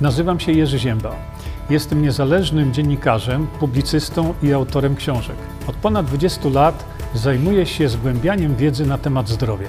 Nazywam 0.00 0.40
się 0.40 0.52
Jerzy 0.52 0.78
Ziemba. 0.78 1.16
Jestem 1.70 2.02
niezależnym 2.02 2.74
dziennikarzem, 2.74 3.46
publicystą 3.46 4.34
i 4.42 4.52
autorem 4.52 4.96
książek. 4.96 5.36
Od 5.66 5.76
ponad 5.76 6.06
20 6.06 6.48
lat 6.48 6.84
zajmuję 7.14 7.66
się 7.66 7.88
zgłębianiem 7.88 8.56
wiedzy 8.56 8.86
na 8.86 8.98
temat 8.98 9.28
zdrowia. 9.28 9.68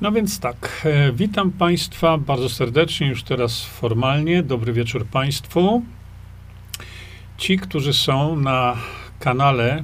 No 0.00 0.12
więc 0.12 0.40
tak, 0.40 0.82
e, 0.84 1.12
witam 1.12 1.50
Państwa 1.50 2.18
bardzo 2.18 2.48
serdecznie, 2.48 3.08
już 3.08 3.22
teraz 3.22 3.64
formalnie. 3.64 4.42
Dobry 4.42 4.72
wieczór 4.72 5.06
Państwu. 5.06 5.82
Ci, 7.38 7.58
którzy 7.58 7.92
są 7.92 8.36
na 8.36 8.76
kanale 9.18 9.82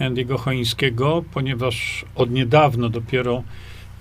Andy'ego 0.00 0.38
Choińskiego, 0.38 1.24
ponieważ 1.34 2.04
od 2.14 2.30
niedawno 2.30 2.88
dopiero 2.88 3.42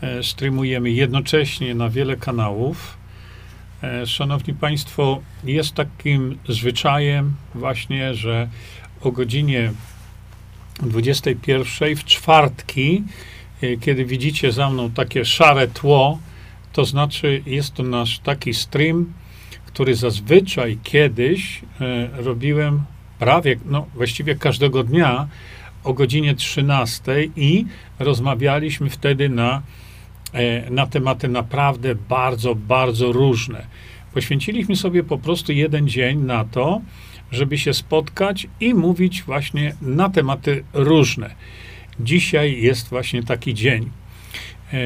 e, 0.01 0.23
streamujemy 0.23 0.91
jednocześnie 0.91 1.75
na 1.75 1.89
wiele 1.89 2.17
kanałów. 2.17 2.97
E, 3.83 4.07
Szanowni 4.07 4.53
Państwo, 4.53 5.21
jest 5.43 5.73
takim 5.73 6.37
zwyczajem 6.49 7.33
właśnie, 7.55 8.13
że 8.13 8.49
o 9.01 9.11
godzinie 9.11 9.71
21 10.81 11.95
w 11.95 12.05
czwartki, 12.05 13.03
e, 13.61 13.77
kiedy 13.77 14.05
widzicie 14.05 14.51
za 14.51 14.69
mną 14.69 14.91
takie 14.91 15.25
szare 15.25 15.67
tło, 15.67 16.19
to 16.73 16.85
znaczy 16.85 17.41
jest 17.45 17.73
to 17.73 17.83
nasz 17.83 18.19
taki 18.19 18.53
stream, 18.53 19.13
który 19.65 19.95
zazwyczaj 19.95 20.77
kiedyś 20.83 21.61
robiłem 22.13 22.83
prawie, 23.23 23.55
no 23.65 23.85
właściwie 23.95 24.35
każdego 24.35 24.83
dnia 24.83 25.27
o 25.83 25.93
godzinie 25.93 26.35
13 26.35 27.03
i 27.35 27.65
rozmawialiśmy 27.99 28.89
wtedy 28.89 29.29
na, 29.29 29.61
e, 30.33 30.69
na 30.69 30.87
tematy 30.87 31.27
naprawdę 31.27 31.95
bardzo, 31.95 32.55
bardzo 32.55 33.11
różne. 33.11 33.67
Poświęciliśmy 34.13 34.75
sobie 34.75 35.03
po 35.03 35.17
prostu 35.17 35.51
jeden 35.51 35.87
dzień 35.87 36.19
na 36.19 36.45
to, 36.45 36.81
żeby 37.31 37.57
się 37.57 37.73
spotkać 37.73 38.47
i 38.59 38.73
mówić 38.73 39.23
właśnie 39.23 39.75
na 39.81 40.09
tematy 40.09 40.63
różne. 40.73 41.35
Dzisiaj 41.99 42.61
jest 42.61 42.89
właśnie 42.89 43.23
taki 43.23 43.53
dzień. 43.53 43.89
E, 44.73 44.79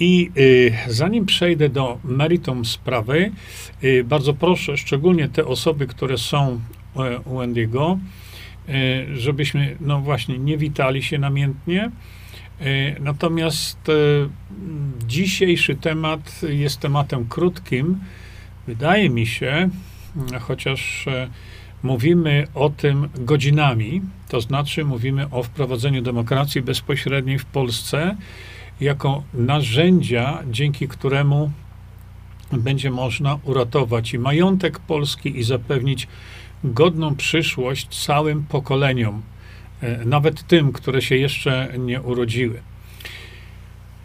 I 0.00 0.30
y, 0.36 0.72
zanim 0.88 1.26
przejdę 1.26 1.68
do 1.68 1.98
meritum 2.04 2.64
sprawy, 2.64 3.32
y, 3.84 4.04
bardzo 4.04 4.34
proszę, 4.34 4.76
szczególnie 4.76 5.28
te 5.28 5.44
osoby, 5.46 5.86
które 5.86 6.18
są 6.18 6.60
u 7.24 7.38
Andy'ego, 7.40 7.98
e, 8.68 8.72
żebyśmy, 9.16 9.76
no 9.80 10.00
właśnie, 10.00 10.38
nie 10.38 10.58
witali 10.58 11.02
się 11.02 11.18
namiętnie. 11.18 11.90
E, 12.60 13.00
Natomiast 13.00 13.88
e, 13.88 13.92
dzisiejszy 15.06 15.74
temat 15.74 16.40
jest 16.48 16.80
tematem 16.80 17.26
krótkim. 17.28 17.98
Wydaje 18.66 19.10
mi 19.10 19.26
się, 19.26 19.68
chociaż 20.40 21.06
mówimy 21.82 22.46
o 22.54 22.70
tym 22.70 23.08
godzinami, 23.14 24.02
to 24.28 24.40
znaczy 24.40 24.84
mówimy 24.84 25.30
o 25.30 25.42
wprowadzeniu 25.42 26.02
demokracji 26.02 26.62
bezpośredniej 26.62 27.38
w 27.38 27.44
Polsce 27.44 28.16
jako 28.80 29.22
narzędzia, 29.34 30.42
dzięki 30.50 30.88
któremu 30.88 31.50
będzie 32.52 32.90
można 32.90 33.38
uratować 33.44 34.14
i 34.14 34.18
majątek 34.18 34.78
Polski 34.78 35.38
i 35.38 35.42
zapewnić 35.42 36.08
godną 36.64 37.16
przyszłość 37.16 38.04
całym 38.04 38.42
pokoleniom, 38.42 39.22
e, 39.80 40.04
nawet 40.04 40.46
tym, 40.46 40.72
które 40.72 41.02
się 41.02 41.16
jeszcze 41.16 41.68
nie 41.78 42.02
urodziły. 42.02 42.62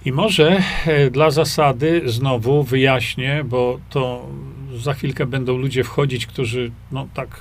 I 0.06 0.12
może 0.12 0.64
e, 0.86 1.12
dla 1.12 1.32
zasady 1.32 2.02
znowu 2.06 2.64
wyjaśnię, 2.64 3.44
bo 3.46 3.80
to 3.90 4.30
za 4.78 4.94
chwilkę 4.94 5.26
będą 5.26 5.58
ludzie 5.58 5.84
wchodzić, 5.84 6.26
którzy 6.26 6.72
no 6.92 7.08
tak 7.14 7.40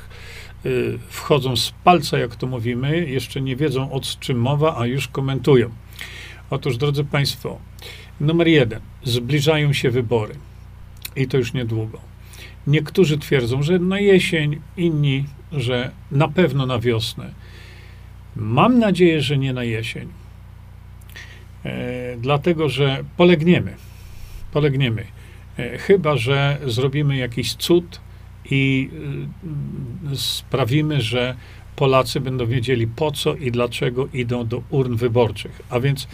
y, 0.67 0.99
wchodzą 1.09 1.57
z 1.57 1.71
palca, 1.85 2.19
jak 2.19 2.37
to 2.37 2.47
mówimy, 2.47 3.07
jeszcze 3.07 3.41
nie 3.41 3.57
wiedzą 3.57 3.93
o 3.93 4.01
czym 4.21 4.41
mowa, 4.41 4.77
a 4.79 4.87
już 4.87 5.09
komentują. 5.09 5.71
Otóż, 6.51 6.77
drodzy 6.77 7.05
Państwo, 7.05 7.59
numer 8.21 8.49
jeden, 8.49 8.81
zbliżają 9.05 9.73
się 9.73 9.91
wybory 9.91 10.35
i 11.17 11.29
to 11.29 11.37
już 11.37 11.53
niedługo. 11.53 12.08
Niektórzy 12.67 13.19
twierdzą, 13.19 13.63
że 13.63 13.79
na 13.79 14.01
jesień, 14.01 14.61
inni, 14.77 15.25
że 15.53 15.91
na 16.11 16.29
pewno 16.29 16.67
na 16.67 16.79
wiosnę. 16.79 17.31
Mam 18.37 18.79
nadzieję, 18.79 19.21
że 19.21 19.39
nie 19.39 19.53
na 19.53 19.65
jesień. 19.65 20.09
E, 21.65 22.17
dlatego, 22.17 22.69
że 22.69 23.05
polegniemy. 23.17 23.75
Polegniemy. 24.53 25.05
E, 25.59 25.79
chyba, 25.79 26.17
że 26.17 26.59
zrobimy 26.67 27.17
jakiś 27.17 27.55
cud 27.55 28.01
i 28.51 28.91
y, 30.13 30.17
sprawimy, 30.17 31.01
że 31.01 31.35
Polacy 31.77 32.21
będą 32.21 32.47
wiedzieli 32.47 32.87
po 32.87 33.11
co 33.13 33.35
i 33.35 33.51
dlaczego 33.51 34.09
idą 34.13 34.47
do 34.47 34.63
urn 34.71 34.97
wyborczych. 34.97 35.63
A 35.71 35.81
więc, 35.81 36.09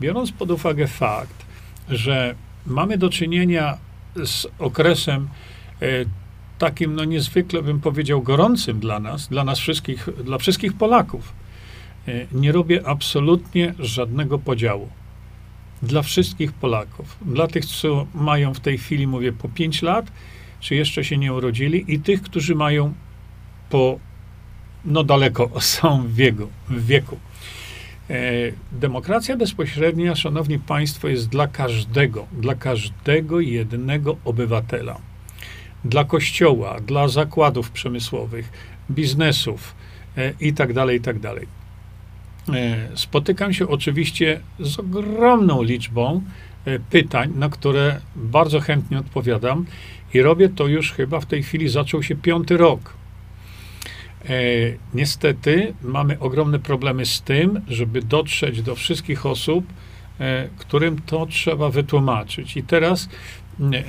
biorąc 0.00 0.32
pod 0.32 0.50
uwagę 0.50 0.86
fakt, 0.86 1.46
że 1.88 2.34
mamy 2.66 2.98
do 2.98 3.10
czynienia 3.10 3.78
z 4.24 4.46
okresem 4.58 5.28
e, 5.28 5.53
takim, 6.58 6.94
no 6.94 7.04
niezwykle 7.04 7.62
bym 7.62 7.80
powiedział, 7.80 8.22
gorącym 8.22 8.80
dla 8.80 9.00
nas, 9.00 9.28
dla 9.28 9.44
nas 9.44 9.58
wszystkich, 9.58 10.08
dla 10.24 10.38
wszystkich 10.38 10.72
Polaków, 10.72 11.32
e, 12.08 12.26
nie 12.32 12.52
robię 12.52 12.86
absolutnie 12.86 13.74
żadnego 13.78 14.38
podziału. 14.38 14.88
Dla 15.82 16.02
wszystkich 16.02 16.52
Polaków. 16.52 17.16
Dla 17.26 17.46
tych, 17.46 17.66
co 17.66 18.06
mają 18.14 18.54
w 18.54 18.60
tej 18.60 18.78
chwili, 18.78 19.06
mówię, 19.06 19.32
po 19.32 19.48
5 19.48 19.82
lat, 19.82 20.12
czy 20.60 20.74
jeszcze 20.74 21.04
się 21.04 21.16
nie 21.16 21.32
urodzili, 21.32 21.94
i 21.94 22.00
tych, 22.00 22.22
którzy 22.22 22.54
mają 22.54 22.94
po, 23.70 23.98
no 24.84 25.04
daleko 25.04 25.50
są 25.74 26.02
w 26.02 26.14
wieku. 26.14 26.48
W 26.68 26.86
wieku. 26.86 27.18
E, 28.10 28.20
demokracja 28.72 29.36
bezpośrednia, 29.36 30.14
szanowni 30.14 30.58
państwo, 30.58 31.08
jest 31.08 31.28
dla 31.28 31.46
każdego, 31.46 32.26
dla 32.32 32.54
każdego 32.54 33.40
jednego 33.40 34.16
obywatela. 34.24 35.13
Dla 35.84 36.04
kościoła, 36.04 36.80
dla 36.80 37.08
zakładów 37.08 37.70
przemysłowych, 37.70 38.52
biznesów 38.90 39.74
e, 40.16 40.32
i 40.40 40.52
tak 40.52 40.72
dalej, 40.72 41.00
tak 41.00 41.18
dalej. 41.18 41.46
E, 42.48 42.88
Spotykam 42.94 43.52
się 43.52 43.68
oczywiście 43.68 44.40
z 44.60 44.78
ogromną 44.78 45.62
liczbą 45.62 46.22
e, 46.64 46.78
pytań, 46.78 47.32
na 47.36 47.48
które 47.48 48.00
bardzo 48.16 48.60
chętnie 48.60 48.98
odpowiadam 48.98 49.66
i 50.14 50.22
robię 50.22 50.48
to 50.48 50.66
już 50.66 50.92
chyba 50.92 51.20
w 51.20 51.26
tej 51.26 51.42
chwili 51.42 51.68
zaczął 51.68 52.02
się 52.02 52.16
piąty 52.16 52.56
rok. 52.56 52.94
Niestety 54.94 55.74
mamy 55.82 56.18
ogromne 56.18 56.58
problemy 56.58 57.06
z 57.06 57.22
tym, 57.22 57.60
żeby 57.68 58.02
dotrzeć 58.02 58.62
do 58.62 58.74
wszystkich 58.74 59.26
osób, 59.26 59.64
którym 60.58 61.02
to 61.02 61.26
trzeba 61.26 61.70
wytłumaczyć. 61.70 62.56
I 62.56 62.62
teraz 62.62 63.08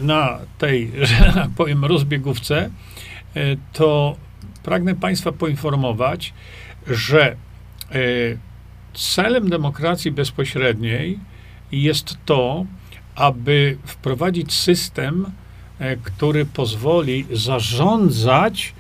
na 0.02 0.40
tej, 0.58 0.92
że 1.02 1.34
tak 1.34 1.50
powiem, 1.58 1.86
rozbiegówce, 1.86 2.70
e, 3.36 3.42
to 3.74 4.16
pragnę 4.64 4.96
Państwa 4.96 5.32
poinformować, 5.32 6.34
że 6.88 7.32
e, 7.32 7.36
celem 8.94 9.50
demokracji 9.50 10.12
bezpośredniej 10.12 11.20
jest 11.72 12.18
to, 12.26 12.66
aby 13.16 13.78
wprowadzić 13.86 14.54
system, 14.54 15.32
e, 15.80 15.98
który 15.98 16.46
pozwoli 16.46 17.26
zarządzać 17.32 18.74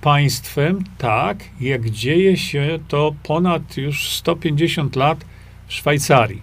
państwem 0.00 0.84
tak, 0.98 1.44
jak 1.60 1.90
dzieje 1.90 2.36
się 2.36 2.78
to 2.88 3.14
ponad 3.22 3.76
już 3.76 4.10
150 4.10 4.96
lat 4.96 5.24
w 5.66 5.72
Szwajcarii. 5.72 6.42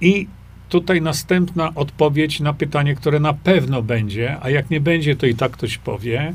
I 0.00 0.26
tutaj 0.68 1.02
następna 1.02 1.72
odpowiedź 1.74 2.40
na 2.40 2.52
pytanie, 2.52 2.94
które 2.94 3.20
na 3.20 3.32
pewno 3.32 3.82
będzie, 3.82 4.36
a 4.40 4.50
jak 4.50 4.70
nie 4.70 4.80
będzie, 4.80 5.16
to 5.16 5.26
i 5.26 5.34
tak 5.34 5.52
ktoś 5.52 5.78
powie. 5.78 6.34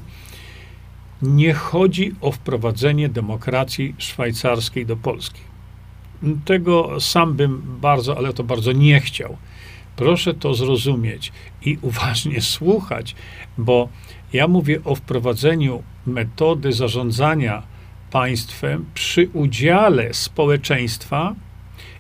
Nie 1.21 1.53
chodzi 1.53 2.15
o 2.21 2.31
wprowadzenie 2.31 3.09
demokracji 3.09 3.95
szwajcarskiej 3.97 4.85
do 4.85 4.97
Polski. 4.97 5.41
Tego 6.45 6.99
sam 6.99 7.33
bym 7.33 7.61
bardzo, 7.81 8.17
ale 8.17 8.33
to 8.33 8.43
bardzo 8.43 8.71
nie 8.71 8.99
chciał. 8.99 9.37
Proszę 9.95 10.33
to 10.33 10.53
zrozumieć 10.53 11.31
i 11.65 11.77
uważnie 11.81 12.41
słuchać, 12.55 13.15
bo 13.57 13.89
ja 14.33 14.47
mówię 14.47 14.79
o 14.83 14.95
wprowadzeniu 14.95 15.83
metody 16.05 16.73
zarządzania 16.73 17.63
państwem 18.11 18.85
przy 18.93 19.29
udziale 19.33 20.13
społeczeństwa 20.13 21.35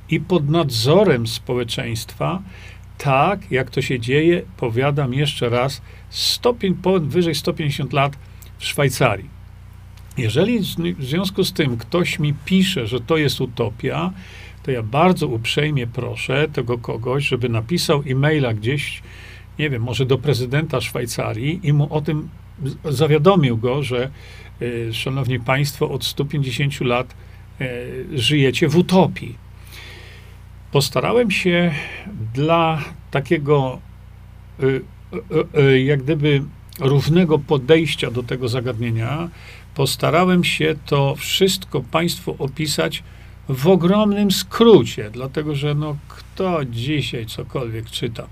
i 0.09 0.19
pod 0.19 0.49
nadzorem 0.49 1.27
społeczeństwa, 1.27 2.41
tak 2.97 3.51
jak 3.51 3.69
to 3.69 3.81
się 3.81 3.99
dzieje, 3.99 4.41
powiadam 4.57 5.13
jeszcze 5.13 5.49
raz, 5.49 5.81
stopień 6.09 6.73
powyżej 6.73 7.35
150 7.35 7.93
lat 7.93 8.17
w 8.57 8.65
Szwajcarii. 8.65 9.29
Jeżeli 10.17 10.59
w 10.93 11.03
związku 11.03 11.43
z 11.43 11.53
tym 11.53 11.77
ktoś 11.77 12.19
mi 12.19 12.33
pisze, 12.45 12.87
że 12.87 12.99
to 12.99 13.17
jest 13.17 13.41
utopia, 13.41 14.11
to 14.63 14.71
ja 14.71 14.83
bardzo 14.83 15.27
uprzejmie 15.27 15.87
proszę 15.87 16.47
tego 16.53 16.77
kogoś, 16.77 17.27
żeby 17.27 17.49
napisał 17.49 18.03
e-maila 18.07 18.53
gdzieś, 18.53 19.01
nie 19.59 19.69
wiem, 19.69 19.83
może 19.83 20.05
do 20.05 20.17
prezydenta 20.17 20.81
Szwajcarii 20.81 21.59
i 21.63 21.73
mu 21.73 21.93
o 21.93 22.01
tym 22.01 22.29
zawiadomił 22.85 23.57
go, 23.57 23.83
że 23.83 24.09
y, 24.61 24.93
szanowni 24.93 25.39
państwo, 25.39 25.89
od 25.91 26.05
150 26.05 26.81
lat 26.81 27.15
y, 27.61 28.19
żyjecie 28.19 28.67
w 28.67 28.77
utopii. 28.77 29.48
Postarałem 30.71 31.31
się 31.31 31.73
dla 32.33 32.83
takiego 33.11 33.79
y, 34.63 35.81
jak 35.83 36.03
gdyby 36.03 36.43
równego 36.79 37.39
podejścia 37.39 38.11
do 38.11 38.23
tego 38.23 38.47
zagadnienia, 38.47 39.29
postarałem 39.75 40.43
się 40.43 40.75
to 40.85 41.15
wszystko 41.15 41.81
Państwu 41.81 42.35
opisać 42.39 43.03
w 43.49 43.67
ogromnym 43.67 44.31
skrócie, 44.31 45.09
dlatego 45.11 45.55
że 45.55 45.75
no, 45.75 45.97
kto 46.07 46.65
dzisiaj 46.65 47.25
cokolwiek 47.25 47.89
czyta. 47.89 48.27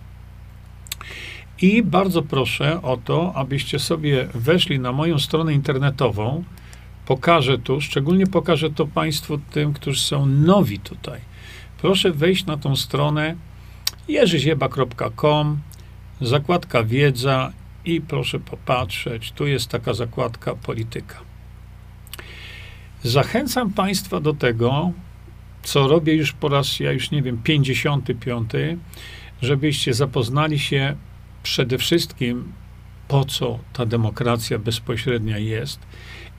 I 1.61 1.83
bardzo 1.83 2.21
proszę 2.21 2.81
o 2.81 2.97
to, 2.97 3.31
abyście 3.35 3.79
sobie 3.79 4.27
weszli 4.33 4.79
na 4.79 4.91
moją 4.91 5.19
stronę 5.19 5.53
internetową. 5.53 6.43
Pokażę 7.05 7.57
tu, 7.57 7.81
szczególnie 7.81 8.27
pokażę 8.27 8.69
to 8.69 8.87
Państwu 8.87 9.37
tym, 9.37 9.73
którzy 9.73 10.01
są 10.01 10.25
nowi 10.25 10.79
tutaj. 10.79 11.19
Proszę 11.77 12.11
wejść 12.11 12.45
na 12.45 12.57
tą 12.57 12.75
stronę 12.75 13.35
jerzyzieba.com, 14.07 15.59
zakładka 16.21 16.83
wiedza 16.83 17.53
i 17.85 18.01
proszę 18.01 18.39
popatrzeć, 18.39 19.31
tu 19.31 19.47
jest 19.47 19.69
taka 19.69 19.93
zakładka 19.93 20.55
polityka. 20.55 21.15
Zachęcam 23.03 23.73
Państwa 23.73 24.19
do 24.19 24.33
tego, 24.33 24.91
co 25.63 25.87
robię 25.87 26.13
już 26.15 26.31
po 26.33 26.49
raz, 26.49 26.79
ja 26.79 26.91
już 26.91 27.11
nie 27.11 27.21
wiem, 27.21 27.37
55, 27.43 28.51
żebyście 29.41 29.93
zapoznali 29.93 30.59
się 30.59 30.95
przede 31.43 31.77
wszystkim, 31.77 32.53
po 33.07 33.25
co 33.25 33.59
ta 33.73 33.85
demokracja 33.85 34.59
bezpośrednia 34.59 35.37
jest 35.37 35.79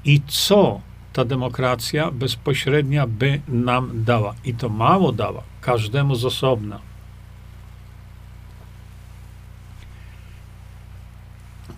i 0.05 0.21
co 0.27 0.81
ta 1.13 1.25
demokracja 1.25 2.11
bezpośrednia 2.11 3.07
by 3.07 3.41
nam 3.49 4.05
dała. 4.05 4.35
I 4.45 4.55
to 4.55 4.69
mało 4.69 5.13
dała, 5.13 5.43
każdemu 5.61 6.15
z 6.15 6.25
osobna. 6.25 6.81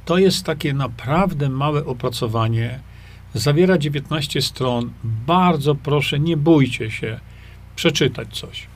To 0.05 0.19
jest 0.19 0.45
takie 0.45 0.75
naprawdę 0.75 1.49
małe 1.49 1.85
opracowanie. 1.85 2.81
Zawiera 3.35 3.79
19 3.79 4.43
stron. 4.43 4.93
Bardzo 5.27 5.75
proszę, 5.75 6.21
nie 6.21 6.37
bójcie 6.37 6.91
się 6.91 7.21
przeczytać 7.77 8.39
coś. 8.39 8.67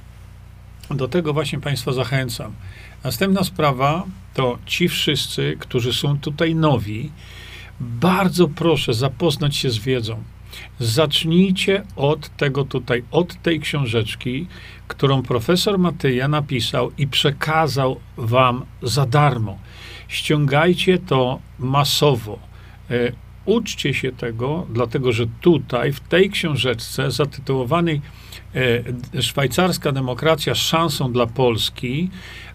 Do 0.90 1.08
tego 1.08 1.32
właśnie 1.32 1.60
Państwa 1.60 1.92
zachęcam. 1.92 2.52
Następna 3.04 3.44
sprawa 3.44 4.04
to 4.34 4.58
ci 4.66 4.88
wszyscy, 4.88 5.56
którzy 5.60 5.92
są 5.92 6.18
tutaj 6.18 6.54
nowi, 6.54 7.10
bardzo 7.80 8.48
proszę 8.48 8.94
zapoznać 8.94 9.56
się 9.56 9.70
z 9.70 9.78
wiedzą. 9.78 10.22
Zacznijcie 10.78 11.82
od 11.96 12.36
tego 12.36 12.64
tutaj, 12.64 13.04
od 13.10 13.42
tej 13.42 13.60
książeczki, 13.60 14.46
którą 14.88 15.22
profesor 15.22 15.78
Matyja 15.78 16.28
napisał 16.28 16.90
i 16.98 17.06
przekazał 17.06 18.00
wam 18.16 18.64
za 18.82 19.06
darmo. 19.06 19.58
Ściągajcie 20.08 20.98
to 20.98 21.40
masowo. 21.58 22.38
E, 22.90 23.12
uczcie 23.44 23.94
się 23.94 24.12
tego, 24.12 24.66
dlatego 24.70 25.12
że 25.12 25.26
tutaj, 25.40 25.92
w 25.92 26.00
tej 26.00 26.30
książeczce 26.30 27.10
zatytułowanej 27.10 28.00
e, 29.14 29.22
Szwajcarska 29.22 29.92
demokracja 29.92 30.54
szansą 30.54 31.12
dla 31.12 31.26
Polski, 31.26 32.10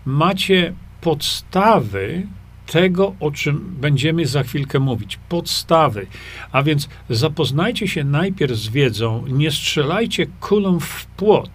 macie 0.06 0.74
podstawy 1.02 2.28
tego, 2.72 3.16
o 3.20 3.32
czym 3.32 3.76
będziemy 3.82 4.26
za 4.26 4.44
chwilkę 4.44 4.80
mówić. 4.80 5.20
Podstawy. 5.30 6.08
A 6.52 6.64
więc 6.64 6.90
zapoznajcie 7.10 7.88
się 7.88 8.04
najpierw 8.04 8.56
z 8.56 8.70
wiedzą, 8.70 9.28
nie 9.28 9.52
strzelajcie 9.52 10.28
kulą 10.40 10.80
w 10.80 11.06
płot. 11.06 11.50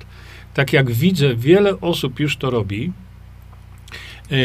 Tak 0.54 0.72
jak 0.72 0.90
widzę, 0.90 1.34
wiele 1.34 1.80
osób 1.80 2.20
już 2.20 2.36
to 2.36 2.50
robi. 2.50 2.92
E, 4.30 4.36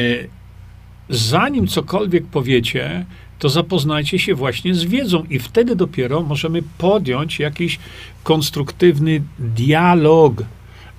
zanim 1.09 1.67
cokolwiek 1.67 2.25
powiecie, 2.25 3.05
to 3.39 3.49
zapoznajcie 3.49 4.19
się 4.19 4.35
właśnie 4.35 4.75
z 4.75 4.83
wiedzą 4.83 5.23
i 5.29 5.39
wtedy 5.39 5.75
dopiero 5.75 6.21
możemy 6.21 6.61
podjąć 6.77 7.39
jakiś 7.39 7.79
konstruktywny 8.23 9.21
dialog, 9.39 10.43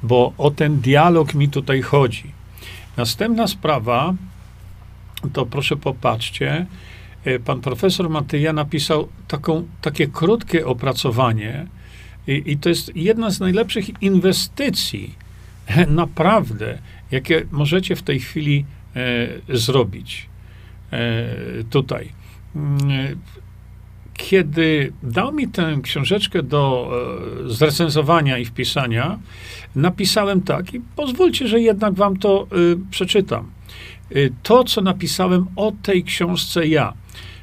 bo 0.03 0.33
o 0.39 0.51
ten 0.51 0.81
dialog 0.81 1.35
mi 1.35 1.49
tutaj 1.49 1.83
chodzi. 1.83 2.25
Następna 2.97 3.47
sprawa, 3.47 4.15
to 5.33 5.47
proszę 5.47 5.77
popatrzcie, 5.77 6.67
e, 7.25 7.39
pan 7.39 7.61
profesor 7.61 8.11
Matyja 8.11 8.53
napisał 8.53 9.09
taką, 9.29 9.67
takie 9.81 10.07
krótkie 10.07 10.67
opracowanie 10.67 11.67
i, 12.27 12.43
i 12.47 12.59
to 12.59 12.69
jest 12.69 12.97
jedna 12.97 13.31
z 13.31 13.41
najlepszych 13.41 14.03
inwestycji, 14.03 15.15
naprawdę, 15.89 16.79
jakie 17.11 17.45
możecie 17.51 17.97
w 17.97 18.03
tej 18.03 18.21
chwili 18.21 18.65
e, 18.97 19.57
zrobić 19.57 20.29
e, 20.93 21.27
tutaj. 21.71 22.09
Mm, 22.57 22.81
kiedy 24.15 24.93
dał 25.03 25.33
mi 25.33 25.49
tę 25.49 25.77
książeczkę 25.83 26.43
do 26.43 26.91
e, 27.47 27.49
zrecenzowania 27.49 28.39
i 28.39 28.45
wpisania, 28.45 29.19
napisałem 29.75 30.41
tak 30.41 30.75
i 30.75 30.81
pozwólcie, 30.97 31.49
że 31.49 31.61
jednak 31.61 31.95
wam 31.95 32.17
to 32.17 32.47
przeczytam. 32.91 33.51
Y, 34.17 34.33
to, 34.43 34.65
co 34.65 34.81
napisałem 34.81 35.47
o 35.57 35.73
tej 35.83 36.05
książce 36.05 36.67
ja. 36.67 36.93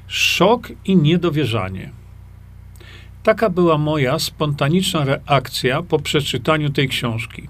Szok 0.08 0.72
i 0.86 0.96
niedowierzanie. 0.96 1.92
Taka 3.24 3.50
była 3.50 3.78
moja 3.78 4.19
spontaniczna 4.19 5.06
reakcja 5.06 5.84
po 5.84 6.00
przeczytaniu 6.00 6.69
tej 6.69 6.88
książki. 6.88 7.48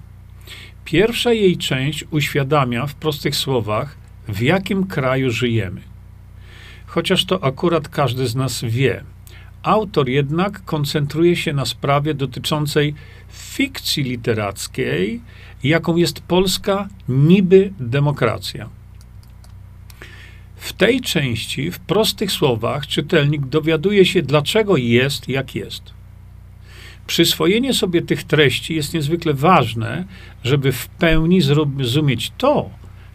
Pierwsza 0.84 1.32
jej 1.32 1.56
część 1.56 2.04
uświadamia 2.10 2.86
w 2.86 2.94
prostych 2.94 3.36
słowach, 3.36 3.96
w 4.28 4.40
jakim 4.40 4.86
kraju 4.86 5.30
żyjemy. 5.30 5.80
Chociaż 6.86 7.24
to 7.24 7.44
akurat 7.44 7.88
każdy 7.88 8.26
z 8.26 8.34
nas 8.34 8.64
wie. 8.64 9.04
Autor 9.62 10.08
jednak 10.08 10.64
koncentruje 10.64 11.36
się 11.36 11.52
na 11.52 11.66
sprawie 11.66 12.14
dotyczącej 12.14 12.94
fikcji 13.32 14.02
literackiej, 14.02 15.20
jaką 15.64 15.96
jest 15.96 16.20
polska 16.20 16.88
niby 17.08 17.72
demokracja. 17.80 18.77
W 20.68 20.72
tej 20.72 21.00
części, 21.00 21.70
w 21.70 21.78
prostych 21.78 22.32
słowach, 22.32 22.86
czytelnik 22.86 23.46
dowiaduje 23.46 24.06
się, 24.06 24.22
dlaczego 24.22 24.76
jest, 24.76 25.28
jak 25.28 25.54
jest. 25.54 25.82
Przyswojenie 27.06 27.74
sobie 27.74 28.02
tych 28.02 28.24
treści 28.24 28.74
jest 28.74 28.94
niezwykle 28.94 29.34
ważne, 29.34 30.04
żeby 30.44 30.72
w 30.72 30.88
pełni 30.88 31.40
zrozumieć 31.40 32.32
to, 32.38 32.70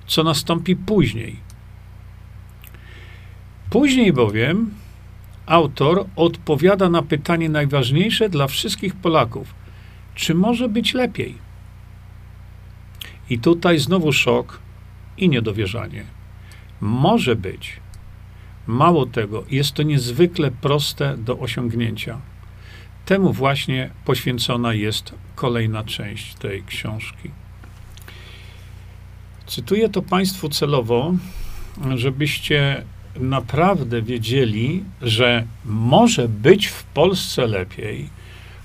co 0.07 0.23
nastąpi 0.23 0.75
później. 0.75 1.35
Później 3.69 4.13
bowiem 4.13 4.71
autor 5.45 6.05
odpowiada 6.15 6.89
na 6.89 7.01
pytanie 7.01 7.49
najważniejsze 7.49 8.29
dla 8.29 8.47
wszystkich 8.47 8.95
Polaków: 8.95 9.55
czy 10.15 10.33
może 10.35 10.69
być 10.69 10.93
lepiej? 10.93 11.35
I 13.29 13.39
tutaj 13.39 13.79
znowu 13.79 14.13
szok 14.13 14.59
i 15.17 15.29
niedowierzanie. 15.29 16.22
Może 16.83 17.35
być. 17.35 17.79
Mało 18.67 19.05
tego, 19.05 19.43
jest 19.49 19.73
to 19.73 19.83
niezwykle 19.83 20.51
proste 20.51 21.17
do 21.17 21.39
osiągnięcia. 21.39 22.17
Temu 23.05 23.33
właśnie 23.33 23.89
poświęcona 24.05 24.73
jest 24.73 25.13
kolejna 25.35 25.83
część 25.83 26.35
tej 26.35 26.63
książki. 26.63 27.31
Cytuję 29.45 29.89
to 29.89 30.01
Państwu 30.01 30.49
celowo, 30.49 31.13
żebyście 31.95 32.83
naprawdę 33.19 34.01
wiedzieli, 34.01 34.83
że 35.01 35.45
może 35.65 36.27
być 36.27 36.67
w 36.67 36.83
Polsce 36.83 37.47
lepiej 37.47 38.09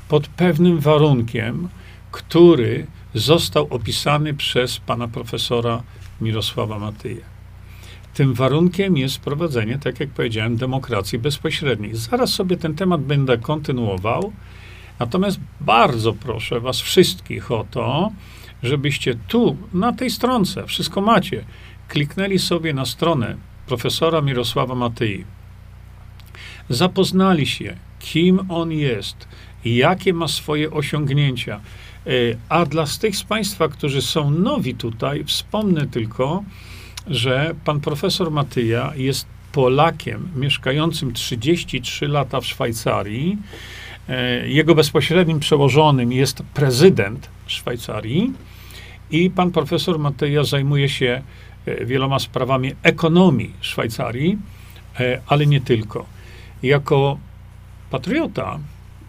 pod 0.08 0.28
pewnym 0.28 0.80
warunkiem, 0.80 1.68
który 2.12 2.86
został 3.14 3.66
opisany 3.70 4.34
przez 4.34 4.78
pana 4.78 5.08
profesora 5.08 5.82
Mirosława 6.20 6.78
Matyję. 6.78 7.37
Tym 8.18 8.34
warunkiem 8.34 8.96
jest 8.96 9.16
wprowadzenie, 9.16 9.78
tak 9.78 10.00
jak 10.00 10.08
powiedziałem, 10.08 10.56
demokracji 10.56 11.18
bezpośredniej. 11.18 11.94
Zaraz 11.94 12.30
sobie 12.34 12.56
ten 12.56 12.74
temat 12.74 13.00
będę 13.00 13.38
kontynuował. 13.38 14.32
Natomiast 14.98 15.40
bardzo 15.60 16.12
proszę 16.12 16.60
Was 16.60 16.80
wszystkich 16.80 17.52
o 17.52 17.66
to, 17.70 18.12
żebyście 18.62 19.14
tu, 19.28 19.56
na 19.72 19.92
tej 19.92 20.10
stronce, 20.10 20.66
wszystko 20.66 21.00
macie, 21.00 21.44
kliknęli 21.88 22.38
sobie 22.38 22.74
na 22.74 22.86
stronę 22.86 23.36
profesora 23.66 24.20
Mirosława 24.20 24.74
Matyi. 24.74 25.24
Zapoznali 26.68 27.46
się, 27.46 27.76
kim 27.98 28.50
on 28.50 28.72
jest, 28.72 29.28
jakie 29.64 30.12
ma 30.12 30.28
swoje 30.28 30.70
osiągnięcia. 30.70 31.60
E, 32.06 32.10
a 32.48 32.66
dla 32.66 32.86
z 32.86 32.98
tych 32.98 33.16
z 33.16 33.24
Państwa, 33.24 33.68
którzy 33.68 34.02
są 34.02 34.30
nowi 34.30 34.74
tutaj, 34.74 35.24
wspomnę 35.24 35.86
tylko, 35.86 36.44
że 37.10 37.54
pan 37.64 37.80
profesor 37.80 38.30
Matyja 38.30 38.92
jest 38.96 39.26
Polakiem 39.52 40.28
mieszkającym 40.36 41.12
33 41.12 42.08
lata 42.08 42.40
w 42.40 42.46
Szwajcarii. 42.46 43.38
E, 44.08 44.48
jego 44.48 44.74
bezpośrednim 44.74 45.40
przełożonym 45.40 46.12
jest 46.12 46.42
prezydent 46.54 47.28
Szwajcarii 47.46 48.32
i 49.10 49.30
pan 49.30 49.50
profesor 49.50 49.98
Matyja 49.98 50.44
zajmuje 50.44 50.88
się 50.88 51.22
e, 51.66 51.84
wieloma 51.84 52.18
sprawami 52.18 52.72
ekonomii 52.82 53.52
Szwajcarii, 53.60 54.38
ale 55.26 55.46
nie 55.46 55.60
tylko. 55.60 56.06
Jako 56.62 57.18
patriota 57.90 58.58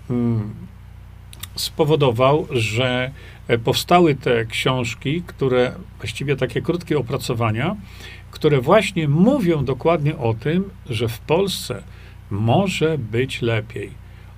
mm, 0.10 0.53
spowodował, 1.62 2.48
że 2.51 3.12
e, 3.48 3.58
powstały 3.58 4.16
te 4.16 4.46
książki, 4.46 5.24
które 5.28 5.72
właściwie 6.00 6.36
takie 6.36 6.62
krótkie 6.62 6.98
opracowania, 6.98 7.75
które 8.32 8.62
właśnie 8.62 9.08
mówią 9.08 9.66
dokładnie 9.66 10.18
o 10.18 10.34
tym, 10.34 10.70
że 10.89 11.08
w 11.08 11.20
Polsce 11.20 11.84
może 12.32 12.98
być 12.98 13.42
lepiej. 13.42 13.92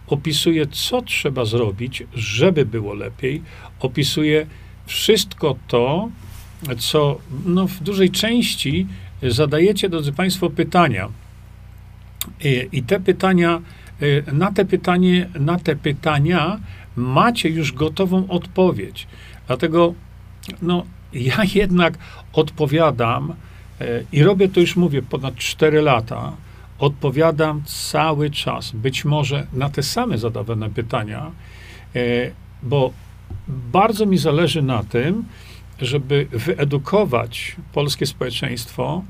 Opisuje, 0.08 0.68
co 0.68 1.01
trzeba 1.01 1.46
zrobić, 1.46 2.04
żeby 2.13 2.66
było 2.66 2.94
lepiej. 2.94 3.42
Opisuje 3.80 4.46
wszystko 4.86 5.56
to, 5.68 6.10
co 6.78 7.20
no, 7.46 7.68
w 7.68 7.80
dużej 7.84 8.12
części 8.12 8.88
zadajecie, 9.24 9.90
drodzy 9.90 10.13
Państwo, 10.13 10.50
pytania. 10.50 11.10
I, 12.44 12.68
i 12.72 12.84
te 12.84 13.00
pytania, 13.00 13.62
e, 14.28 14.34
na 14.34 14.51
te 14.51 14.66
pytanie, 14.66 15.30
na 15.40 15.60
te 15.60 15.75
pytania 15.75 16.60
macie 16.95 17.50
już 17.50 17.74
gotową 17.74 18.27
odpowiedź. 18.29 19.07
Dlatego 19.48 19.93
no, 20.62 20.86
ja 21.13 21.38
jednak 21.62 21.98
odpowiadam 22.33 23.33
e, 23.81 23.86
i 24.12 24.24
robię 24.24 24.50
to 24.50 24.60
już, 24.60 24.75
mówię, 24.75 25.01
ponad 25.01 25.36
4 25.36 25.81
lata. 25.81 26.31
Odpowiadam 26.79 27.63
cały 27.65 28.29
czas, 28.29 28.71
być 28.71 29.05
może 29.05 29.48
na 29.53 29.69
te 29.69 29.83
same 29.83 30.17
zadawane 30.17 30.69
pytania, 30.69 31.31
e, 31.95 32.00
bo 32.63 32.93
bardzo 33.48 34.05
mi 34.05 34.17
zależy 34.17 34.62
na 34.62 34.83
tym, 34.83 35.25
żeby 35.81 36.27
wyedukować 36.31 37.55
polskie 37.74 38.05
społeczeństwo 38.05 39.03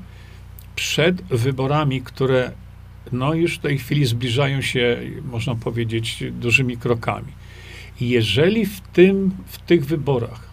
przed 0.76 1.22
wyborami, 1.22 2.02
które 2.02 2.50
no 3.12 3.34
już 3.34 3.58
w 3.58 3.60
tej 3.60 3.78
chwili 3.78 4.04
zbliżają 4.06 4.60
się, 4.60 4.98
można 5.24 5.54
powiedzieć, 5.54 6.24
dużymi 6.30 6.76
krokami. 6.76 7.32
Jeżeli 8.00 8.66
w, 8.66 8.80
tym, 8.80 9.30
w 9.46 9.58
tych 9.58 9.86
wyborach 9.86 10.52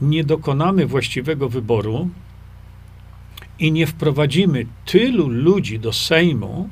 nie 0.00 0.24
dokonamy 0.24 0.86
właściwego 0.86 1.48
wyboru 1.48 2.08
i 3.58 3.72
nie 3.72 3.86
wprowadzimy 3.86 4.66
tylu 4.84 5.28
ludzi 5.28 5.78
do 5.78 5.92
Sejmu, 5.92 6.68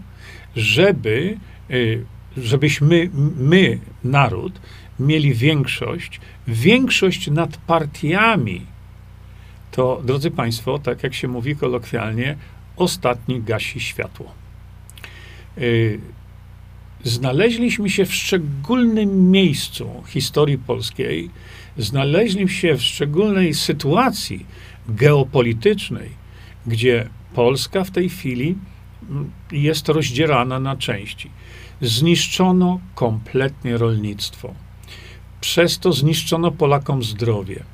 żeby, 0.56 1.38
y, 1.70 2.04
żebyśmy, 2.36 3.10
my, 3.36 3.78
naród, 4.04 4.60
mieli 4.98 5.34
większość, 5.34 6.20
większość 6.48 7.30
nad 7.30 7.56
partiami, 7.56 8.66
to, 9.70 10.02
drodzy 10.04 10.30
Państwo, 10.30 10.78
tak 10.78 11.02
jak 11.02 11.14
się 11.14 11.28
mówi 11.28 11.56
kolokwialnie, 11.56 12.36
ostatni 12.76 13.40
gasi 13.40 13.80
światło. 13.80 14.32
Znaleźliśmy 17.04 17.90
się 17.90 18.06
w 18.06 18.14
szczególnym 18.14 19.30
miejscu 19.30 19.90
historii 20.06 20.58
polskiej, 20.58 21.30
znaleźliśmy 21.78 22.48
się 22.48 22.76
w 22.76 22.82
szczególnej 22.82 23.54
sytuacji 23.54 24.46
geopolitycznej, 24.88 26.08
gdzie 26.66 27.08
Polska 27.34 27.84
w 27.84 27.90
tej 27.90 28.08
chwili 28.08 28.54
mm, 29.10 29.30
jest 29.52 29.88
rozdzierana 29.88 30.60
na 30.60 30.76
części. 30.76 31.30
Zniszczono 31.80 32.80
kompletnie 32.94 33.78
rolnictwo. 33.78 34.54
Przez 35.40 35.78
to 35.78 35.92
zniszczono 35.92 36.50
Polakom 36.50 37.02
zdrowie. 37.02 37.64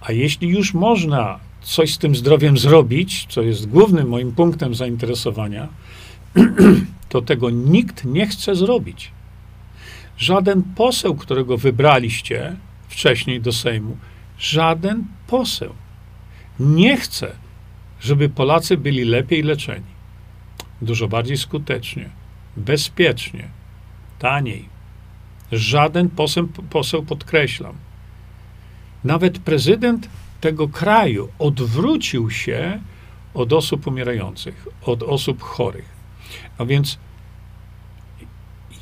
A 0.00 0.12
jeśli 0.12 0.48
już 0.48 0.74
można 0.74 1.38
coś 1.62 1.94
z 1.94 1.98
tym 1.98 2.16
zdrowiem 2.16 2.58
zrobić, 2.58 3.26
co 3.28 3.42
jest 3.42 3.68
głównym 3.68 4.08
moim 4.08 4.32
punktem 4.32 4.74
zainteresowania, 4.74 5.68
to 7.08 7.22
tego 7.22 7.50
nikt 7.50 8.04
nie 8.04 8.26
chce 8.26 8.54
zrobić. 8.54 9.10
Żaden 10.18 10.62
poseł, 10.62 11.14
którego 11.14 11.56
wybraliście 11.56 12.56
wcześniej 12.88 13.40
do 13.40 13.52
Sejmu, 13.52 13.96
żaden 14.38 15.04
poseł 15.26 15.72
nie 16.60 16.96
chce, 16.96 17.32
żeby 18.00 18.28
Polacy 18.28 18.76
byli 18.76 19.04
lepiej 19.04 19.42
leczeni, 19.42 19.92
dużo 20.82 21.08
bardziej 21.08 21.36
skutecznie, 21.36 22.10
bezpiecznie, 22.56 23.48
taniej. 24.18 24.68
Żaden 25.52 26.08
poseł, 26.08 26.48
poseł 26.70 27.02
podkreślam. 27.02 27.74
Nawet 29.04 29.38
prezydent 29.38 30.08
tego 30.40 30.68
kraju 30.68 31.28
odwrócił 31.38 32.30
się 32.30 32.80
od 33.34 33.52
osób 33.52 33.86
umierających, 33.86 34.68
od 34.82 35.02
osób 35.02 35.42
chorych. 35.42 35.97
A 36.58 36.64
więc, 36.64 36.98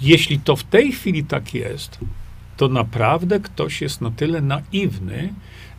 jeśli 0.01 0.41
to 0.41 0.57
w 0.57 0.63
tej 0.63 0.93
chwili 0.93 1.25
tak 1.25 1.55
jest, 1.55 1.99
to 2.57 2.69
naprawdę 2.69 3.41
ktoś 3.41 3.81
jest 3.83 4.01
na 4.01 4.11
tyle 4.11 4.41
naiwny, 4.41 5.33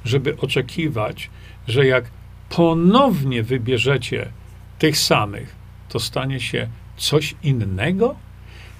żeby 0.05 0.37
oczekiwać, 0.37 1.29
że 1.67 1.85
jak 1.85 2.05
ponownie 2.49 3.43
wybierzecie 3.43 4.29
tych 4.79 4.97
samych, 4.97 5.55
to 5.89 5.99
stanie 5.99 6.39
się 6.39 6.67
coś 6.97 7.35
innego? 7.43 8.15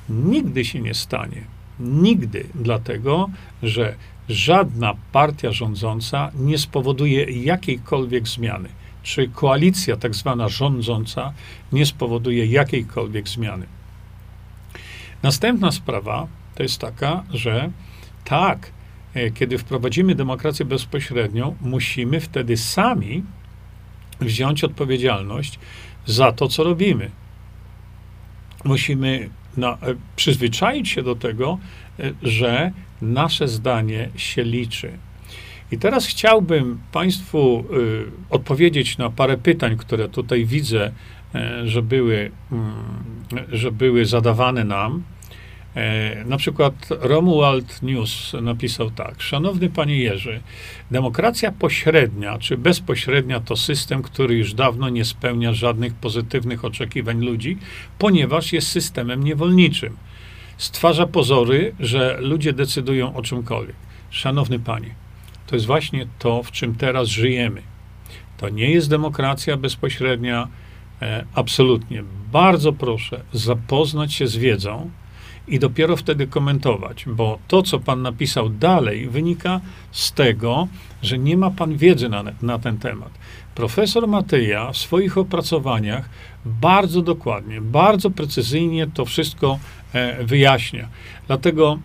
Nigdy 0.10 0.66
się 0.66 0.82
nie 0.82 0.94
stanie. 0.94 1.42
Nigdy, 1.80 2.46
dlatego 2.56 3.30
że 3.64 3.96
żadna 4.30 4.94
partia 5.12 5.52
rządząca 5.52 6.32
nie 6.36 6.58
spowoduje 6.58 7.24
jakiejkolwiek 7.24 8.28
zmiany 8.28 8.70
czy 9.08 9.28
koalicja 9.28 9.98
tak 9.98 10.16
zwana 10.16 10.50
rządząca 10.50 11.34
nie 11.72 11.86
spowoduje 11.86 12.46
jakiejkolwiek 12.46 13.30
zmiany. 13.30 13.66
Następna 15.24 15.72
sprawa 15.72 16.28
to 16.56 16.64
jest 16.64 16.82
taka, 16.82 17.24
że 17.34 17.72
tak, 18.24 18.72
e, 19.14 19.32
kiedy 19.32 19.58
wprowadzimy 19.58 20.16
demokrację 20.16 20.66
bezpośrednią, 20.66 21.56
musimy 21.62 22.20
wtedy 22.20 22.58
sami 22.58 23.24
wziąć 24.20 24.64
odpowiedzialność 24.64 25.60
za 26.06 26.32
to, 26.32 26.48
co 26.48 26.64
robimy. 26.64 27.12
Musimy 28.64 29.30
na, 29.58 29.72
e, 29.72 29.78
przyzwyczaić 30.16 30.90
się 30.90 31.04
do 31.04 31.16
tego, 31.16 31.58
e, 32.00 32.14
że 32.24 32.72
nasze 33.02 33.48
zdanie 33.48 34.10
się 34.16 34.44
liczy. 34.44 34.98
I 35.72 35.78
teraz 35.78 36.06
chciałbym 36.06 36.80
Państwu 36.92 37.66
y, 37.78 38.06
odpowiedzieć 38.30 38.98
na 38.98 39.10
parę 39.10 39.38
pytań, 39.38 39.78
które 39.78 40.10
tutaj 40.10 40.46
widzę, 40.46 40.92
y, 41.36 41.68
że, 41.68 41.82
były, 41.82 42.32
y, 43.54 43.58
że 43.58 43.72
były 43.72 44.06
zadawane 44.06 44.64
nam. 44.64 45.04
E, 45.78 46.24
na 46.26 46.38
przykład 46.38 46.74
Romuald 46.90 47.82
News 47.82 48.34
napisał 48.42 48.92
tak. 48.92 49.22
Szanowny 49.22 49.70
panie 49.70 49.98
Jerzy, 49.98 50.42
demokracja 50.92 51.52
pośrednia 51.52 52.38
czy 52.38 52.58
bezpośrednia 52.58 53.40
to 53.40 53.56
system, 53.56 54.02
który 54.02 54.36
już 54.36 54.54
dawno 54.54 54.90
nie 54.90 55.06
spełnia 55.06 55.54
żadnych 55.54 55.94
pozytywnych 55.94 56.66
oczekiwań 56.66 57.26
ludzi, 57.26 57.58
ponieważ 58.00 58.54
jest 58.54 58.68
systemem 58.68 59.24
niewolniczym. 59.24 59.98
Stwarza 60.58 61.08
pozory, 61.08 61.76
że 61.80 62.18
ludzie 62.22 62.54
decydują 62.54 63.16
o 63.16 63.22
czymkolwiek. 63.22 63.76
Szanowny 64.10 64.60
panie, 64.60 64.96
to 65.48 65.56
jest 65.56 65.66
właśnie 65.66 66.08
to, 66.20 66.44
w 66.44 66.52
czym 66.52 66.76
teraz 66.76 67.08
żyjemy. 67.08 67.62
To 68.38 68.50
nie 68.50 68.72
jest 68.72 68.90
demokracja 68.90 69.58
bezpośrednia, 69.58 70.48
e, 71.02 71.26
absolutnie. 71.34 72.04
Bardzo 72.32 72.74
proszę 72.74 73.22
zapoznać 73.34 74.14
się 74.14 74.28
z 74.28 74.38
wiedzą 74.38 74.90
i 75.48 75.60
dopiero 75.60 75.96
wtedy 75.96 76.28
komentować, 76.28 77.06
bo 77.08 77.40
to, 77.48 77.62
co 77.62 77.80
pan 77.80 78.02
napisał 78.02 78.50
dalej, 78.50 79.10
wynika 79.10 79.62
z 79.92 80.12
tego, 80.14 80.68
że 81.02 81.18
nie 81.18 81.38
ma 81.38 81.52
pan 81.52 81.78
wiedzy 81.78 82.10
na, 82.10 82.24
na 82.42 82.60
ten 82.60 82.78
temat. 82.78 83.12
Profesor 83.56 84.08
Matyja 84.08 84.72
w 84.72 84.78
swoich 84.78 85.18
opracowaniach 85.18 86.10
bardzo 86.46 87.02
dokładnie, 87.02 87.62
bardzo 87.62 88.10
precyzyjnie 88.10 88.88
to 88.94 89.06
wszystko 89.06 89.60
e, 89.94 90.24
wyjaśnia. 90.24 90.88
Dlatego 91.28 91.80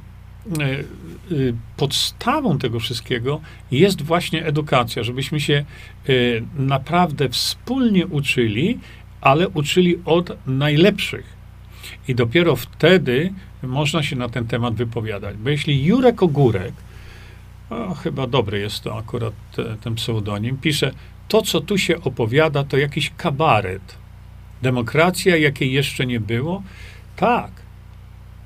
podstawą 1.76 2.58
tego 2.58 2.80
wszystkiego 2.80 3.40
jest 3.70 4.02
właśnie 4.02 4.44
edukacja, 4.46 5.02
żebyśmy 5.02 5.40
się 5.40 5.54
e, 5.54 6.12
naprawdę 6.56 7.28
wspólnie 7.28 8.06
uczyli, 8.06 8.78
ale 9.20 9.48
uczyli 9.48 9.98
od 10.04 10.46
najlepszych. 10.46 11.42
I 12.08 12.14
dopiero 12.14 12.56
wtedy 12.56 13.32
można 13.62 14.02
się 14.02 14.16
na 14.16 14.28
ten 14.28 14.46
temat 14.46 14.74
wypowiadać. 14.74 15.36
Bo 15.36 15.50
jeśli 15.50 15.84
Jurek 15.84 16.22
Ogórek, 16.22 16.72
o, 17.70 17.94
chyba 17.94 18.26
dobry 18.26 18.60
jest 18.60 18.80
to 18.80 18.98
akurat 18.98 19.34
te, 19.56 19.76
ten 19.76 19.94
pseudonim, 19.94 20.58
pisze, 20.58 20.92
to 21.28 21.42
co 21.42 21.60
tu 21.60 21.78
się 21.78 22.00
opowiada, 22.00 22.64
to 22.64 22.76
jakiś 22.76 23.12
kabaret. 23.16 23.96
Demokracja, 24.62 25.36
jakiej 25.36 25.72
jeszcze 25.72 26.06
nie 26.06 26.20
było? 26.20 26.62
Tak. 27.16 27.61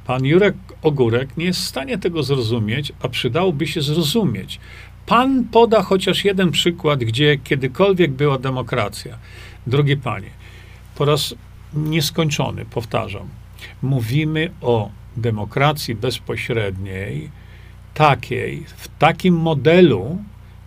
Pan 0.07 0.25
Jurek 0.25 0.55
Ogórek 0.83 1.37
nie 1.37 1.45
jest 1.45 1.61
w 1.61 1.67
stanie 1.67 1.99
tego 1.99 2.23
zrozumieć, 2.23 2.93
a 3.03 3.09
przydałoby 3.09 3.67
się 3.67 3.83
zrozumieć. 3.83 4.61
Pan 5.07 5.45
poda 5.45 5.83
chociaż 5.83 6.25
jeden 6.25 6.51
przykład, 6.51 7.05
gdzie 7.05 7.39
kiedykolwiek 7.39 8.13
była 8.13 8.39
demokracja. 8.39 9.19
Drogie 9.67 9.97
panie, 9.97 10.31
po 10.95 11.05
raz 11.05 11.35
nieskończony, 11.75 12.65
powtarzam, 12.65 13.29
mówimy 13.83 14.51
o 14.61 14.91
demokracji 15.17 15.95
bezpośredniej, 15.95 17.31
takiej, 17.95 18.65
w 18.77 18.89
takim 18.99 19.35
modelu, 19.35 20.19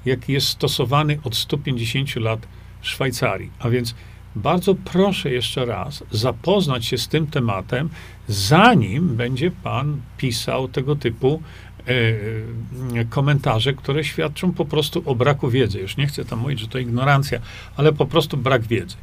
jaki 0.06 0.34
jest 0.34 0.48
stosowany 0.48 1.20
od 1.24 1.36
150 1.36 2.16
lat 2.16 2.48
w 2.82 2.88
Szwajcarii. 2.88 3.52
A 3.60 3.70
więc 3.70 3.96
bardzo 4.36 4.76
proszę 4.76 5.32
jeszcze 5.32 5.66
raz 5.66 6.04
zapoznać 6.12 6.86
się 6.86 6.98
z 6.98 7.08
tym 7.08 7.28
tematem, 7.28 7.90
zanim 8.30 9.16
będzie 9.16 9.52
pan 9.52 10.02
pisał 10.18 10.68
tego 10.68 10.96
typu 10.96 11.42
e, 11.88 13.06
komentarze, 13.06 13.74
które 13.74 14.04
świadczą 14.04 14.54
po 14.54 14.66
prostu 14.66 15.04
o 15.06 15.16
braku 15.16 15.50
wiedzy. 15.50 15.80
Już 15.80 15.98
nie 15.98 16.08
chcę 16.08 16.26
tam 16.26 16.40
mówić, 16.40 16.60
że 16.60 16.68
to 16.68 16.80
ignorancja, 16.80 17.40
ale 17.78 17.94
po 17.94 18.06
prostu 18.06 18.38
brak 18.38 18.62
wiedzy. 18.62 18.96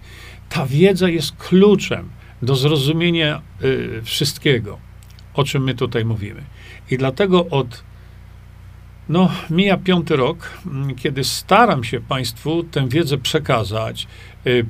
Ta 0.49 0.67
wiedza 0.67 1.09
jest 1.09 1.37
kluczem 1.37 2.09
do 2.43 2.57
zrozumienia 2.57 3.43
y, 3.63 4.03
wszystkiego, 4.05 4.79
o 5.35 5.45
czym 5.45 5.65
my 5.65 5.75
tutaj 5.75 6.05
mówimy. 6.05 6.43
I 6.91 6.99
dlatego 6.99 7.47
od 7.47 7.83
no, 9.09 9.31
mija 9.51 9.77
piąty 9.77 10.17
rok, 10.17 10.51
mm, 10.67 10.95
kiedy 10.95 11.25
staram 11.25 11.85
się 11.85 12.01
Państwu 12.01 12.63
tę 12.63 12.89
wiedzę 12.89 13.19
przekazać, 13.19 14.07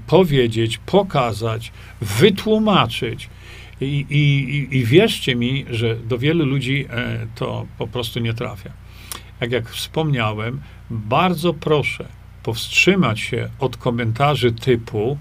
powiedzieć, 0.07 0.79
pokazać, 0.79 1.73
wytłumaczyć. 2.01 3.29
I, 3.81 4.07
i, 4.11 4.77
I 4.77 4.85
wierzcie 4.85 5.37
mi, 5.37 5.67
że 5.71 5.97
do 5.97 6.19
wielu 6.19 6.47
ludzi 6.47 6.87
e, 6.91 7.27
to 7.35 7.67
po 7.79 7.87
prostu 7.87 8.21
nie 8.21 8.35
trafia. 8.35 8.71
Jak, 9.41 9.53
jak 9.53 9.71
wspomniałem, 9.71 10.61
bardzo 10.91 11.55
proszę 11.55 12.07
powstrzymać 12.43 13.21
się 13.21 13.49
od 13.59 13.77
komentarzy 13.77 14.53
typu, 14.53 15.19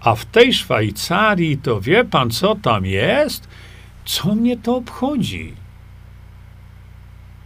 a 0.00 0.14
w 0.14 0.24
tej 0.24 0.54
Szwajcarii 0.54 1.58
to 1.58 1.80
wie 1.80 2.04
pan, 2.04 2.30
co 2.30 2.54
tam 2.54 2.86
jest? 2.86 3.48
Co 4.04 4.34
mnie 4.34 4.56
to 4.56 4.76
obchodzi? 4.76 5.52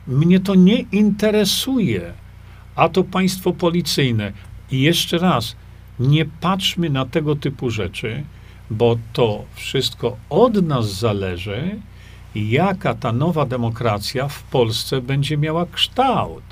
Mnie 0.07 0.40
to 0.40 0.54
nie 0.54 0.78
interesuje. 0.78 2.12
A 2.75 2.88
to 2.88 3.04
państwo 3.04 3.52
policyjne. 3.52 4.33
I 4.71 4.81
jeszcze 4.81 5.19
raz, 5.19 5.57
nie 6.00 6.25
patrzmy 6.25 6.90
na 6.90 7.07
tego 7.07 7.37
typu 7.37 7.71
rzeczy, 7.71 8.25
bo 8.72 8.96
to 9.12 9.44
wszystko 9.54 10.16
od 10.30 10.66
nas 10.66 10.92
zależy, 10.92 11.78
jaka 12.34 12.94
ta 12.94 13.12
nowa 13.12 13.46
demokracja 13.46 14.28
w 14.28 14.42
Polsce 14.42 15.00
będzie 15.00 15.36
miała 15.36 15.66
kształt. 15.66 16.42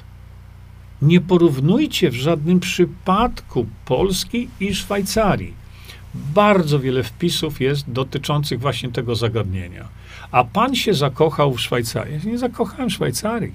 Nie 1.03 1.21
porównujcie 1.21 2.11
w 2.11 2.15
żadnym 2.15 2.61
przypadku 2.61 3.67
Polski 3.85 4.49
i 4.61 4.75
Szwajcarii. 4.75 5.55
Bardzo 6.15 6.81
wiele 6.81 7.03
wpisów 7.03 7.61
jest 7.61 7.93
dotyczących 7.93 8.61
właśnie 8.61 8.89
tego 8.89 9.15
zagadnienia. 9.15 9.89
A 10.31 10.45
pan 10.45 10.75
się 10.75 10.95
zakochał 10.95 11.55
w 11.55 11.61
Szwajcarii. 11.61 12.15
Ja 12.15 12.31
nie 12.31 12.39
zakochałem 12.39 12.91
w 12.91 12.93
Szwajcarii, 12.93 13.53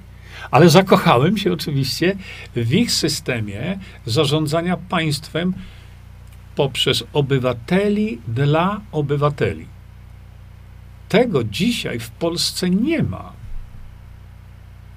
ale 0.52 0.70
zakochałem 0.70 1.38
się 1.38 1.54
oczywiście 1.54 2.16
w 2.56 2.74
ich 2.74 2.92
systemie 2.92 3.80
zarządzania 4.06 4.78
państwem 4.78 5.54
poprzez 6.56 7.04
obywateli 7.14 8.22
dla 8.28 8.82
obywateli. 8.92 9.66
Tego 11.10 11.44
dzisiaj 11.44 12.00
w 12.00 12.10
Polsce 12.10 12.70
nie 12.70 13.04
ma. 13.04 13.34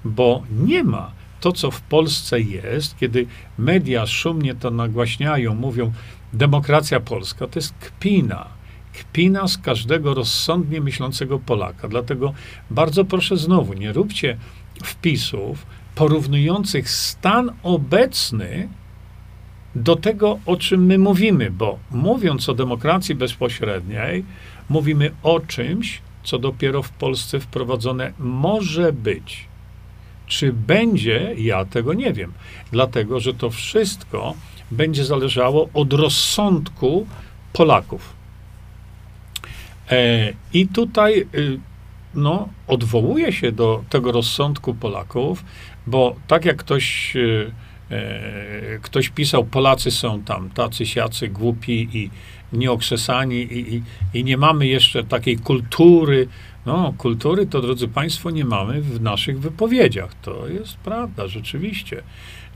Bo 0.05 0.43
nie 0.51 0.83
ma 0.83 1.11
to, 1.39 1.51
co 1.51 1.71
w 1.71 1.81
Polsce 1.81 2.41
jest, 2.41 2.97
kiedy 2.97 3.27
media 3.57 4.07
szumnie 4.07 4.55
to 4.55 4.71
nagłaśniają, 4.71 5.55
mówią, 5.55 5.93
demokracja 6.33 6.99
polska 6.99 7.47
to 7.47 7.59
jest 7.59 7.73
kpina. 7.73 8.47
Kpina 8.93 9.47
z 9.47 9.57
każdego 9.57 10.13
rozsądnie 10.13 10.81
myślącego 10.81 11.39
Polaka. 11.39 11.87
Dlatego 11.87 12.33
bardzo 12.71 13.05
proszę 13.05 13.37
znowu, 13.37 13.73
nie 13.73 13.93
róbcie 13.93 14.37
wpisów 14.83 15.65
porównujących 15.95 16.89
stan 16.89 17.51
obecny 17.63 18.69
do 19.75 19.95
tego, 19.95 20.39
o 20.45 20.57
czym 20.57 20.85
my 20.85 20.97
mówimy, 20.97 21.51
bo 21.51 21.79
mówiąc 21.91 22.49
o 22.49 22.53
demokracji 22.53 23.15
bezpośredniej, 23.15 24.25
mówimy 24.69 25.11
o 25.23 25.39
czymś, 25.39 26.01
co 26.23 26.39
dopiero 26.39 26.83
w 26.83 26.89
Polsce 26.89 27.39
wprowadzone 27.39 28.13
może 28.19 28.93
być. 28.93 29.47
Czy 30.27 30.53
będzie, 30.53 31.33
ja 31.37 31.65
tego 31.65 31.93
nie 31.93 32.13
wiem, 32.13 32.33
dlatego 32.71 33.19
że 33.19 33.33
to 33.33 33.49
wszystko 33.49 34.33
będzie 34.71 35.05
zależało 35.05 35.69
od 35.73 35.93
rozsądku 35.93 37.07
Polaków. 37.53 38.13
E, 39.91 40.33
I 40.53 40.67
tutaj 40.67 41.27
y, 41.35 41.59
no, 42.15 42.49
odwołuje 42.67 43.33
się 43.33 43.51
do 43.51 43.83
tego 43.89 44.11
rozsądku 44.11 44.73
Polaków, 44.73 45.43
bo 45.87 46.15
tak 46.27 46.45
jak 46.45 46.57
ktoś, 46.57 47.15
y, 47.15 47.51
ktoś 48.81 49.09
pisał, 49.09 49.45
Polacy 49.45 49.91
są 49.91 50.21
tam 50.21 50.49
tacy, 50.49 50.85
siacy, 50.85 51.27
głupi 51.27 51.89
i 51.93 52.09
nieokrzesani 52.53 53.35
i, 53.35 53.75
i, 53.75 53.83
i 54.13 54.23
nie 54.23 54.37
mamy 54.37 54.67
jeszcze 54.67 55.03
takiej 55.03 55.37
kultury. 55.37 56.27
No, 56.65 56.93
kultury 56.97 57.47
to, 57.47 57.61
drodzy 57.61 57.87
Państwo, 57.87 58.29
nie 58.29 58.45
mamy 58.45 58.81
w 58.81 59.01
naszych 59.01 59.39
wypowiedziach. 59.39 60.13
To 60.21 60.47
jest 60.47 60.77
prawda, 60.77 61.27
rzeczywiście. 61.27 62.03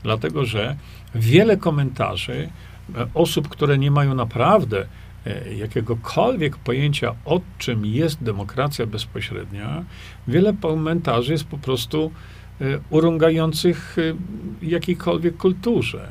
Dlatego, 0.02 0.44
że 0.44 0.76
wiele 1.14 1.56
komentarzy 1.56 2.48
e, 2.96 3.06
osób, 3.14 3.48
które 3.48 3.78
nie 3.78 3.90
mają 3.90 4.14
naprawdę 4.14 4.86
e, 5.26 5.54
jakiegokolwiek 5.54 6.56
pojęcia, 6.56 7.14
o 7.24 7.40
czym 7.58 7.86
jest 7.86 8.22
demokracja 8.22 8.86
bezpośrednia, 8.86 9.84
wiele 10.28 10.54
komentarzy 10.62 11.32
jest 11.32 11.44
po 11.44 11.58
prostu 11.58 12.10
e, 12.10 12.33
urągających 12.90 13.96
jakiejkolwiek 14.62 15.36
kulturze. 15.36 16.08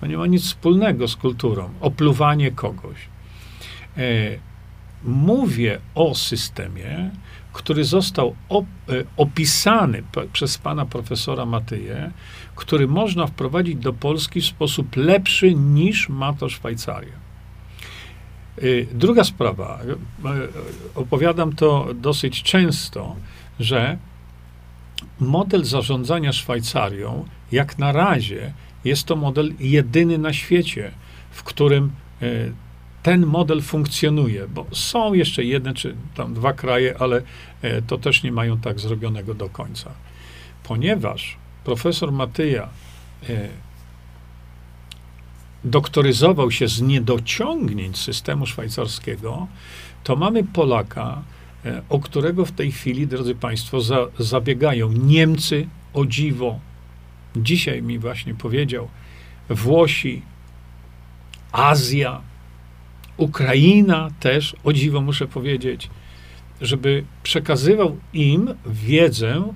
To 0.00 0.06
nie 0.06 0.18
ma 0.18 0.26
nic 0.26 0.42
wspólnego 0.42 1.08
z 1.08 1.16
kulturą. 1.16 1.70
Opluwanie 1.80 2.50
kogoś. 2.50 2.96
Mówię 5.04 5.78
o 5.94 6.14
systemie, 6.14 7.10
który 7.52 7.84
został 7.84 8.34
e, 8.50 8.64
opisany 9.16 10.02
przez 10.32 10.58
pana 10.58 10.86
profesora 10.86 11.46
Matyję, 11.46 12.10
który 12.54 12.88
można 12.88 13.26
wprowadzić 13.26 13.76
do 13.76 13.92
Polski 13.92 14.40
w 14.40 14.46
sposób 14.46 14.96
lepszy 14.96 15.54
niż 15.54 16.08
ma 16.08 16.32
to 16.32 16.48
Szwajcaria. 16.48 17.12
E, 18.58 18.62
druga 18.92 19.24
sprawa, 19.24 19.78
e, 19.84 19.88
opowiadam 20.94 21.52
to 21.52 21.88
dosyć 21.94 22.42
często, 22.42 23.16
że 23.60 23.98
model 25.20 25.64
zarządzania 25.64 26.32
Szwajcarią, 26.32 27.24
jak 27.52 27.78
na 27.78 27.92
razie, 27.92 28.52
jest 28.84 29.04
to 29.04 29.16
model 29.16 29.54
jedyny 29.60 30.18
na 30.18 30.32
świecie, 30.32 30.90
w 31.30 31.42
którym 31.42 31.90
ten 33.02 33.26
model 33.26 33.62
funkcjonuje, 33.62 34.48
bo 34.48 34.66
są 34.72 35.14
jeszcze 35.14 35.44
jedne 35.44 35.74
czy 35.74 35.96
tam 36.14 36.34
dwa 36.34 36.52
kraje, 36.52 36.94
ale 36.98 37.22
e, 37.62 37.82
to 37.82 37.98
też 37.98 38.22
nie 38.22 38.32
mają 38.32 38.58
tak 38.58 38.80
zrobionego 38.80 39.34
do 39.34 39.48
końca. 39.48 39.90
Ponieważ 40.62 41.36
profesor 41.64 42.12
Matyja 42.12 42.68
e, 43.28 43.48
doktoryzował 45.64 46.50
się 46.50 46.68
z 46.68 46.80
niedociągnięć 46.80 47.98
systemu 47.98 48.46
szwajcarskiego, 48.46 49.46
to 50.04 50.16
mamy 50.16 50.44
Polaka, 50.44 51.12
e, 51.12 51.39
o 51.88 51.98
którego 51.98 52.44
w 52.44 52.52
tej 52.52 52.72
chwili, 52.72 53.06
drodzy 53.06 53.34
Państwo, 53.34 53.80
za, 53.80 54.06
zabiegają 54.18 54.92
Niemcy 54.92 55.66
o 55.92 56.06
dziwo. 56.06 56.58
Dzisiaj 57.36 57.82
mi 57.82 57.98
właśnie 57.98 58.34
powiedział 58.34 58.88
Włosi, 59.48 60.22
Azja, 61.52 62.20
Ukraina 63.16 64.10
też, 64.20 64.56
o 64.64 64.72
dziwo 64.72 65.00
muszę 65.00 65.26
powiedzieć, 65.26 65.90
żeby 66.60 67.04
przekazywał 67.22 67.96
im 68.12 68.54
wiedzę, 68.66 69.52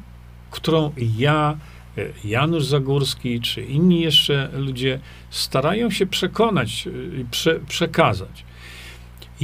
którą 0.50 0.92
ja, 1.18 1.56
e, 1.98 2.02
Janusz 2.24 2.64
Zagórski, 2.64 3.40
czy 3.40 3.62
inni 3.62 4.00
jeszcze 4.00 4.50
ludzie 4.52 5.00
starają 5.30 5.90
się 5.90 6.06
przekonać 6.06 6.86
e, 6.86 7.20
i 7.20 7.24
prze, 7.24 7.60
przekazać. 7.60 8.44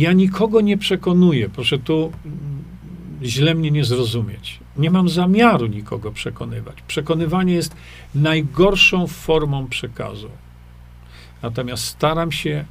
Ja 0.00 0.12
nikogo 0.12 0.60
nie 0.60 0.78
przekonuję. 0.78 1.48
Proszę 1.48 1.78
tu 1.78 2.12
źle 3.22 3.54
mnie 3.54 3.70
nie 3.70 3.84
zrozumieć. 3.84 4.60
Nie 4.76 4.90
mam 4.90 5.08
zamiaru 5.08 5.66
nikogo 5.66 6.12
przekonywać. 6.12 6.82
Przekonywanie 6.86 7.54
jest 7.54 7.76
najgorszą 8.14 9.06
formą 9.06 9.66
przekazu. 9.66 10.30
Natomiast 11.42 11.84
staram 11.84 12.32
się 12.32 12.64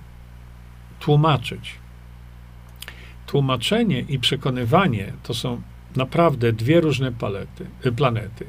tłumaczyć. 0.99 1.71
Tłumaczenie 3.27 3.99
i 3.99 4.19
przekonywanie 4.19 5.13
to 5.23 5.33
są 5.33 5.61
naprawdę 5.95 6.53
dwie 6.53 6.81
różne 6.81 7.11
palety, 7.11 7.65
y, 7.85 7.91
planety. 7.91 8.45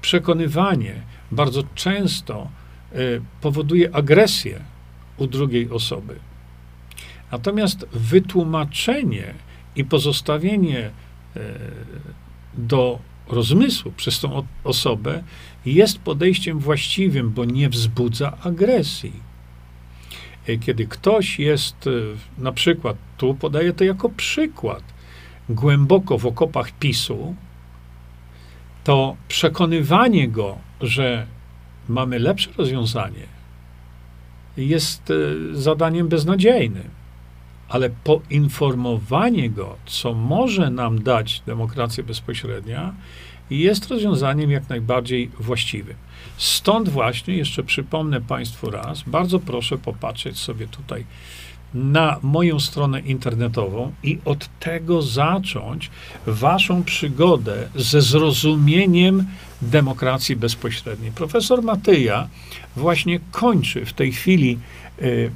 Przekonywanie 0.00 0.94
bardzo 1.32 1.62
często 1.74 2.48
y, 2.92 3.20
powoduje 3.40 3.94
agresję 3.94 4.60
u 5.16 5.26
drugiej 5.26 5.70
osoby. 5.70 6.16
Natomiast 7.32 7.86
wytłumaczenie 7.92 9.34
i 9.76 9.84
pozostawienie 9.84 10.90
e, 11.36 11.40
do 12.54 12.98
rozmysłu 13.28 13.92
przez 13.92 14.20
tą 14.20 14.46
osobę 14.64 15.22
jest 15.66 15.98
podejściem 15.98 16.58
właściwym, 16.58 17.30
bo 17.30 17.44
nie 17.44 17.68
wzbudza 17.68 18.38
agresji. 18.42 19.12
E, 20.46 20.56
kiedy 20.56 20.86
ktoś 20.86 21.38
jest, 21.38 21.86
e, 21.86 21.90
na 22.42 22.52
przykład, 22.52 22.96
tu 23.16 23.34
podaję 23.34 23.72
to 23.72 23.84
jako 23.84 24.08
przykład, 24.08 24.82
głęboko 25.48 26.18
w 26.18 26.26
okopach 26.26 26.70
PiSu, 26.70 27.34
to 28.84 29.16
przekonywanie 29.28 30.28
go, 30.28 30.58
że 30.80 31.26
mamy 31.88 32.18
lepsze 32.18 32.50
rozwiązanie, 32.58 33.26
jest 34.56 35.12
zadaniem 35.52 36.08
beznadziejnym 36.08 36.95
ale 37.68 37.90
poinformowanie 37.90 39.50
go, 39.50 39.76
co 39.86 40.14
może 40.14 40.70
nam 40.70 41.02
dać 41.02 41.42
demokracja 41.46 42.04
bezpośrednia, 42.04 42.94
jest 43.50 43.88
rozwiązaniem 43.88 44.50
jak 44.50 44.68
najbardziej 44.68 45.30
właściwym. 45.40 45.96
Stąd 46.36 46.88
właśnie, 46.88 47.36
jeszcze 47.36 47.62
przypomnę 47.62 48.20
Państwu 48.20 48.70
raz, 48.70 49.02
bardzo 49.02 49.38
proszę 49.38 49.78
popatrzeć 49.78 50.38
sobie 50.38 50.66
tutaj 50.66 51.04
na 51.74 52.18
moją 52.22 52.60
stronę 52.60 53.00
internetową 53.00 53.92
i 54.02 54.18
od 54.24 54.48
tego 54.60 55.02
zacząć 55.02 55.90
Waszą 56.26 56.84
przygodę 56.84 57.68
ze 57.74 58.02
zrozumieniem 58.02 59.24
demokracji 59.62 60.36
bezpośredniej. 60.36 61.12
Profesor 61.12 61.62
Matyja 61.62 62.28
właśnie 62.76 63.20
kończy 63.30 63.84
w 63.86 63.92
tej 63.92 64.12
chwili 64.12 64.58
y, 65.02 65.30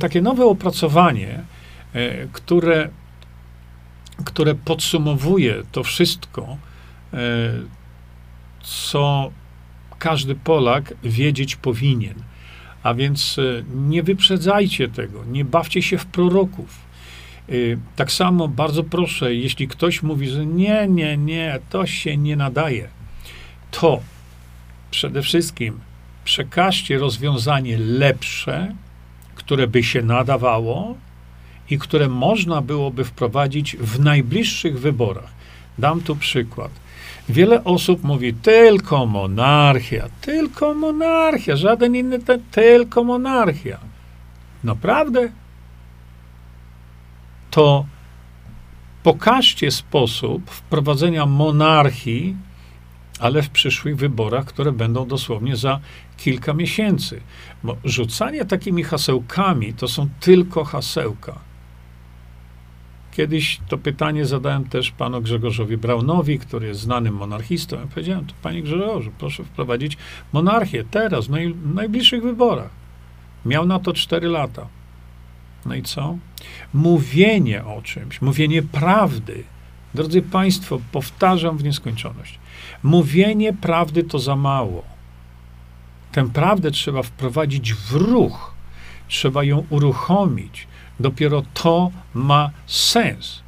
takie 0.00 0.22
nowe 0.22 0.44
opracowanie, 0.44 1.44
które, 2.32 2.88
które 4.24 4.54
podsumowuje 4.54 5.62
to 5.72 5.82
wszystko, 5.82 6.56
e, 7.12 7.18
co 8.62 9.30
każdy 9.98 10.34
Polak 10.34 10.94
wiedzieć 11.02 11.56
powinien. 11.56 12.14
A 12.82 12.94
więc 12.94 13.38
e, 13.38 13.62
nie 13.74 14.02
wyprzedzajcie 14.02 14.88
tego, 14.88 15.24
nie 15.24 15.44
bawcie 15.44 15.82
się 15.82 15.98
w 15.98 16.06
proroków. 16.06 16.92
Tak 17.96 18.12
samo 18.12 18.48
bardzo 18.48 18.84
proszę, 18.84 19.34
jeśli 19.34 19.68
ktoś 19.68 20.02
mówi, 20.02 20.28
że 20.28 20.46
nie, 20.46 20.86
nie, 20.88 21.16
nie, 21.16 21.58
to 21.70 21.86
się 21.86 22.16
nie 22.16 22.36
nadaje, 22.36 22.88
to 23.70 24.00
przede 24.90 25.22
wszystkim 25.22 25.80
przekażcie 26.24 26.98
rozwiązanie 26.98 27.78
lepsze, 27.78 28.74
które 29.34 29.66
by 29.66 29.82
się 29.82 30.02
nadawało, 30.02 30.96
i 31.72 31.78
które 31.78 32.08
można 32.08 32.60
byłoby 32.60 33.04
wprowadzić 33.04 33.76
w 33.76 34.00
najbliższych 34.00 34.80
wyborach. 34.80 35.30
Dam 35.78 36.00
tu 36.00 36.16
przykład. 36.16 36.70
Wiele 37.28 37.64
osób 37.64 38.04
mówi 38.04 38.34
tylko 38.34 39.06
monarchia, 39.06 40.08
tylko 40.20 40.74
monarchia, 40.74 41.56
żaden 41.56 41.96
inny, 41.96 42.18
te, 42.18 42.38
tylko 42.38 43.04
monarchia. 43.04 43.78
Naprawdę? 44.64 45.28
To 47.50 47.86
pokażcie 49.02 49.70
sposób 49.70 50.50
wprowadzenia 50.50 51.26
monarchii, 51.26 52.36
ale 53.20 53.42
w 53.42 53.50
przyszłych 53.50 53.96
wyborach, 53.96 54.44
które 54.44 54.72
będą 54.72 55.06
dosłownie 55.08 55.56
za 55.56 55.80
kilka 56.16 56.54
miesięcy. 56.54 57.20
Bo 57.62 57.76
rzucanie 57.84 58.44
takimi 58.44 58.82
hasełkami 58.82 59.74
to 59.74 59.88
są 59.88 60.08
tylko 60.20 60.64
hasełka. 60.64 61.51
Kiedyś 63.12 63.60
to 63.68 63.78
pytanie 63.78 64.26
zadałem 64.26 64.64
też 64.64 64.90
panu 64.90 65.20
Grzegorzowi 65.20 65.76
Braunowi, 65.76 66.38
który 66.38 66.66
jest 66.66 66.80
znanym 66.80 67.14
monarchistą. 67.14 67.76
Ja 67.76 67.86
powiedziałem, 67.86 68.26
to 68.26 68.34
panie 68.42 68.62
Grzegorzu, 68.62 69.10
proszę 69.18 69.44
wprowadzić 69.44 69.96
monarchię 70.32 70.84
teraz, 70.90 71.26
w 71.26 71.74
najbliższych 71.74 72.22
wyborach. 72.22 72.70
Miał 73.46 73.66
na 73.66 73.78
to 73.78 73.92
cztery 73.92 74.28
lata. 74.28 74.66
No 75.66 75.74
i 75.74 75.82
co? 75.82 76.16
Mówienie 76.74 77.64
o 77.64 77.82
czymś, 77.82 78.22
mówienie 78.22 78.62
prawdy. 78.62 79.44
Drodzy 79.94 80.22
Państwo, 80.22 80.80
powtarzam 80.92 81.58
w 81.58 81.64
nieskończoność. 81.64 82.38
Mówienie 82.82 83.52
prawdy 83.52 84.04
to 84.04 84.18
za 84.18 84.36
mało. 84.36 84.82
Tę 86.12 86.30
prawdę 86.30 86.70
trzeba 86.70 87.02
wprowadzić 87.02 87.74
w 87.74 87.92
ruch. 87.92 88.54
Trzeba 89.08 89.44
ją 89.44 89.66
uruchomić. 89.70 90.66
Dopiero 91.00 91.42
to 91.54 91.90
ma 92.14 92.50
sens. 92.66 93.42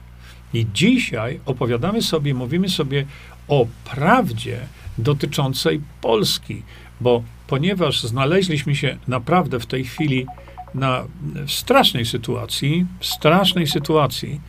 I 0.54 0.66
dzisiaj 0.74 1.40
opowiadamy 1.46 2.02
sobie, 2.02 2.34
mówimy 2.34 2.68
sobie 2.68 3.06
o 3.48 3.66
prawdzie 3.84 4.60
dotyczącej 4.98 5.80
Polski, 6.00 6.62
bo 7.00 7.22
ponieważ 7.46 8.02
znaleźliśmy 8.02 8.76
się 8.76 8.96
naprawdę 9.08 9.60
w 9.60 9.66
tej 9.66 9.84
chwili 9.84 10.26
na, 10.74 11.04
w 11.46 11.52
strasznej 11.52 12.06
sytuacji, 12.06 12.86
w 13.00 13.06
strasznej 13.06 13.66
sytuacji, 13.66 14.40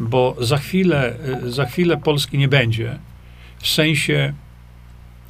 bo 0.00 0.36
za 0.40 0.58
chwilę, 0.58 1.14
za 1.46 1.66
chwilę 1.66 1.96
Polski 1.96 2.38
nie 2.38 2.48
będzie, 2.48 2.98
w 3.58 3.68
sensie 3.68 4.32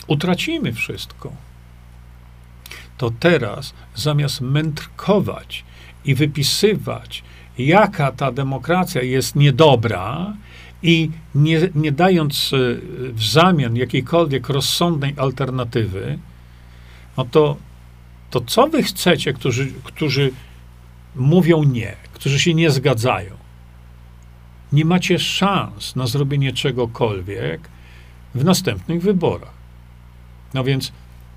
utracimy 0.07 0.73
wszystko. 0.73 1.33
To 2.99 3.11
teraz 3.21 3.75
zamiast 3.95 4.41
mędrkować 4.41 5.65
i 6.05 6.15
wypisywać, 6.15 7.23
jaka 7.59 8.13
ta 8.13 8.33
demokracja 8.33 9.03
jest 9.03 9.37
niedobra, 9.37 10.35
i 10.83 11.11
nie, 11.35 11.69
nie 11.75 11.93
dając 11.93 12.53
e, 12.53 12.57
w 13.13 13.23
zamian 13.23 13.77
jakiejkolwiek 13.77 14.49
rozsądnej 14.49 15.15
alternatywy, 15.17 16.19
no 17.17 17.25
to, 17.25 17.57
to 18.31 18.41
co 18.41 18.67
wy 18.67 18.83
chcecie, 18.83 19.33
którzy, 19.33 19.73
którzy 19.85 20.31
mówią 21.17 21.65
nie, 21.65 21.97
którzy 22.13 22.39
się 22.41 22.55
nie 22.55 22.71
zgadzają? 22.71 23.31
Nie 24.73 24.85
macie 24.85 25.19
szans 25.19 25.97
na 25.97 26.07
zrobienie 26.07 26.53
czegokolwiek 26.53 27.69
w 28.35 28.45
następnych 28.45 29.03
wyborach. 29.03 29.53
No 30.55 30.65
więc 30.65 30.93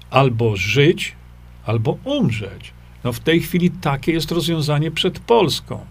albo 0.09 0.57
żyć, 0.57 1.15
albo 1.65 1.97
umrzeć. 2.03 2.73
No 3.05 3.13
w 3.13 3.19
tej 3.19 3.41
chwili 3.41 3.71
takie 3.71 4.11
jest 4.11 4.31
rozwiązanie 4.31 4.91
przed 4.91 5.19
Polską. 5.19 5.85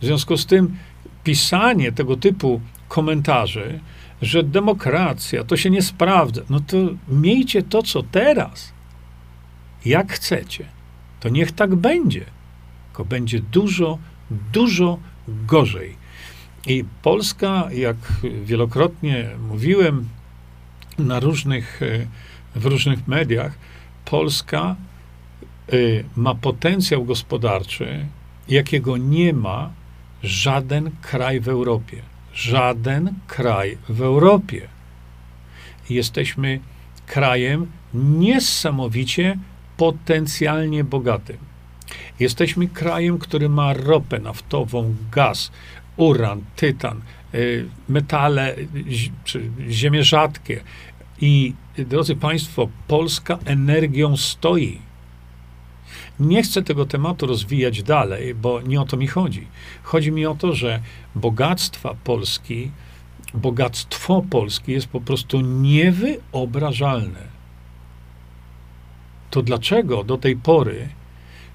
W 0.00 0.04
związku 0.04 0.36
z 0.36 0.46
tym 0.46 0.76
pisanie 1.24 1.92
tego 1.92 2.16
typu 2.16 2.60
komentarzy, 2.88 3.80
że 4.22 4.42
demokracja 4.42 5.44
to 5.44 5.56
się 5.56 5.70
nie 5.70 5.82
sprawdza, 5.82 6.42
no 6.50 6.60
to 6.60 6.76
miejcie 7.08 7.62
to, 7.62 7.82
co 7.82 8.02
teraz. 8.02 8.72
Jak 9.84 10.12
chcecie, 10.12 10.64
to 11.20 11.28
niech 11.28 11.52
tak 11.52 11.74
będzie. 11.74 12.24
Tylko 12.86 13.04
będzie 13.04 13.40
dużo, 13.40 13.98
dużo 14.52 14.98
gorzej. 15.28 15.96
I 16.66 16.84
Polska, 17.02 17.68
jak 17.72 17.96
wielokrotnie 18.44 19.30
mówiłem 19.48 20.08
na 20.98 21.20
różnych, 21.20 21.80
w 22.54 22.66
różnych 22.66 23.08
mediach, 23.08 23.58
Polska 24.04 24.76
ma 26.16 26.34
potencjał 26.34 27.04
gospodarczy, 27.04 28.06
jakiego 28.48 28.96
nie 28.96 29.32
ma 29.32 29.70
żaden 30.22 30.90
kraj 31.02 31.40
w 31.40 31.48
Europie. 31.48 32.02
Żaden 32.34 33.14
kraj 33.26 33.78
w 33.88 34.02
Europie. 34.02 34.68
Jesteśmy 35.90 36.60
krajem 37.06 37.66
niesamowicie 37.94 39.38
potencjalnie 39.76 40.84
bogatym. 40.84 41.36
Jesteśmy 42.20 42.68
krajem, 42.68 43.18
który 43.18 43.48
ma 43.48 43.72
ropę 43.72 44.18
naftową, 44.18 44.94
gaz, 45.12 45.52
uran, 45.96 46.44
tytan, 46.56 47.00
y, 47.34 47.68
metale, 47.88 48.56
ziemie 49.70 50.04
rzadkie. 50.04 50.60
I 51.20 51.54
drodzy 51.78 52.16
Państwo, 52.16 52.68
Polska 52.88 53.38
energią 53.44 54.16
stoi. 54.16 54.78
Nie 56.20 56.42
chcę 56.42 56.62
tego 56.62 56.86
tematu 56.86 57.26
rozwijać 57.26 57.82
dalej, 57.82 58.34
bo 58.34 58.62
nie 58.62 58.80
o 58.80 58.84
to 58.84 58.96
mi 58.96 59.06
chodzi. 59.06 59.46
Chodzi 59.82 60.12
mi 60.12 60.26
o 60.26 60.34
to, 60.34 60.52
że 60.52 60.80
bogactwa 61.14 61.94
Polski 62.04 62.70
bogactwo 63.34 64.24
Polski 64.30 64.72
jest 64.72 64.86
po 64.86 65.00
prostu 65.00 65.40
niewyobrażalne. 65.40 67.38
To 69.30 69.42
dlaczego 69.42 70.04
do 70.04 70.18
tej 70.18 70.36
pory 70.36 70.88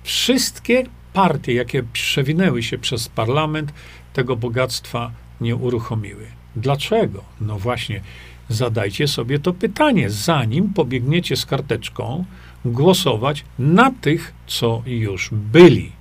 wszystkie 0.04 0.84
partie, 1.14 1.54
jakie 1.54 1.84
przewinęły 1.84 2.64
się 2.64 2.78
przez 2.78 3.10
parlament, 3.10 3.74
tego 4.14 4.36
bogactwa 4.36 5.12
nie 5.42 5.56
uruchomiły? 5.56 6.26
Dlaczego? 6.56 7.24
No 7.42 7.60
właśnie, 7.60 8.02
zadajcie 8.50 9.08
sobie 9.08 9.40
to 9.40 9.54
pytanie, 9.54 10.10
zanim 10.10 10.74
pobiegniecie 10.74 11.36
z 11.36 11.46
karteczką 11.46 12.26
głosować 12.66 13.46
na 13.60 13.92
tych, 14.02 14.34
co 14.48 14.84
już 14.86 15.30
byli. 15.32 15.92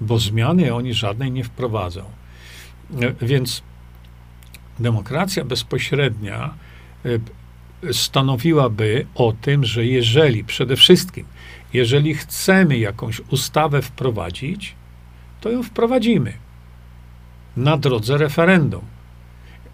Bo 0.00 0.18
zmiany 0.18 0.74
oni 0.74 0.94
żadnej 0.94 1.32
nie 1.32 1.44
wprowadzą. 1.44 2.04
E, 3.00 3.26
więc 3.26 3.62
demokracja 4.78 5.44
bezpośrednia 5.44 6.54
e, 7.04 7.92
stanowiłaby 7.92 9.06
o 9.14 9.32
tym, 9.32 9.64
że 9.64 9.86
jeżeli 9.86 10.44
przede 10.44 10.76
wszystkim, 10.76 11.24
jeżeli 11.72 12.14
chcemy 12.14 12.78
jakąś 12.78 13.20
ustawę 13.20 13.82
wprowadzić, 13.82 14.74
to 15.40 15.50
ją 15.50 15.62
wprowadzimy 15.62 16.32
na 17.56 17.76
drodze 17.76 18.18
referendum. 18.18 18.82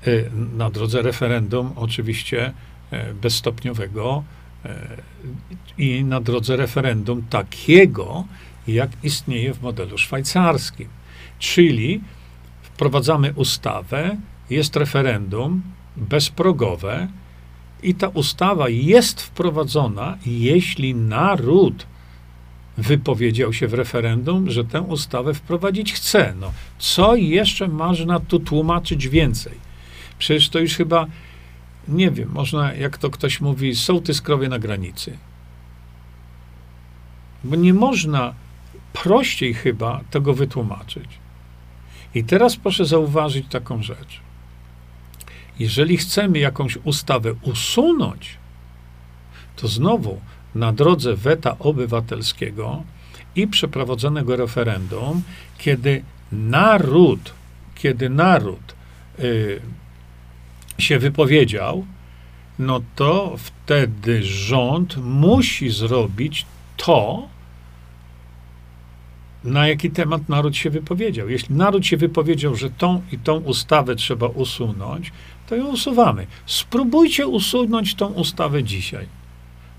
E, 0.07 0.11
na 0.57 0.71
drodze 0.71 1.03
referendum, 1.03 1.73
oczywiście 1.77 2.53
bezstopniowego 3.23 4.25
i 5.79 6.05
na 6.05 6.21
drodze 6.21 6.57
referendum 6.57 7.23
takiego, 7.31 8.25
jak 8.69 8.91
istnieje 9.03 9.55
w 9.55 9.63
modelu 9.63 9.99
szwajcarskim. 9.99 10.89
Czyli 11.39 12.01
wprowadzamy 12.63 13.33
ustawę, 13.33 14.17
jest 14.51 14.77
referendum 14.77 15.63
bezprogowe 15.97 17.09
i 17.83 17.95
ta 17.95 18.09
ustawa 18.09 18.69
jest 18.69 19.23
wprowadzona, 19.23 20.19
jeśli 20.27 20.95
naród 20.95 21.87
wypowiedział 22.79 23.53
się 23.53 23.69
w 23.69 23.75
referendum, 23.75 24.51
że 24.51 24.65
tę 24.65 24.81
ustawę 24.81 25.35
wprowadzić 25.35 25.93
chce. 25.93 26.35
No, 26.41 26.53
co 26.79 27.17
jeszcze 27.17 27.69
można 27.69 28.21
tu 28.21 28.41
tłumaczyć 28.41 29.09
więcej? 29.09 29.53
Przecież 30.19 30.49
to 30.49 30.59
już 30.59 30.75
chyba, 30.75 31.07
nie 31.89 32.11
wiem, 32.11 32.31
można, 32.33 32.75
jak 32.75 32.99
to 32.99 33.11
ktoś 33.11 33.41
mówi, 33.41 33.77
sołtys 33.77 34.21
krowie 34.23 34.49
na 34.49 34.59
granicy. 34.59 35.19
Bo 37.45 37.57
nie 37.57 37.75
można 37.75 38.35
prościej 38.93 39.55
chyba 39.55 40.01
tego 40.11 40.35
wytłumaczyć. 40.35 41.09
I 42.15 42.25
teraz 42.25 42.57
proszę 42.57 42.85
zauważyć 42.85 43.47
taką 43.51 43.83
rzecz. 43.83 44.21
Jeżeli 45.59 45.97
chcemy 45.97 46.39
jakąś 46.39 46.77
ustawę 46.77 47.35
usunąć, 47.43 48.37
to 49.57 49.69
znowu 49.69 50.21
na 50.55 50.73
drodze 50.73 51.17
weta 51.17 51.59
obywatelskiego 51.59 52.83
i 53.37 53.47
przeprowadzonego 53.47 54.37
referendum, 54.37 55.23
kiedy 55.59 56.03
naród, 56.33 57.33
kiedy 57.75 58.11
naród 58.11 58.75
y, 59.19 59.61
się 60.79 60.99
wypowiedział, 60.99 61.87
no 62.59 62.81
to 62.95 63.37
wtedy 63.39 64.23
rząd 64.23 64.97
musi 64.97 65.71
zrobić 65.71 66.47
to, 66.77 67.29
na 69.45 69.69
jaki 69.69 69.91
temat 69.91 70.29
naród 70.29 70.57
się 70.57 70.71
wypowiedział. 70.71 71.29
Jeśli 71.29 71.55
naród 71.55 71.87
się 71.87 71.97
wypowiedział, 71.97 72.55
że 72.55 72.71
tą 72.71 73.03
i 73.13 73.19
tą 73.19 73.37
ustawę 73.37 73.97
trzeba 73.97 74.27
usunąć, 74.27 75.13
to 75.49 75.57
ją 75.57 75.67
usuwamy. 75.67 76.27
Spróbujcie 76.47 77.27
usunąć 77.27 77.95
tą 77.95 78.07
ustawę 78.07 78.65
dzisiaj. 78.65 79.07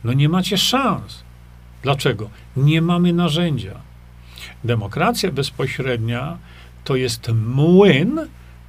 No 0.03 0.13
nie 0.13 0.29
macie 0.29 0.57
szans. 0.57 1.23
Dlaczego? 1.83 2.29
Nie 2.57 2.81
mamy 2.81 3.13
narzędzia. 3.13 3.75
Demokracja 4.63 5.31
bezpośrednia 5.31 6.38
to 6.83 6.95
jest 6.95 7.31
młyn, 7.33 8.19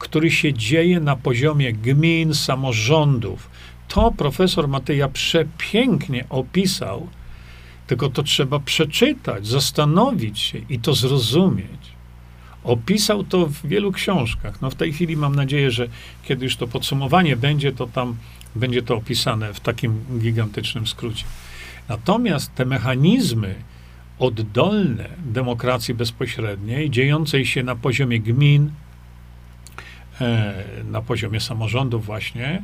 który 0.01 0.31
się 0.31 0.53
dzieje 0.53 1.01
na 1.01 1.17
poziomie 1.17 1.73
gmin, 1.73 2.35
samorządów. 2.35 3.51
To 3.89 4.13
profesor 4.13 4.69
Mateja 4.69 5.09
przepięknie 5.09 6.25
opisał 6.29 7.09
tylko 7.91 8.11
to 8.11 8.23
trzeba 8.23 8.59
przeczytać, 8.59 9.47
zastanowić 9.47 10.39
się 10.39 10.59
i 10.69 10.79
to 10.79 10.95
zrozumieć. 10.95 11.93
Opisał 12.65 13.25
to 13.25 13.47
w 13.47 13.67
wielu 13.67 13.93
książkach. 13.93 14.63
No 14.63 14.71
w 14.71 14.75
tej 14.75 14.93
chwili 14.93 15.17
mam 15.17 15.35
nadzieję, 15.35 15.71
że 15.71 15.89
kiedy 16.25 16.45
już 16.45 16.57
to 16.57 16.67
podsumowanie 16.67 17.37
będzie, 17.37 17.73
to 17.73 17.87
tam 17.87 18.17
będzie 18.57 18.83
to 18.83 18.97
opisane 18.97 19.55
w 19.55 19.61
takim 19.61 20.05
gigantycznym 20.19 20.87
skrócie. 20.87 21.25
Natomiast 21.89 22.55
te 22.55 22.65
mechanizmy 22.65 23.55
oddolne 24.19 25.09
demokracji 25.25 25.95
bezpośredniej, 25.95 26.91
dziejącej 26.91 27.47
się 27.47 27.63
na 27.63 27.77
poziomie 27.77 28.21
gmin, 28.21 28.71
na 30.85 31.03
poziomie 31.03 31.41
samorządów 31.41 32.07
właśnie, 32.07 32.63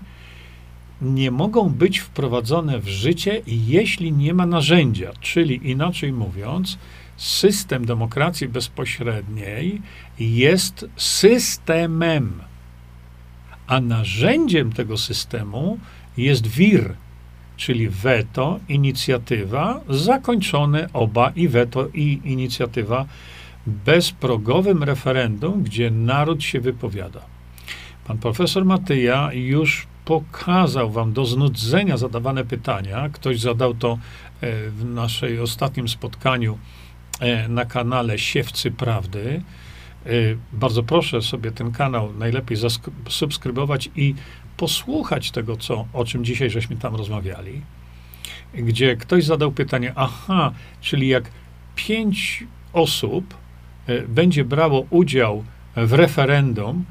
nie 1.03 1.31
mogą 1.31 1.69
być 1.69 1.99
wprowadzone 1.99 2.79
w 2.79 2.89
życie, 2.89 3.43
jeśli 3.47 4.13
nie 4.13 4.35
ma 4.35 4.47
narzędzia. 4.47 5.11
Czyli 5.21 5.71
inaczej 5.71 6.13
mówiąc, 6.13 6.79
system 7.17 7.87
demokracji 7.87 8.49
bezpośredniej 8.49 9.83
jest 10.19 10.87
systemem, 10.97 12.33
a 13.67 13.81
narzędziem 13.81 14.73
tego 14.73 14.99
systemu 14.99 15.79
jest 16.17 16.47
WIR, 16.47 16.95
czyli 17.57 17.89
weto, 17.89 18.61
inicjatywa, 18.69 19.81
zakończone 19.89 20.89
oba 20.93 21.31
i 21.31 21.49
weto, 21.49 21.89
i 21.95 22.21
inicjatywa 22.25 23.07
bezprogowym 23.67 24.83
referendum, 24.83 25.63
gdzie 25.63 25.91
naród 25.91 26.43
się 26.43 26.61
wypowiada. 26.61 27.36
Pan 28.07 28.19
profesor 28.19 28.65
Matyja 28.65 29.31
już 29.33 29.87
pokazał 30.05 30.91
wam 30.91 31.13
do 31.13 31.25
znudzenia 31.25 31.97
zadawane 31.97 32.45
pytania. 32.45 33.09
Ktoś 33.09 33.41
zadał 33.41 33.75
to 33.75 33.93
e, 34.41 34.71
w 34.71 34.85
naszej 34.85 35.41
ostatnim 35.41 35.89
spotkaniu 35.89 36.59
e, 37.21 37.49
na 37.49 37.65
kanale 37.65 38.19
Siewcy 38.19 38.71
Prawdy. 38.71 39.43
E, 40.07 40.11
bardzo 40.53 40.83
proszę 40.83 41.23
sobie 41.23 41.53
ten 41.53 41.73
kanał 41.73 42.13
najlepiej 42.13 42.57
subskrybować 43.09 43.91
i 43.97 44.15
posłuchać 44.57 45.31
tego, 45.31 45.57
co, 45.57 45.87
o 45.93 46.05
czym 46.05 46.25
dzisiaj 46.25 46.51
żeśmy 46.51 46.77
tam 46.77 46.97
rozmawiali. 46.97 47.63
Gdzie 48.55 48.97
ktoś 48.97 49.25
zadał 49.25 49.53
pytanie, 49.53 49.93
aha, 49.97 50.53
czyli 50.81 51.09
jak 51.09 51.31
pięć 51.75 52.45
osób 52.73 53.35
będzie 54.09 54.45
brało 54.45 54.87
udział 54.91 55.45
w 55.77 55.93
referendum, 55.93 56.85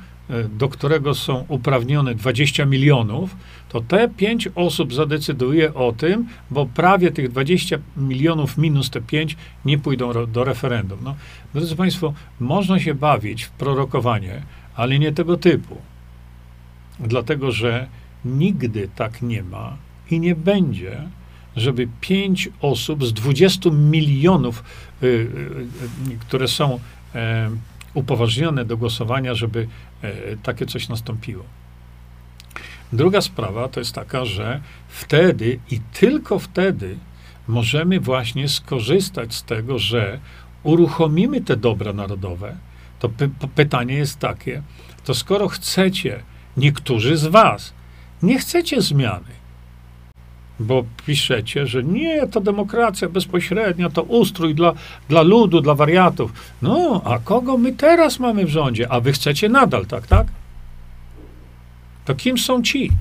do 0.50 0.70
którego 0.70 1.16
są 1.16 1.46
uprawnione 1.48 2.16
20 2.16 2.66
milionów, 2.66 3.36
to 3.70 3.82
te 3.82 4.10
5 4.10 4.50
osób 4.56 4.94
zadecyduje 4.94 5.74
o 5.74 5.92
tym, 5.92 6.28
bo 6.52 6.66
prawie 6.66 7.12
tych 7.12 7.30
20 7.32 7.78
milionów 7.98 8.58
minus 8.58 8.90
te 8.90 9.02
5 9.02 9.38
nie 9.66 9.78
pójdą 9.78 10.26
do 10.28 10.44
referendum. 10.44 11.00
No, 11.04 11.16
drodzy 11.54 11.76
Państwo, 11.76 12.14
można 12.40 12.80
się 12.80 12.94
bawić 12.94 13.44
w 13.44 13.50
prorokowanie, 13.50 14.42
ale 14.76 15.00
nie 15.00 15.12
tego 15.12 15.38
typu. 15.38 15.78
Dlatego, 17.00 17.52
że 17.52 17.88
nigdy 18.26 18.90
tak 18.96 19.22
nie 19.22 19.44
ma 19.44 19.78
i 20.12 20.20
nie 20.20 20.36
będzie, 20.36 21.02
żeby 21.56 21.88
5 22.02 22.50
osób 22.62 23.06
z 23.06 23.14
20 23.14 23.70
milionów, 23.70 24.64
y, 25.04 25.06
y, 25.08 26.12
y, 26.12 26.18
które 26.20 26.48
są 26.48 26.80
upoważnione 27.96 28.66
do 28.66 28.78
głosowania, 28.78 29.36
żeby 29.36 29.68
e, 30.02 30.38
takie 30.38 30.66
coś 30.66 30.90
nastąpiło. 30.90 31.44
Druga 32.94 33.22
sprawa 33.22 33.68
to 33.68 33.80
jest 33.80 33.96
taka, 33.96 34.26
że 34.26 34.62
wtedy 34.88 35.60
i 35.72 35.80
tylko 35.94 36.40
wtedy 36.40 36.98
możemy 37.48 38.00
właśnie 38.00 38.50
skorzystać 38.50 39.34
z 39.34 39.44
tego, 39.44 39.80
że 39.80 40.20
uruchomimy 40.64 41.42
te 41.42 41.58
dobra 41.58 41.94
narodowe. 41.94 42.58
To 43.00 43.10
py 43.10 43.30
pytanie 43.56 43.94
jest 43.94 44.20
takie, 44.20 44.62
to 45.04 45.14
skoro 45.14 45.48
chcecie, 45.48 46.24
niektórzy 46.58 47.18
z 47.18 47.28
was, 47.28 47.74
nie 48.24 48.40
chcecie 48.40 48.82
zmiany, 48.82 49.35
bo 50.60 50.84
piszecie, 51.06 51.68
że 51.68 51.84
nie, 51.84 52.28
to 52.28 52.42
demokracja 52.42 53.10
bezpośrednia, 53.10 53.90
to 53.90 54.04
ustrój 54.04 54.56
dla, 54.56 54.74
dla 55.10 55.22
ludu, 55.22 55.62
dla 55.62 55.76
wariatów. 55.76 56.34
No, 56.62 57.02
a 57.06 57.20
kogo 57.20 57.58
my 57.58 57.74
teraz 57.74 58.20
mamy 58.20 58.46
w 58.46 58.50
rządzie? 58.50 58.92
A 58.92 59.00
wy 59.00 59.12
chcecie 59.12 59.50
nadal, 59.50 59.86
tak, 59.86 60.08
tak? 60.08 60.28
To 62.06 62.16
kim 62.16 62.38
są 62.38 62.64
ci? 62.64 62.92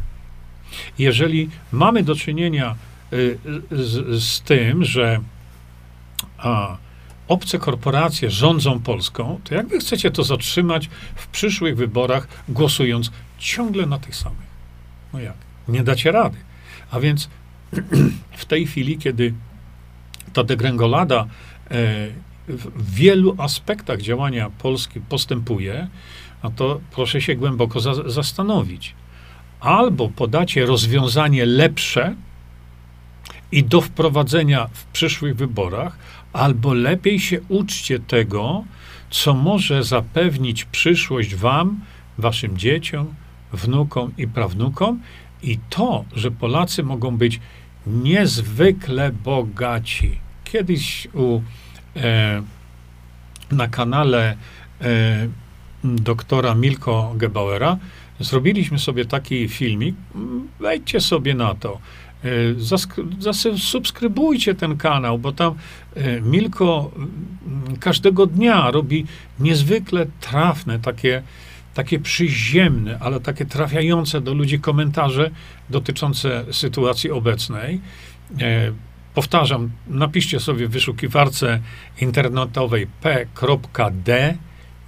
Jeżeli 0.98 1.50
mamy 1.72 2.02
do 2.02 2.14
czynienia 2.14 2.74
y, 3.12 3.38
z, 3.70 4.22
z 4.22 4.40
tym, 4.40 4.84
że 4.84 5.20
a, 6.38 6.76
obce 7.28 7.58
korporacje 7.58 8.30
rządzą 8.30 8.80
Polską, 8.80 9.40
to 9.44 9.54
jak 9.54 9.68
wy 9.68 9.78
chcecie 9.78 10.10
to 10.10 10.24
zatrzymać 10.24 10.90
w 11.14 11.26
przyszłych 11.26 11.76
wyborach, 11.76 12.28
głosując 12.48 13.10
ciągle 13.38 13.86
na 13.86 13.98
tych 13.98 14.16
samych? 14.16 14.54
No 15.12 15.20
jak? 15.20 15.36
Nie 15.68 15.84
dacie 15.84 16.12
rady. 16.12 16.36
A 16.90 17.00
więc 17.00 17.28
w 18.32 18.44
tej 18.44 18.66
chwili, 18.66 18.98
kiedy 18.98 19.34
ta 20.32 20.44
degrengolada 20.44 21.20
e, 21.20 21.26
w 22.48 22.94
wielu 22.94 23.34
aspektach 23.38 24.00
działania 24.00 24.50
Polski 24.50 25.00
postępuje, 25.00 25.88
no 26.42 26.50
to 26.50 26.80
proszę 26.90 27.20
się 27.20 27.34
głęboko 27.34 27.80
za, 27.80 27.94
zastanowić. 27.94 28.94
Albo 29.60 30.08
podacie 30.08 30.66
rozwiązanie 30.66 31.46
lepsze 31.46 32.14
i 33.52 33.64
do 33.64 33.80
wprowadzenia 33.80 34.68
w 34.72 34.84
przyszłych 34.84 35.36
wyborach, 35.36 35.98
albo 36.32 36.74
lepiej 36.74 37.20
się 37.20 37.40
uczcie 37.48 37.98
tego, 37.98 38.64
co 39.10 39.34
może 39.34 39.84
zapewnić 39.84 40.64
przyszłość 40.64 41.34
wam, 41.34 41.80
waszym 42.18 42.58
dzieciom, 42.58 43.14
wnukom 43.52 44.12
i 44.18 44.28
prawnukom, 44.28 45.00
i 45.42 45.58
to, 45.70 46.04
że 46.16 46.30
Polacy 46.30 46.82
mogą 46.82 47.16
być 47.16 47.40
niezwykle 47.86 49.12
bogaci. 49.12 50.18
Kiedyś 50.44 51.08
u, 51.14 51.40
e, 51.96 52.42
na 53.52 53.68
kanale 53.68 54.36
e, 54.80 55.28
doktora 55.84 56.54
Milko 56.54 57.14
Gebauera 57.16 57.78
zrobiliśmy 58.20 58.78
sobie 58.78 59.04
taki 59.04 59.48
filmik. 59.48 59.94
Wejdźcie 60.60 61.00
sobie 61.00 61.34
na 61.34 61.54
to. 61.54 61.78
E, 62.24 62.28
zasubskrybujcie 63.18 64.54
ten 64.54 64.76
kanał, 64.76 65.18
bo 65.18 65.32
tam 65.32 65.54
e, 65.94 66.20
Milko 66.20 66.90
każdego 67.80 68.26
dnia 68.26 68.70
robi 68.70 69.06
niezwykle 69.40 70.06
trafne, 70.20 70.78
takie, 70.78 71.22
takie 71.74 71.98
przyziemne, 71.98 72.98
ale 73.00 73.20
takie 73.20 73.46
trafiające 73.46 74.20
do 74.20 74.34
ludzi 74.34 74.60
komentarze 74.60 75.30
dotyczące 75.70 76.44
sytuacji 76.50 77.10
obecnej. 77.10 77.80
E, 78.40 78.72
powtarzam, 79.14 79.70
napiszcie 79.86 80.40
sobie 80.40 80.68
w 80.68 80.70
wyszukiwarce 80.70 81.60
internetowej 82.00 82.86
p.d 83.00 84.36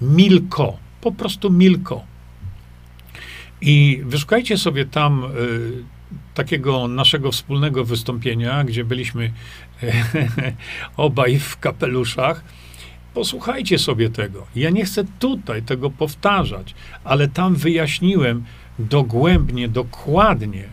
Milko, 0.01 0.77
po 1.01 1.13
prostu 1.13 1.51
Milko. 1.51 2.05
I 3.61 4.03
wyszukajcie 4.05 4.59
sobie 4.59 4.85
tam 4.85 5.25
takiego 6.35 6.89
naszego 6.89 7.33
wspólnego 7.33 7.85
wystąpienia, 7.85 8.65
gdzie 8.65 8.85
byliśmy 8.85 9.33
obaj 10.97 11.39
w 11.39 11.59
kapeluszach. 11.59 12.45
Posłuchajcie 13.17 13.79
sobie 13.79 14.11
tego. 14.11 14.47
Ja 14.57 14.71
nie 14.71 14.85
chcę 14.85 15.05
tutaj 15.19 15.63
tego 15.63 15.91
powtarzać, 15.91 16.75
ale 17.05 17.29
tam 17.29 17.55
wyjaśniłem 17.55 18.45
dogłębnie, 18.79 19.69
dokładnie, 19.69 20.65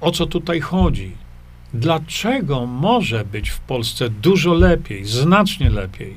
o 0.00 0.10
co 0.10 0.26
tutaj 0.26 0.60
chodzi. 0.60 1.12
Dlaczego 1.74 2.66
może 2.66 3.24
być 3.24 3.50
w 3.50 3.60
Polsce 3.60 4.10
dużo 4.10 4.54
lepiej, 4.54 5.04
znacznie 5.04 5.70
lepiej? 5.70 6.14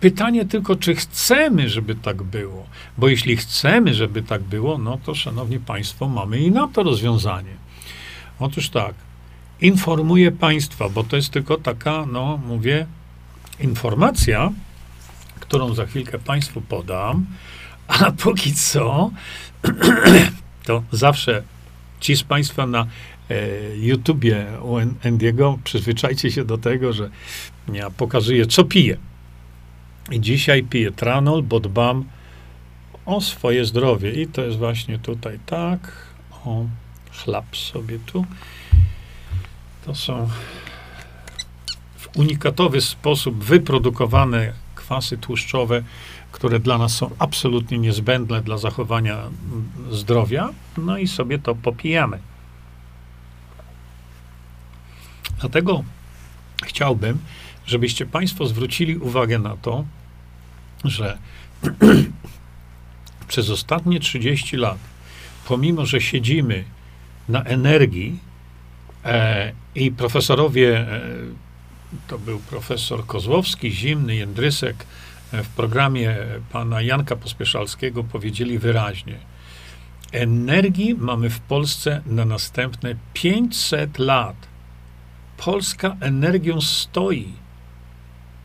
Pytanie 0.00 0.44
tylko, 0.44 0.76
czy 0.76 0.94
chcemy, 0.94 1.68
żeby 1.68 1.94
tak 1.94 2.22
było. 2.22 2.66
Bo 2.98 3.08
jeśli 3.08 3.36
chcemy, 3.36 3.94
żeby 3.94 4.22
tak 4.22 4.42
było, 4.42 4.78
no 4.78 4.98
to, 5.04 5.14
szanowni 5.14 5.58
państwo, 5.58 6.08
mamy 6.08 6.38
i 6.38 6.50
na 6.50 6.68
to 6.68 6.82
rozwiązanie. 6.82 7.54
Otóż 8.38 8.70
tak, 8.70 8.94
informuję 9.60 10.32
państwa, 10.32 10.88
bo 10.88 11.04
to 11.04 11.16
jest 11.16 11.30
tylko 11.30 11.56
taka, 11.56 12.06
no 12.06 12.40
mówię, 12.46 12.86
informacja, 13.60 14.52
którą 15.40 15.74
za 15.74 15.86
chwilkę 15.86 16.18
państwu 16.18 16.60
podam, 16.60 17.26
a 17.88 18.12
póki 18.12 18.54
co, 18.54 19.10
to 20.66 20.82
zawsze 20.92 21.42
ci 22.00 22.16
z 22.16 22.22
państwa 22.22 22.66
na 22.66 22.86
e, 23.30 23.36
YouTubie 23.76 24.46
u 24.62 24.76
Endiego 25.02 25.58
przyzwyczajcie 25.64 26.30
się 26.30 26.44
do 26.44 26.58
tego, 26.58 26.92
że 26.92 27.10
ja 27.72 27.90
pokazuję, 27.90 28.46
co 28.46 28.64
piję. 28.64 28.96
I 30.10 30.20
dzisiaj 30.20 30.62
piję 30.62 30.92
tranol, 30.92 31.42
bo 31.42 31.60
dbam 31.60 32.04
o 33.06 33.20
swoje 33.20 33.64
zdrowie. 33.64 34.22
I 34.22 34.26
to 34.26 34.42
jest 34.42 34.58
właśnie 34.58 34.98
tutaj 34.98 35.38
tak. 35.46 35.92
O, 36.44 36.64
chlap 37.12 37.56
sobie 37.56 37.98
tu. 38.06 38.26
To 39.84 39.94
są 39.94 40.28
unikatowy 42.16 42.80
sposób 42.80 43.44
wyprodukowane 43.44 44.52
kwasy 44.74 45.18
tłuszczowe, 45.18 45.82
które 46.32 46.60
dla 46.60 46.78
nas 46.78 46.94
są 46.94 47.10
absolutnie 47.18 47.78
niezbędne 47.78 48.42
dla 48.42 48.58
zachowania 48.58 49.18
zdrowia. 49.90 50.48
No 50.78 50.98
i 50.98 51.08
sobie 51.08 51.38
to 51.38 51.54
popijamy. 51.54 52.18
Dlatego 55.40 55.84
chciałbym, 56.62 57.18
żebyście 57.66 58.06
Państwo 58.06 58.46
zwrócili 58.46 58.96
uwagę 58.96 59.38
na 59.38 59.56
to, 59.56 59.84
że 60.84 61.18
przez 63.28 63.50
ostatnie 63.50 64.00
30 64.00 64.56
lat, 64.56 64.78
pomimo 65.48 65.86
że 65.86 66.00
siedzimy 66.00 66.64
na 67.28 67.42
energii 67.42 68.18
e, 69.04 69.52
i 69.74 69.92
profesorowie, 69.92 70.78
e, 70.78 71.00
to 72.08 72.18
był 72.18 72.38
profesor 72.38 73.06
Kozłowski, 73.06 73.70
Zimny, 73.70 74.16
Jędrysek, 74.16 74.86
w 75.32 75.48
programie 75.48 76.16
pana 76.52 76.82
Janka 76.82 77.16
Pospieszalskiego 77.16 78.04
powiedzieli 78.04 78.58
wyraźnie, 78.58 79.18
energii 80.12 80.94
mamy 80.94 81.30
w 81.30 81.40
Polsce 81.40 82.02
na 82.06 82.24
następne 82.24 82.94
500 83.14 83.98
lat. 83.98 84.36
Polska 85.36 85.96
energią 86.00 86.60
stoi. 86.60 87.32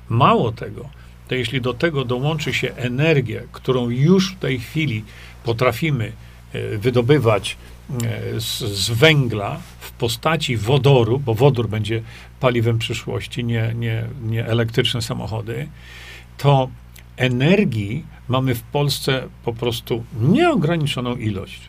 Mało 0.10 0.51
tego, 0.51 0.89
to 1.27 1.36
jeśli 1.36 1.62
do 1.62 1.73
tego 1.73 2.05
dołączy 2.05 2.53
się 2.53 2.75
energię, 2.75 3.43
którą 3.51 3.89
już 3.89 4.31
w 4.31 4.39
tej 4.39 4.60
chwili 4.60 5.03
potrafimy 5.43 6.12
e, 6.53 6.77
wydobywać 6.77 7.58
e, 8.03 8.39
z, 8.39 8.60
z, 8.60 8.89
węgla 8.89 9.60
postaci 9.97 10.58
wodoru, 10.58 11.19
bo 11.19 11.34
wodór 11.34 11.69
będzie 11.69 12.01
paliwem 12.39 12.79
przyszłości, 12.79 13.43
nie, 13.43 13.73
nie, 13.75 14.03
nie 14.23 14.45
elektryczne 14.45 15.01
samochody, 15.01 15.67
to 16.38 16.69
energii 17.17 18.05
mamy 18.27 18.55
w 18.55 18.62
Polsce 18.62 19.27
po 19.45 19.53
prostu 19.53 20.03
nieograniczoną 20.19 21.15
ilość. 21.15 21.62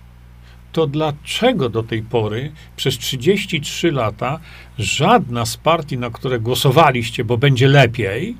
To 0.73 0.87
dlaczego 0.87 1.69
do 1.69 1.83
tej 1.83 2.03
pory 2.03 2.53
przez 2.77 2.99
33 2.99 3.93
lata 3.93 4.41
żadna 4.79 5.47
z 5.47 5.57
partii, 5.57 5.99
na 5.99 6.11
które 6.11 6.41
głosowaliście, 6.41 7.25
bo 7.25 7.39
będzie 7.39 7.69
lepiej, 7.69 8.37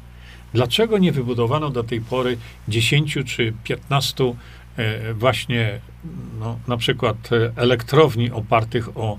Dlaczego 0.57 0.99
nie 0.99 1.13
wybudowano 1.13 1.71
do 1.71 1.85
tej 1.85 2.01
pory 2.01 2.39
10 2.69 3.19
czy 3.27 3.53
15 3.65 4.35
e, 4.77 5.15
właśnie 5.15 5.81
no, 6.41 6.59
na 6.69 6.77
przykład 6.77 7.17
e, 7.33 7.53
elektrowni 7.57 8.31
opartych 8.31 8.97
o, 8.97 9.19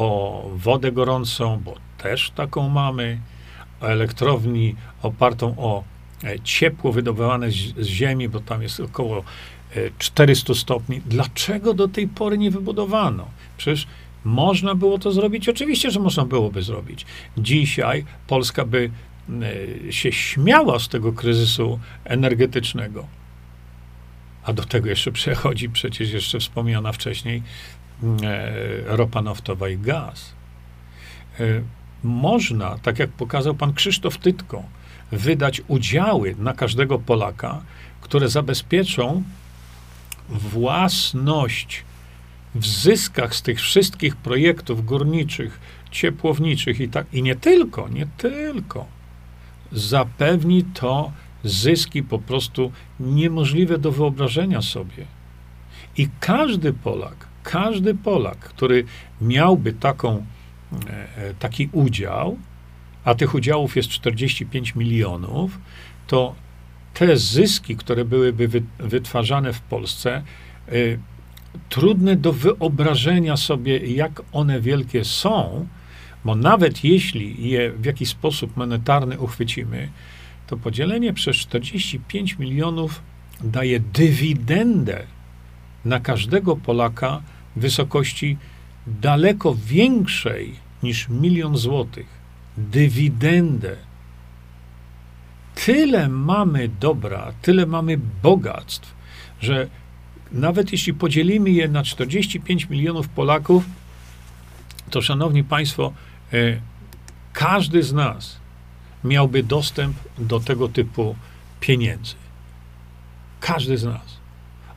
o 0.00 0.50
wodę 0.54 0.92
gorącą, 0.92 1.60
bo 1.64 1.74
też 1.98 2.30
taką 2.30 2.68
mamy, 2.68 3.18
elektrowni 3.80 4.74
opartą 5.02 5.54
o 5.58 5.84
e, 6.24 6.40
ciepło 6.40 6.92
wydobywane 6.92 7.50
z, 7.50 7.54
z 7.54 7.86
ziemi, 7.86 8.28
bo 8.28 8.40
tam 8.40 8.62
jest 8.62 8.80
około 8.80 9.24
400 9.98 10.54
stopni. 10.54 11.00
Dlaczego 11.06 11.74
do 11.74 11.88
tej 11.88 12.08
pory 12.08 12.38
nie 12.38 12.50
wybudowano? 12.50 13.26
Przecież 13.56 13.86
można 14.24 14.74
było 14.74 14.98
to 14.98 15.12
zrobić. 15.12 15.48
Oczywiście, 15.48 15.90
że 15.90 16.00
można 16.00 16.24
byłoby 16.24 16.62
zrobić. 16.62 17.06
Dzisiaj 17.36 18.04
Polska 18.26 18.64
by 18.64 18.90
E, 19.42 19.92
się 19.92 20.12
śmiała 20.12 20.78
z 20.78 20.88
tego 20.88 21.12
kryzysu 21.12 21.80
energetycznego. 22.04 23.06
A 24.44 24.52
do 24.52 24.64
tego 24.64 24.88
jeszcze 24.88 25.12
przechodzi 25.12 25.68
przecież 25.68 26.12
jeszcze 26.12 26.38
wspomniana 26.38 26.92
wcześniej 26.92 27.38
e, 27.38 27.42
ropa 28.86 29.22
naftowa 29.22 29.68
i 29.68 29.78
gaz. 29.78 30.32
E, 31.40 31.44
można, 32.04 32.78
tak 32.82 32.98
jak 32.98 33.10
pokazał 33.10 33.54
pan 33.54 33.74
Krzysztof 33.74 34.18
Tytko, 34.18 34.62
wydać 35.12 35.62
udziały 35.68 36.34
na 36.38 36.52
każdego 36.52 36.98
Polaka, 36.98 37.62
które 38.00 38.28
zabezpieczą 38.28 39.22
własność 40.28 41.84
w 42.54 42.66
zyskach 42.66 43.34
z 43.34 43.42
tych 43.42 43.60
wszystkich 43.60 44.16
projektów 44.16 44.84
górniczych, 44.84 45.60
ciepłowniczych 45.90 46.80
i 46.80 46.88
tak, 46.88 47.06
i 47.12 47.22
nie 47.22 47.36
tylko, 47.36 47.88
nie 47.88 48.06
tylko 48.16 48.86
zapewni 49.72 50.64
to 50.64 51.12
zyski 51.44 52.02
po 52.02 52.18
prostu 52.18 52.72
niemożliwe 53.00 53.78
do 53.78 53.92
wyobrażenia 53.92 54.62
sobie. 54.62 55.06
I 55.96 56.08
każdy 56.20 56.72
Polak, 56.72 57.26
każdy 57.42 57.94
Polak, 57.94 58.38
który 58.38 58.84
miałby 59.20 59.72
taką, 59.72 60.26
e, 60.86 61.34
taki 61.38 61.68
udział, 61.72 62.38
a 63.04 63.14
tych 63.14 63.34
udziałów 63.34 63.76
jest 63.76 63.88
45 63.88 64.74
milionów, 64.74 65.58
to 66.06 66.34
te 66.94 67.16
zyski, 67.16 67.76
które 67.76 68.04
byłyby 68.04 68.62
wytwarzane 68.78 69.52
w 69.52 69.60
Polsce, 69.60 70.22
y, 70.72 70.98
trudne 71.68 72.16
do 72.16 72.32
wyobrażenia 72.32 73.36
sobie, 73.36 73.78
jak 73.78 74.22
one 74.32 74.60
wielkie 74.60 75.04
są, 75.04 75.66
bo 76.24 76.34
nawet 76.34 76.84
jeśli 76.84 77.50
je 77.50 77.72
w 77.72 77.84
jakiś 77.84 78.08
sposób 78.08 78.56
monetarny 78.56 79.20
uchwycimy, 79.20 79.88
to 80.46 80.56
podzielenie 80.56 81.12
przez 81.12 81.36
45 81.36 82.38
milionów 82.38 83.02
daje 83.44 83.80
dywidendę 83.80 85.02
na 85.84 86.00
każdego 86.00 86.56
Polaka 86.56 87.22
wysokości 87.56 88.36
daleko 88.86 89.56
większej 89.66 90.54
niż 90.82 91.08
milion 91.08 91.56
złotych. 91.56 92.06
Dywidendę. 92.56 93.76
Tyle 95.54 96.08
mamy 96.08 96.68
dobra, 96.80 97.32
tyle 97.42 97.66
mamy 97.66 97.98
bogactw, 98.22 98.94
że 99.40 99.66
nawet 100.32 100.72
jeśli 100.72 100.94
podzielimy 100.94 101.50
je 101.50 101.68
na 101.68 101.82
45 101.82 102.68
milionów 102.68 103.08
Polaków, 103.08 103.64
to 104.90 105.02
szanowni 105.02 105.44
Państwo, 105.44 105.92
e, 106.32 106.60
każdy 107.32 107.82
z 107.82 107.92
nas 107.92 108.40
miałby 109.04 109.42
dostęp 109.42 109.96
do 110.18 110.40
tego 110.40 110.68
typu 110.68 111.16
pieniędzy. 111.60 112.14
Każdy 113.40 113.78
z 113.78 113.84
nas. 113.84 114.19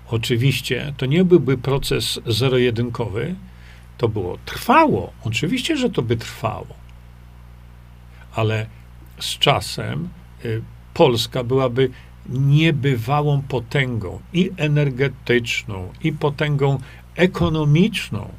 Oczywiście 0.07 0.93
to 0.97 1.05
nie 1.05 1.25
byłby 1.25 1.57
proces 1.57 2.19
zero-jedynkowy, 2.25 3.35
to 3.97 4.07
było 4.07 4.37
trwało. 4.45 5.13
Oczywiście, 5.23 5.77
że 5.77 5.89
to 5.89 6.01
by 6.01 6.17
trwało. 6.17 6.67
Ale 8.35 8.65
z 9.19 9.37
czasem 9.37 10.09
y, 10.45 10.61
Polska 10.93 11.43
byłaby 11.43 11.89
niebywałą 12.29 13.41
potęgą 13.41 14.19
i 14.33 14.51
energetyczną, 14.57 15.93
i 16.03 16.11
potęgą 16.11 16.79
ekonomiczną. 17.15 18.29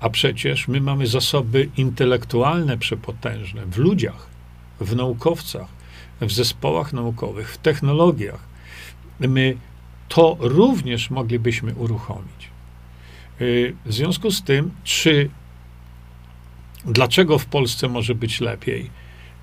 A 0.00 0.10
przecież 0.10 0.68
my 0.68 0.80
mamy 0.80 1.06
zasoby 1.06 1.68
intelektualne 1.76 2.78
przepotężne 2.78 3.66
w 3.66 3.78
ludziach, 3.78 4.26
w 4.80 4.96
naukowcach, 4.96 5.68
w 6.20 6.32
zespołach 6.32 6.92
naukowych, 6.92 7.52
w 7.52 7.58
technologiach. 7.58 8.40
My 9.20 9.56
to 10.08 10.36
również 10.40 11.10
moglibyśmy 11.10 11.74
uruchomić. 11.74 12.50
Y, 13.40 13.74
w 13.86 13.92
związku 13.92 14.30
z 14.30 14.42
tym, 14.42 14.70
czy 14.84 15.30
dlaczego 16.84 17.38
w 17.38 17.46
Polsce 17.46 17.88
może 17.88 18.14
być 18.14 18.40
lepiej? 18.40 18.90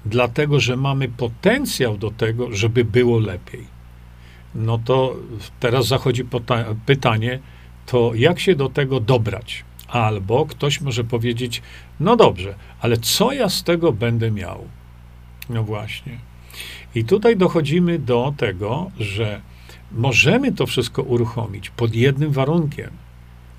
Dlatego, 0.05 0.59
że 0.59 0.77
mamy 0.77 1.09
potencjał 1.09 1.97
do 1.97 2.11
tego, 2.11 2.51
żeby 2.51 2.85
było 2.85 3.19
lepiej. 3.19 3.67
No 4.55 4.77
to 4.77 5.15
teraz 5.59 5.87
zachodzi 5.87 6.23
pytanie, 6.85 7.39
to 7.85 8.11
jak 8.15 8.39
się 8.39 8.55
do 8.55 8.69
tego 8.69 8.99
dobrać? 8.99 9.65
Albo 9.87 10.45
ktoś 10.45 10.81
może 10.81 11.03
powiedzieć, 11.03 11.61
no 11.99 12.15
dobrze, 12.15 12.55
ale 12.81 12.97
co 12.97 13.31
ja 13.31 13.49
z 13.49 13.63
tego 13.63 13.91
będę 13.91 14.31
miał? 14.31 14.67
No 15.49 15.63
właśnie. 15.63 16.17
I 16.95 17.05
tutaj 17.05 17.37
dochodzimy 17.37 17.99
do 17.99 18.33
tego, 18.37 18.91
że 18.99 19.41
możemy 19.93 20.51
to 20.51 20.65
wszystko 20.65 21.01
uruchomić 21.01 21.69
pod 21.69 21.95
jednym 21.95 22.31
warunkiem. 22.31 22.89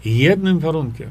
Jednym 0.04 0.58
warunkiem, 0.58 1.10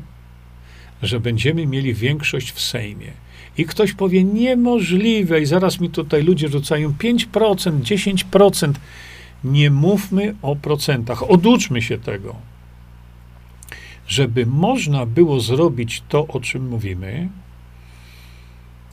że 1.01 1.19
będziemy 1.19 1.67
mieli 1.67 1.93
większość 1.93 2.51
w 2.51 2.61
Sejmie. 2.61 3.11
I 3.57 3.65
ktoś 3.65 3.93
powie, 3.93 4.23
niemożliwe, 4.23 5.41
i 5.41 5.45
zaraz 5.45 5.79
mi 5.79 5.89
tutaj 5.89 6.23
ludzie 6.23 6.49
rzucają 6.49 6.89
5%, 6.89 7.79
10%. 7.81 8.73
Nie 9.43 9.71
mówmy 9.71 10.35
o 10.41 10.55
procentach, 10.55 11.31
oduczmy 11.31 11.81
się 11.81 11.97
tego. 11.97 12.35
Żeby 14.07 14.45
można 14.45 15.05
było 15.05 15.39
zrobić 15.39 16.03
to, 16.09 16.27
o 16.27 16.39
czym 16.39 16.67
mówimy, 16.67 17.29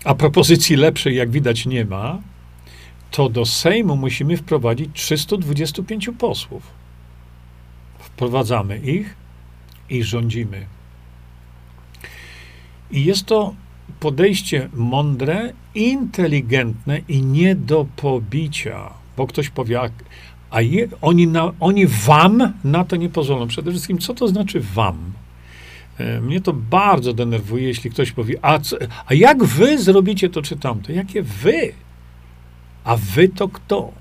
a 0.05 0.15
propozycji 0.15 0.77
lepszej, 0.77 1.17
jak 1.17 1.31
widać, 1.31 1.67
nie 1.67 1.85
ma, 1.85 2.19
to 3.11 3.29
do 3.29 3.47
Sejmu 3.47 3.97
musimy 3.97 4.37
wprowadzić 4.37 4.91
325 4.95 6.11
posłów. 6.19 6.63
Wprowadzamy 7.99 8.79
ich 8.79 9.17
i 9.91 10.03
rządzimy. 10.03 10.67
I 12.91 13.05
jest 13.05 13.27
to 13.27 13.55
podejście 14.01 14.69
mądre, 14.75 15.53
inteligentne 15.75 17.01
i 17.09 17.23
nie 17.23 17.55
do 17.55 17.87
pobicia, 17.97 18.91
bo 19.17 19.27
ktoś 19.27 19.51
powie, 19.51 19.81
a 20.51 20.61
je, 20.61 20.89
oni, 21.01 21.27
na, 21.27 21.53
oni 21.61 21.87
wam 21.87 22.53
na 22.65 22.85
to 22.85 22.97
nie 22.97 23.09
pozwolą. 23.09 23.47
Przede 23.47 23.71
wszystkim, 23.71 23.99
co 23.99 24.15
to 24.15 24.29
znaczy 24.29 24.61
wam? 24.61 25.13
E, 25.99 26.21
mnie 26.21 26.41
to 26.41 26.53
bardzo 26.53 27.13
denerwuje, 27.13 27.65
jeśli 27.65 27.91
ktoś 27.91 28.13
powie, 28.13 28.35
a, 28.43 28.59
co, 28.59 28.77
a 29.07 29.15
jak 29.15 29.45
wy 29.45 29.79
zrobicie 29.79 30.29
to 30.29 30.43
czy 30.43 30.57
tamto? 30.57 30.93
Jakie 30.93 31.23
wy? 31.23 31.73
A 32.85 32.97
wy 32.97 33.29
to 33.29 33.49
kto? 33.49 33.93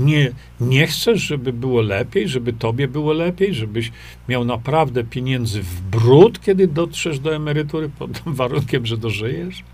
Nie, 0.00 0.30
nie 0.60 0.86
chcesz, 0.86 1.20
żeby 1.20 1.52
było 1.52 1.80
lepiej, 1.80 2.28
żeby 2.28 2.52
tobie 2.52 2.88
było 2.88 3.12
lepiej, 3.12 3.54
żebyś 3.54 3.92
miał 4.28 4.44
naprawdę 4.44 5.04
pieniędzy 5.04 5.62
w 5.62 5.80
brud, 5.80 6.40
kiedy 6.40 6.68
dotrzesz 6.68 7.20
do 7.20 7.34
emerytury, 7.34 7.88
pod 7.88 8.10
warunkiem, 8.26 8.86
że 8.86 8.96
dożyjesz? 8.96 9.64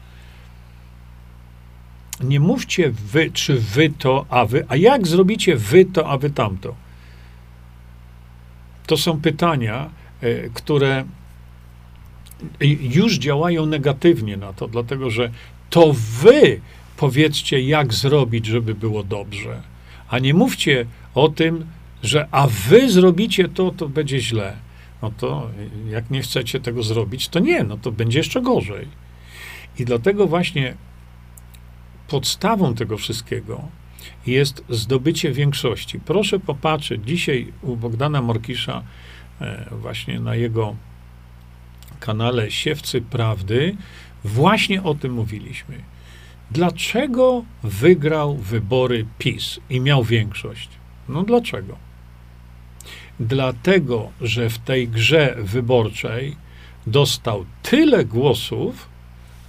Nie 2.25 2.41
mówcie 2.41 2.91
wy, 2.91 3.31
czy 3.31 3.61
wy 3.61 3.91
to, 3.99 4.27
a 4.29 4.45
wy, 4.47 4.65
a 4.69 4.77
jak 4.77 5.07
zrobicie 5.07 5.57
wy 5.57 5.85
to, 5.85 6.09
a 6.09 6.19
wy 6.19 6.31
tamto? 6.31 6.75
To 8.87 8.97
są 8.97 9.21
pytania, 9.21 9.91
e, 10.21 10.49
które 10.49 11.05
już 12.81 13.19
działają 13.19 13.67
negatywnie 13.67 14.37
na 14.37 14.53
to, 14.53 14.69
dlatego 14.69 15.11
że 15.11 15.31
to 15.71 15.95
wy 16.23 16.61
powiedzcie, 16.97 17.61
jak 17.61 17.95
zrobić, 17.95 18.47
żeby 18.47 18.75
było 18.75 19.03
dobrze. 19.03 19.63
A 20.09 20.19
nie 20.19 20.35
mówcie 20.35 20.87
o 21.15 21.29
tym, 21.29 21.67
że 22.03 22.29
a 22.31 22.47
wy 22.47 22.91
zrobicie 22.91 23.49
to, 23.49 23.71
to 23.71 23.89
będzie 23.89 24.21
źle. 24.21 24.57
No 25.03 25.13
to 25.19 25.51
jak 25.91 26.11
nie 26.11 26.23
chcecie 26.23 26.61
tego 26.61 26.83
zrobić, 26.83 27.29
to 27.29 27.39
nie, 27.39 27.65
no 27.65 27.77
to 27.77 27.93
będzie 27.93 28.19
jeszcze 28.19 28.43
gorzej. 28.43 28.89
I 29.79 29.85
dlatego 29.85 30.27
właśnie 30.27 30.75
podstawą 32.09 32.75
tego 32.75 32.99
wszystkiego 32.99 33.69
jest 34.27 34.65
zdobycie 34.69 35.33
większości. 35.33 36.01
Proszę 36.01 36.41
popatrzeć, 36.41 37.01
dzisiaj 37.05 37.53
u 37.63 37.77
Bogdana 37.77 38.23
Morkisza, 38.23 38.83
e, 39.41 39.67
właśnie 39.71 40.21
na 40.21 40.35
jego 40.35 40.77
kanale 42.01 42.51
Siewcy 42.51 43.01
Prawdy, 43.01 43.77
właśnie 44.27 44.83
o 44.83 44.95
tym 44.95 45.13
mówiliśmy. 45.13 45.75
Dlaczego 46.51 47.45
wygrał 47.63 48.37
wybory 48.37 49.07
PiS 49.19 49.61
i 49.71 49.81
miał 49.81 50.05
większość? 50.05 50.69
No 51.09 51.23
dlaczego? 51.23 51.77
Dlatego, 53.21 54.11
że 54.21 54.51
w 54.51 54.59
tej 54.59 54.89
grze 54.89 55.37
wyborczej 55.39 56.37
dostał 56.87 57.45
tyle 57.63 58.05
głosów, 58.05 58.89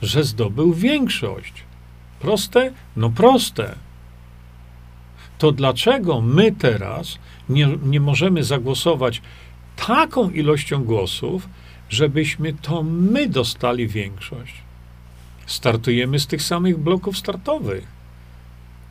że 0.02 0.24
zdobył 0.24 0.74
większość. 0.74 1.54
Proste? 2.20 2.72
No 2.96 3.10
proste. 3.10 3.76
To 5.38 5.52
dlaczego 5.52 6.22
my 6.22 6.52
teraz 6.52 7.20
nie, 7.50 7.68
nie 7.84 8.00
możemy 8.00 8.44
zagłosować 8.44 9.22
taką 9.88 10.30
ilością 10.30 10.84
głosów, 10.84 11.50
żebyśmy 11.90 12.54
to 12.54 12.84
my 12.84 13.30
dostali 13.30 13.88
większość? 13.88 14.67
Startujemy 15.48 16.20
z 16.20 16.28
tych 16.28 16.44
samych 16.44 16.78
bloków 16.78 17.18
startowych. 17.18 17.88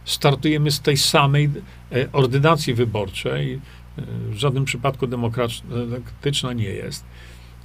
Startujemy 0.05 0.71
z 0.71 0.81
tej 0.81 0.97
samej 0.97 1.51
e, 1.93 2.13
ordynacji 2.13 2.75
wyborczej. 2.75 3.55
E, 3.55 3.61
w 4.31 4.37
żadnym 4.37 4.65
przypadku 4.65 5.07
demokratyczna 5.07 6.53
nie 6.53 6.69
jest. 6.69 7.05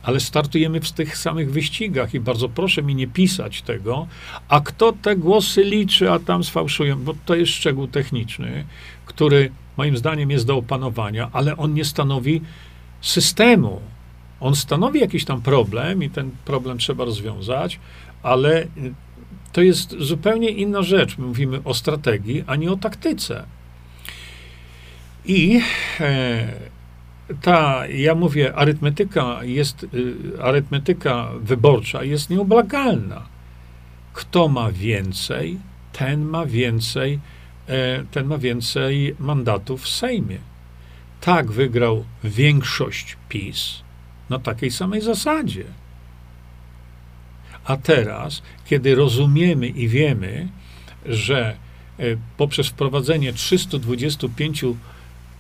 Ale 0.04 0.20
startujemy 0.20 0.82
w 0.82 0.92
tych 0.92 1.18
samych 1.18 1.52
wyścigach 1.52 2.14
i 2.14 2.20
bardzo 2.20 2.50
proszę 2.50 2.84
mi 2.84 2.96
nie 2.96 3.08
pisać 3.08 3.62
tego, 3.62 4.08
a 4.48 4.62
kto 4.62 4.94
te 4.94 5.16
głosy 5.16 5.64
liczy, 5.64 6.12
a 6.12 6.20
tam 6.20 6.44
sfałszują, 6.44 7.04
bo 7.04 7.14
to 7.26 7.36
jest 7.36 7.52
szczegół 7.52 7.88
techniczny, 7.88 8.66
który 9.06 9.52
moim 9.78 9.98
zdaniem 9.98 10.32
jest 10.32 10.46
do 10.46 10.58
opanowania, 10.58 11.30
ale 11.34 11.58
on 11.58 11.74
nie 11.74 11.86
stanowi 11.86 12.42
systemu. 13.02 13.82
On 14.40 14.56
stanowi 14.56 15.00
jakiś 15.00 15.26
tam 15.26 15.42
problem 15.42 16.04
i 16.04 16.10
ten 16.10 16.32
problem 16.46 16.78
trzeba 16.78 17.06
rozwiązać, 17.06 17.80
ale 18.24 18.68
to 19.52 19.62
jest 19.62 19.96
zupełnie 20.00 20.50
inna 20.50 20.82
rzecz. 20.82 21.18
Mówimy 21.18 21.60
o 21.64 21.74
strategii, 21.74 22.44
a 22.48 22.56
nie 22.56 22.72
o 22.72 22.78
taktyce. 22.78 23.46
I 25.26 25.62
e, 26.00 26.48
ta, 27.42 27.88
ja 27.88 28.16
mówię, 28.16 28.56
arytmetyka 28.56 29.44
jest, 29.44 29.84
y, 29.84 30.16
arytmetyka 30.42 31.32
wyborcza 31.42 32.04
jest 32.04 32.30
nieoblagalna. 32.30 33.32
kto 34.14 34.48
ma 34.48 34.72
więcej, 34.72 35.60
ten 35.94 36.22
ma 36.22 36.46
więcej, 36.46 37.20
e, 37.68 38.04
ten 38.12 38.28
ma 38.28 38.38
więcej 38.38 39.16
mandatów 39.20 39.82
w 39.82 39.90
Sejmie. 39.90 40.38
Tak 41.22 41.52
wygrał 41.52 42.06
większość 42.24 43.18
PiS 43.30 43.82
na 44.30 44.40
takiej 44.40 44.72
samej 44.72 45.02
zasadzie. 45.02 45.64
A 47.66 47.78
teraz, 47.78 48.42
kiedy 48.66 48.96
rozumiemy 48.96 49.68
i 49.68 49.88
wiemy, 49.88 50.48
że 51.06 51.56
e, 52.00 52.04
poprzez 52.38 52.68
wprowadzenie 52.68 53.34
325 53.34 54.66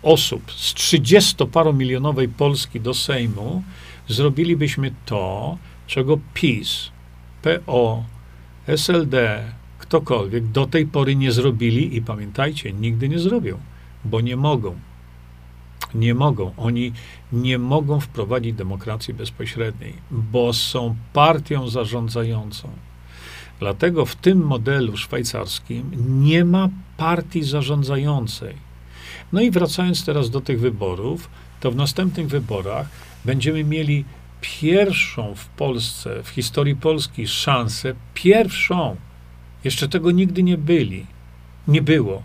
osób 0.03 0.51
z 0.51 0.73
30-paromilionowej 0.73 2.27
Polski 2.27 2.79
do 2.79 2.93
Sejmu, 2.93 3.63
zrobilibyśmy 4.07 4.93
to, 5.05 5.57
czego 5.87 6.19
PiS, 6.33 6.91
PO, 7.41 8.03
SLD, 8.67 9.43
ktokolwiek 9.79 10.47
do 10.47 10.65
tej 10.65 10.85
pory 10.85 11.15
nie 11.15 11.31
zrobili 11.31 11.95
i 11.95 12.01
pamiętajcie, 12.01 12.73
nigdy 12.73 13.09
nie 13.09 13.19
zrobią, 13.19 13.59
bo 14.05 14.21
nie 14.21 14.37
mogą. 14.37 14.75
Nie 15.95 16.13
mogą. 16.13 16.51
Oni 16.57 16.91
nie 17.33 17.57
mogą 17.57 17.99
wprowadzić 17.99 18.53
demokracji 18.53 19.13
bezpośredniej, 19.13 19.93
bo 20.11 20.53
są 20.53 20.95
partią 21.13 21.69
zarządzającą. 21.69 22.69
Dlatego 23.59 24.05
w 24.05 24.15
tym 24.15 24.45
modelu 24.45 24.97
szwajcarskim 24.97 25.91
nie 26.23 26.45
ma 26.45 26.69
partii 26.97 27.43
zarządzającej. 27.43 28.55
No 29.33 29.41
i 29.41 29.51
wracając 29.51 30.05
teraz 30.05 30.29
do 30.29 30.41
tych 30.41 30.59
wyborów, 30.59 31.29
to 31.59 31.71
w 31.71 31.75
następnych 31.75 32.27
wyborach 32.27 32.87
będziemy 33.25 33.63
mieli 33.63 34.05
pierwszą 34.41 35.35
w 35.35 35.45
Polsce, 35.45 36.23
w 36.23 36.29
historii 36.29 36.75
Polski 36.75 37.27
szansę, 37.27 37.93
pierwszą, 38.13 38.95
jeszcze 39.63 39.89
tego 39.89 40.11
nigdy 40.11 40.43
nie 40.43 40.57
byli, 40.57 41.05
nie 41.67 41.81
było, 41.81 42.23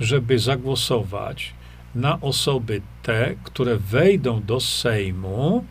żeby 0.00 0.38
zagłosować 0.38 1.54
na 1.96 2.20
osoby 2.20 2.82
te, 3.02 3.34
które 3.44 3.76
wejdą 3.76 4.42
do 4.42 4.60
Sejmu, 4.60 5.64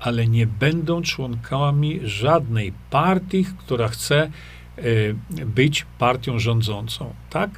ale 0.00 0.26
nie 0.26 0.46
będą 0.46 1.02
członkami 1.02 2.00
żadnej 2.02 2.72
partii, 2.90 3.46
która 3.58 3.88
chce 3.88 4.30
y, 4.78 5.14
być 5.46 5.86
partią 5.98 6.38
rządzącą. 6.38 7.14
Tak? 7.30 7.50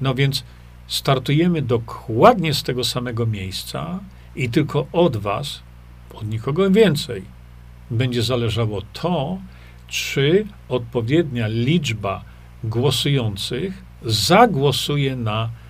No 0.00 0.14
więc 0.14 0.44
startujemy 0.86 1.62
dokładnie 1.62 2.54
z 2.54 2.62
tego 2.62 2.84
samego 2.84 3.26
miejsca 3.26 4.00
i 4.36 4.50
tylko 4.50 4.86
od 4.92 5.16
Was, 5.16 5.62
od 6.14 6.28
nikogo 6.28 6.70
więcej, 6.70 7.22
będzie 7.90 8.22
zależało 8.22 8.82
to, 8.92 9.38
czy 9.88 10.46
odpowiednia 10.68 11.46
liczba 11.46 12.24
głosujących 12.64 13.84
zagłosuje 14.02 15.16
na 15.16 15.44
e, 15.44 15.65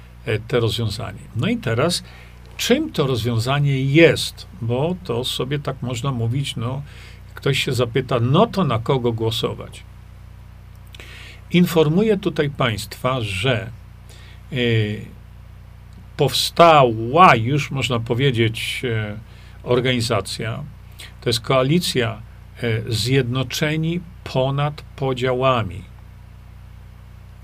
te 0.49 0.61
rozwiązanie. 0.61 1.21
No 1.37 1.49
i 1.49 1.57
teraz, 1.57 2.03
czym 2.57 2.93
to 2.93 3.07
rozwiązanie 3.07 3.83
jest? 3.83 4.47
Bo 4.63 4.97
to 5.05 5.25
sobie 5.25 5.59
tak 5.59 5.83
można 5.83 6.13
mówić, 6.13 6.57
no, 6.57 6.83
ktoś 7.35 7.65
się 7.65 7.73
zapyta, 7.73 8.21
no 8.21 8.47
to 8.47 8.65
na 8.65 8.79
kogo 8.79 9.13
głosować? 9.13 9.83
Informuję 11.51 12.17
tutaj 12.17 12.51
Państwa, 12.51 13.21
że 13.21 13.71
y, 14.53 15.05
powstała 16.17 17.37
już, 17.37 17.71
można 17.71 18.01
powiedzieć, 18.01 18.83
y, 18.85 19.19
organizacja, 19.63 20.63
to 21.21 21.29
jest 21.29 21.41
koalicja 21.41 22.23
Zjednoczeni 22.89 24.01
ponad 24.25 24.83
podziałami. 24.97 25.83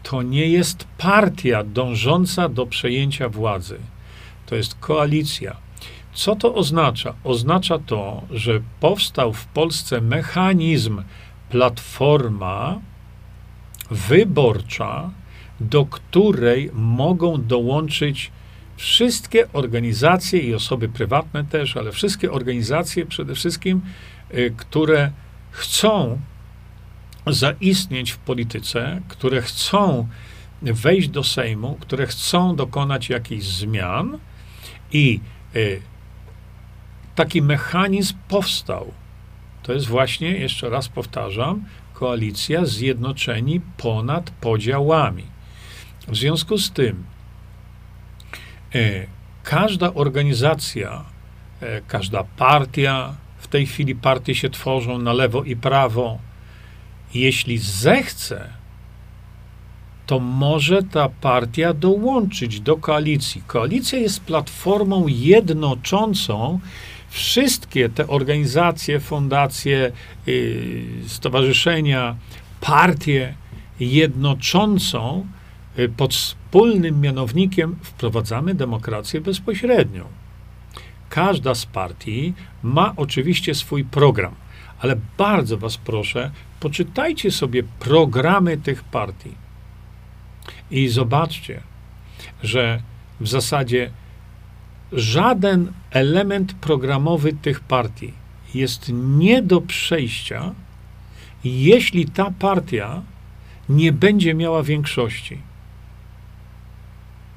To 0.03 0.23
nie 0.23 0.49
jest 0.49 0.87
partia 0.99 1.65
dążąca 1.65 2.49
do 2.49 2.67
przejęcia 2.67 3.29
władzy. 3.29 3.79
To 4.47 4.57
jest 4.57 4.75
koalicja. 4.75 5.57
Co 6.13 6.37
to 6.37 6.55
oznacza? 6.55 7.15
Oznacza 7.25 7.79
to, 7.79 8.23
że 8.31 8.61
powstał 8.81 9.33
w 9.33 9.47
Polsce 9.47 10.01
mechanizm, 10.01 11.03
platforma, 11.51 12.81
wyborcza, 13.91 15.11
do 15.61 15.87
której 15.87 16.71
mogą 16.73 17.43
dołączyć 17.43 18.31
wszystkie 18.77 19.53
organizacje 19.53 20.41
i 20.41 20.55
osoby 20.55 20.89
prywatne 20.89 21.45
też, 21.45 21.77
ale 21.77 21.93
wszystkie 21.93 22.33
organizacje 22.33 23.07
przede 23.07 23.35
wszystkim, 23.35 23.81
y, 24.35 24.55
które 24.57 25.11
chcą 25.51 26.19
zaistnieć 27.27 28.11
w 28.11 28.19
polityce, 28.19 29.01
które 29.09 29.43
chcą 29.43 30.09
wejść 30.63 31.09
do 31.09 31.25
Sejmu, 31.25 31.77
które 31.81 32.07
chcą 32.07 32.57
dokonać 32.57 33.09
jakichś 33.09 33.45
zmian 33.45 34.19
i 34.93 35.21
y, 35.57 35.83
taki 37.15 37.43
mechanizm 37.43 38.15
powstał. 38.29 38.93
To 39.63 39.73
jest 39.73 39.87
właśnie, 39.87 40.31
jeszcze 40.31 40.71
raz 40.71 40.89
powtarzam, 40.89 41.65
koalicja 41.95 42.65
zjednoczeni 42.65 43.61
ponad 43.77 44.31
podziałami. 44.31 45.25
W 46.09 46.17
związku 46.17 46.59
z 46.59 46.71
tym 46.73 47.05
e, 48.75 49.07
każda 49.43 49.95
organizacja, 49.95 51.05
e, 51.61 51.81
każda 51.81 52.25
partia, 52.25 53.15
w 53.39 53.47
tej 53.49 53.67
chwili 53.67 53.95
partie 53.95 54.35
się 54.35 54.51
tworzą 54.51 54.99
na 54.99 55.13
lewo 55.13 55.45
i 55.45 55.57
prawo, 55.57 56.19
jeśli 57.15 57.59
zechce, 57.59 58.49
to 60.07 60.21
może 60.21 60.83
ta 60.83 61.09
partia 61.09 61.75
dołączyć 61.75 62.61
do 62.61 62.77
koalicji. 62.77 63.43
Koalicja 63.47 63.99
jest 63.99 64.21
platformą 64.21 65.05
jednoczącą 65.09 66.61
wszystkie 67.09 67.89
te 67.89 68.07
organizacje, 68.07 69.01
fundacje, 69.01 69.93
y, 70.29 70.85
stowarzyszenia, 71.07 72.17
partie 72.61 73.35
jednoczącą 73.81 75.27
y, 75.79 75.89
pod 75.89 76.15
wspólnym 76.15 77.01
mianownikiem 77.01 77.77
wprowadzamy 77.83 78.55
demokrację 78.55 79.21
bezpośrednią. 79.21 80.05
Każda 81.09 81.55
z 81.55 81.67
partii 81.67 82.35
ma 82.63 82.93
oczywiście 82.97 83.55
swój 83.55 83.85
program, 83.85 84.35
ale 84.83 84.97
bardzo 85.19 85.59
Was 85.59 85.77
proszę, 85.77 86.31
poczytajcie 86.61 87.31
sobie 87.31 87.63
programy 87.63 88.57
tych 88.57 88.85
partii 88.85 89.35
i 90.71 90.89
zobaczcie, 90.89 91.61
że 92.43 92.83
w 93.21 93.29
zasadzie 93.29 93.91
żaden 94.93 95.73
element 95.91 96.55
programowy 96.55 97.33
tych 97.33 97.61
partii 97.61 98.13
jest 98.55 98.91
nie 98.95 99.43
do 99.43 99.61
przejścia, 99.61 100.55
jeśli 101.45 102.07
ta 102.07 102.31
partia 102.39 103.03
nie 103.69 103.93
będzie 103.93 104.35
miała 104.35 104.63
większości. 104.63 105.39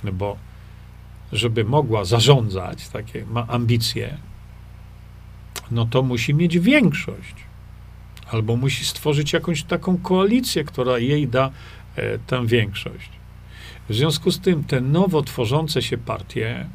No 0.03 0.11
bo, 0.11 0.37
żeby 1.31 1.63
mogła 1.63 2.05
zarządzać, 2.05 2.87
takie 2.89 3.25
ma 3.25 3.47
ambicje, 3.47 4.17
no 5.71 5.85
to 5.85 6.03
musi 6.03 6.33
mieć 6.33 6.59
większość. 6.59 7.35
Albo 8.31 8.55
musi 8.55 8.85
stworzyć 8.85 9.33
jakąś 9.33 9.63
taką 9.63 9.97
koalicję, 9.97 10.63
która 10.63 10.97
jej 10.99 11.27
da 11.27 11.51
e, 11.95 12.19
tę 12.19 12.47
większość. 12.47 13.09
W 13.89 13.93
związku 13.95 14.31
z 14.31 14.39
tym 14.39 14.63
te 14.63 14.81
nowo 14.81 15.21
tworzące 15.21 15.81
się 15.81 15.97
partie, 15.97 16.65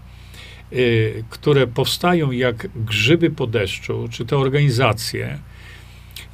Y, 0.73 1.25
które 1.31 1.67
powstają 1.67 2.31
jak 2.31 2.69
grzyby 2.77 3.31
po 3.31 3.47
deszczu, 3.47 4.09
czy 4.11 4.25
te 4.27 4.37
organizacje, 4.39 5.39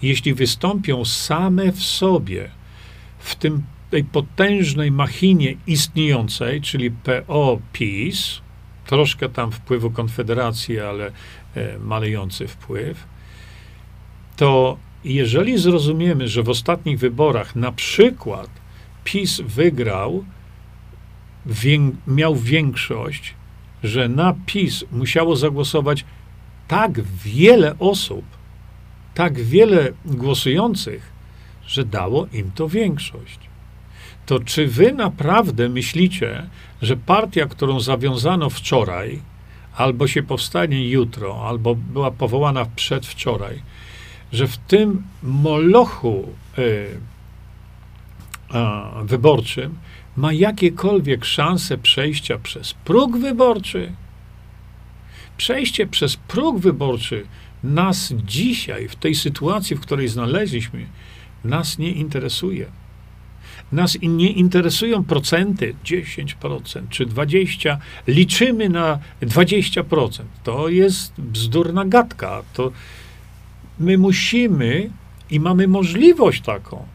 jeśli 0.03 0.35
wystąpią 0.35 1.05
same 1.05 1.73
w 1.73 1.83
sobie, 1.83 2.51
w 3.19 3.35
tym 3.35 3.63
tej 3.91 4.05
potężnej 4.05 4.91
machinie 4.91 5.55
istniejącej, 5.67 6.61
czyli 6.61 6.91
PO-PiS, 6.91 8.41
troszkę 8.87 9.29
tam 9.29 9.53
wpływu 9.53 9.91
Konfederacji, 9.91 10.81
ale 10.81 11.13
malejący 11.81 12.49
wpływ, 12.49 13.05
to 14.37 14.77
jeżeli 15.05 15.59
zrozumiemy, 15.59 16.29
że 16.29 16.43
w 16.43 16.49
ostatnich 16.49 16.99
wyborach 16.99 17.57
na 17.57 17.73
przykład 17.73 18.51
PiS 19.05 19.41
wygrał, 19.41 20.25
miał 22.07 22.37
większość, 22.37 23.35
że 23.85 24.09
na 24.09 24.35
PiS 24.47 24.85
musiało 24.93 25.37
zagłosować 25.37 26.05
tak 26.69 27.01
wiele 27.03 27.79
osób, 27.79 28.25
tak 29.15 29.41
wiele 29.41 29.93
głosujących, 30.05 31.13
że 31.67 31.85
dało 31.85 32.27
im 32.33 32.51
to 32.55 32.69
większość. 32.69 33.39
To 34.27 34.41
czy 34.41 34.67
wy 34.67 34.93
naprawdę 34.93 35.69
myślicie, 35.69 36.47
że 36.83 36.97
partia, 36.97 37.47
którą 37.47 37.81
zawiązano 37.81 38.51
wczoraj, 38.51 39.21
albo 39.77 40.07
się 40.07 40.23
powstanie 40.23 40.89
jutro, 40.89 41.49
albo 41.49 41.75
była 41.75 42.11
powołana 42.11 42.67
przedwczoraj, 42.77 43.63
że 44.33 44.47
w 44.49 44.57
tym 44.57 45.03
molochu 45.23 46.29
y, 46.59 47.01
a, 48.49 48.91
wyborczym 49.05 49.79
ma 50.17 50.33
jakiekolwiek 50.33 51.25
szanse 51.25 51.79
przejścia 51.79 52.39
przez 52.39 52.75
próg 52.75 53.19
wyborczy, 53.19 53.93
przejście 55.37 55.87
przez 55.87 56.17
próg 56.17 56.59
wyborczy 56.59 57.27
nas 57.65 58.13
dzisiaj, 58.25 58.89
w 58.89 58.97
tej 58.97 59.15
sytuacji, 59.15 59.77
w 59.77 59.81
której 59.81 60.09
znaleźliśmy, 60.09 60.87
nas 61.45 61.79
nie 61.79 61.91
interesuje. 61.91 62.67
Nas 63.73 63.99
nie 64.03 64.31
interesują 64.31 65.05
procenty, 65.05 65.75
10% 65.85 66.89
czy 66.91 67.07
20%. 67.07 67.77
Liczymy 68.07 68.69
na 68.69 68.99
20%. 69.23 70.23
To 70.45 70.69
jest 70.69 71.13
bzdurna 71.19 71.85
gadka. 71.85 72.43
To 72.53 72.73
my 73.79 73.99
musimy 73.99 74.91
i 75.31 75.41
mamy 75.41 75.69
możliwość 75.69 76.43
taką 76.43 76.87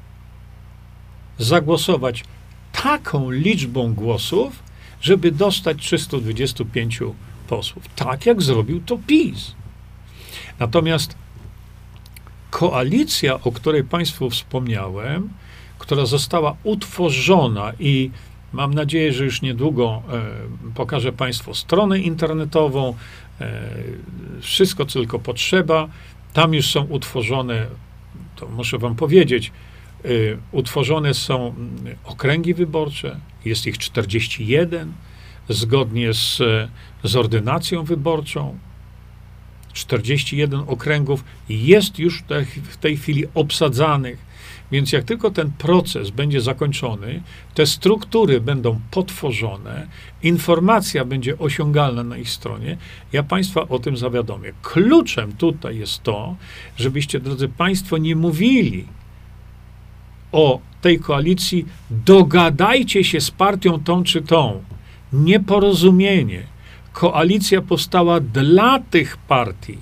zagłosować 1.38 2.24
taką 2.72 3.32
liczbą 3.32 3.94
głosów, 3.94 4.64
żeby 5.02 5.32
dostać 5.32 5.78
325 5.78 7.00
posłów. 7.48 7.84
Tak 7.96 8.26
jak 8.26 8.42
zrobił 8.42 8.82
to 8.82 8.98
PiS. 9.08 9.56
Natomiast 10.60 11.16
koalicja, 12.50 13.42
o 13.42 13.52
której 13.52 13.84
Państwu 13.84 14.30
wspomniałem, 14.30 15.30
która 15.82 16.06
została 16.06 16.56
utworzona 16.64 17.74
i 17.80 18.12
mam 18.54 18.74
nadzieję, 18.74 19.14
że 19.14 19.26
już 19.26 19.42
niedługo 19.42 20.04
e, 20.10 20.22
pokażę 20.76 21.12
Państwu 21.12 21.54
stronę 21.54 22.00
internetową, 22.00 22.96
e, 23.42 23.62
wszystko, 24.42 24.86
co 24.86 25.00
tylko 25.00 25.20
potrzeba. 25.20 25.88
Tam 26.34 26.54
już 26.54 26.72
są 26.72 26.84
utworzone, 26.84 27.66
to 28.36 28.48
muszę 28.48 28.78
Wam 28.78 28.96
powiedzieć, 28.96 29.52
e, 30.06 30.10
utworzone 30.52 31.14
są 31.14 31.54
okręgi 32.04 32.54
wyborcze, 32.54 33.20
jest 33.46 33.68
ich 33.68 33.78
41, 33.78 34.94
zgodnie 35.50 36.14
z, 36.14 36.42
z 37.04 37.16
ordynacją 37.16 37.84
wyborczą. 37.84 38.58
41 39.74 40.60
okręgów 40.68 41.24
jest 41.50 42.00
już 42.00 42.24
w 42.70 42.78
tej 42.78 42.98
chwili 42.98 43.26
obsadzanych. 43.34 44.31
Więc 44.72 44.92
jak 44.92 45.04
tylko 45.04 45.32
ten 45.32 45.52
proces 45.52 46.10
będzie 46.10 46.42
zakończony, 46.42 47.22
te 47.54 47.66
struktury 47.66 48.42
będą 48.42 48.80
potworzone, 48.92 49.88
informacja 50.24 51.06
będzie 51.06 51.38
osiągalna 51.38 52.04
na 52.04 52.18
ich 52.18 52.30
stronie, 52.30 52.78
ja 53.14 53.24
Państwa 53.24 53.68
o 53.68 53.80
tym 53.80 53.98
zawiadomię. 53.98 54.52
Kluczem 54.62 55.34
tutaj 55.34 55.78
jest 55.78 56.04
to, 56.04 56.36
żebyście, 56.78 57.20
drodzy 57.20 57.48
Państwo, 57.48 57.98
nie 57.98 58.16
mówili 58.16 58.86
o 60.32 60.60
tej 60.82 61.00
koalicji, 61.00 61.66
dogadajcie 61.90 63.04
się 63.04 63.22
z 63.22 63.32
partią 63.32 63.84
tą 63.84 64.04
czy 64.04 64.22
tą. 64.22 64.64
Nieporozumienie. 65.14 66.44
Koalicja 66.94 67.62
powstała 67.62 68.20
dla 68.20 68.80
tych 68.80 69.18
partii. 69.18 69.78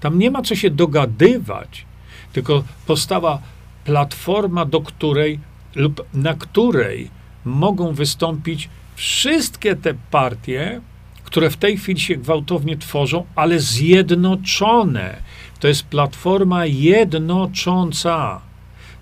Tam 0.00 0.18
nie 0.18 0.30
ma 0.30 0.42
co 0.42 0.54
się 0.54 0.70
dogadywać, 0.70 1.86
tylko 2.32 2.64
powstała 2.86 3.42
platforma, 3.84 4.64
do 4.64 4.80
której 4.80 5.38
lub 5.74 6.06
na 6.14 6.34
której 6.34 7.10
mogą 7.44 7.92
wystąpić 7.92 8.68
wszystkie 8.94 9.76
te 9.76 9.94
partie, 10.10 10.80
które 11.24 11.50
w 11.50 11.56
tej 11.56 11.78
chwili 11.78 12.00
się 12.00 12.16
gwałtownie 12.16 12.76
tworzą, 12.76 13.26
ale 13.34 13.60
zjednoczone. 13.60 15.16
To 15.60 15.68
jest 15.68 15.84
platforma 15.84 16.66
jednocząca. 16.66 18.40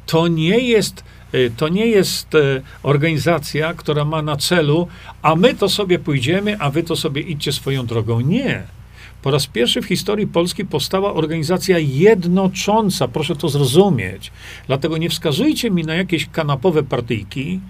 To 0.06 0.28
nie 0.28 0.58
jest, 0.58 1.04
y, 1.34 1.52
to 1.56 1.68
nie 1.68 1.86
jest 1.86 2.34
y, 2.34 2.62
organizacja, 2.82 3.74
która 3.74 4.04
ma 4.04 4.22
na 4.22 4.36
celu, 4.36 4.88
a 5.22 5.36
my 5.36 5.54
to 5.54 5.68
sobie 5.68 5.98
pójdziemy, 5.98 6.56
a 6.58 6.70
wy 6.70 6.82
to 6.82 6.96
sobie 6.96 7.22
idźcie 7.22 7.52
swoją 7.52 7.86
drogą. 7.86 8.20
Nie. 8.20 8.62
Po 9.22 9.30
raz 9.30 9.46
pierwszy 9.46 9.82
w 9.82 9.86
historii 9.86 10.26
Polski 10.26 10.64
powstała 10.64 11.14
organizacja 11.14 11.78
jednocząca. 11.78 13.08
Proszę 13.08 13.36
to 13.36 13.48
zrozumieć. 13.48 14.32
Dlatego 14.66 14.98
nie 14.98 15.10
wskazujcie 15.10 15.70
mi 15.70 15.84
na 15.84 15.94
jakieś 15.94 16.26
kanapowe 16.26 16.82
partyjki, 16.82 17.60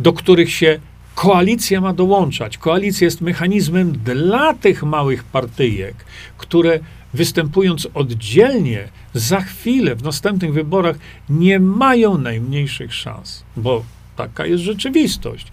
do 0.00 0.12
których 0.12 0.50
się 0.50 0.80
koalicja 1.14 1.80
ma 1.80 1.92
dołączać. 1.92 2.58
Koalicja 2.58 3.04
jest 3.04 3.20
mechanizmem 3.20 3.92
dla 3.92 4.54
tych 4.54 4.82
małych 4.82 5.24
partyjek, 5.24 5.94
które 6.38 6.80
występując 7.14 7.88
oddzielnie, 7.94 8.88
za 9.14 9.40
chwilę 9.40 9.96
w 9.96 10.02
następnych 10.02 10.52
wyborach 10.52 10.96
nie 11.28 11.60
mają 11.60 12.18
najmniejszych 12.18 12.94
szans, 12.94 13.44
bo 13.56 13.84
taka 14.16 14.46
jest 14.46 14.62
rzeczywistość. 14.62 15.46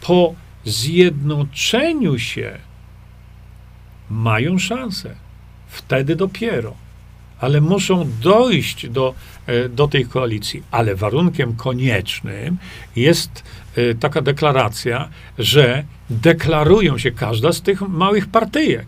Po 0.00 0.34
zjednoczeniu 0.64 2.18
się 2.18 2.58
mają 4.10 4.58
szansę. 4.58 5.14
Wtedy 5.68 6.16
dopiero. 6.16 6.74
Ale 7.40 7.60
muszą 7.60 8.10
dojść 8.20 8.88
do, 8.88 9.14
e, 9.46 9.68
do 9.68 9.88
tej 9.88 10.06
koalicji. 10.06 10.62
Ale 10.70 10.94
warunkiem 10.94 11.56
koniecznym 11.56 12.56
jest 12.96 13.42
e, 13.76 13.94
taka 13.94 14.22
deklaracja, 14.22 15.08
że 15.38 15.84
deklarują 16.10 16.98
się 16.98 17.10
każda 17.10 17.52
z 17.52 17.62
tych 17.62 17.80
małych 17.82 18.26
partyjek. 18.26 18.86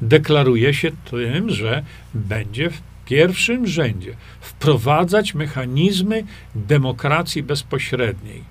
Deklaruje 0.00 0.74
się 0.74 0.90
tym, 1.10 1.50
że 1.50 1.82
będzie 2.14 2.70
w 2.70 2.82
pierwszym 3.04 3.66
rzędzie 3.66 4.16
wprowadzać 4.40 5.34
mechanizmy 5.34 6.24
demokracji 6.54 7.42
bezpośredniej. 7.42 8.44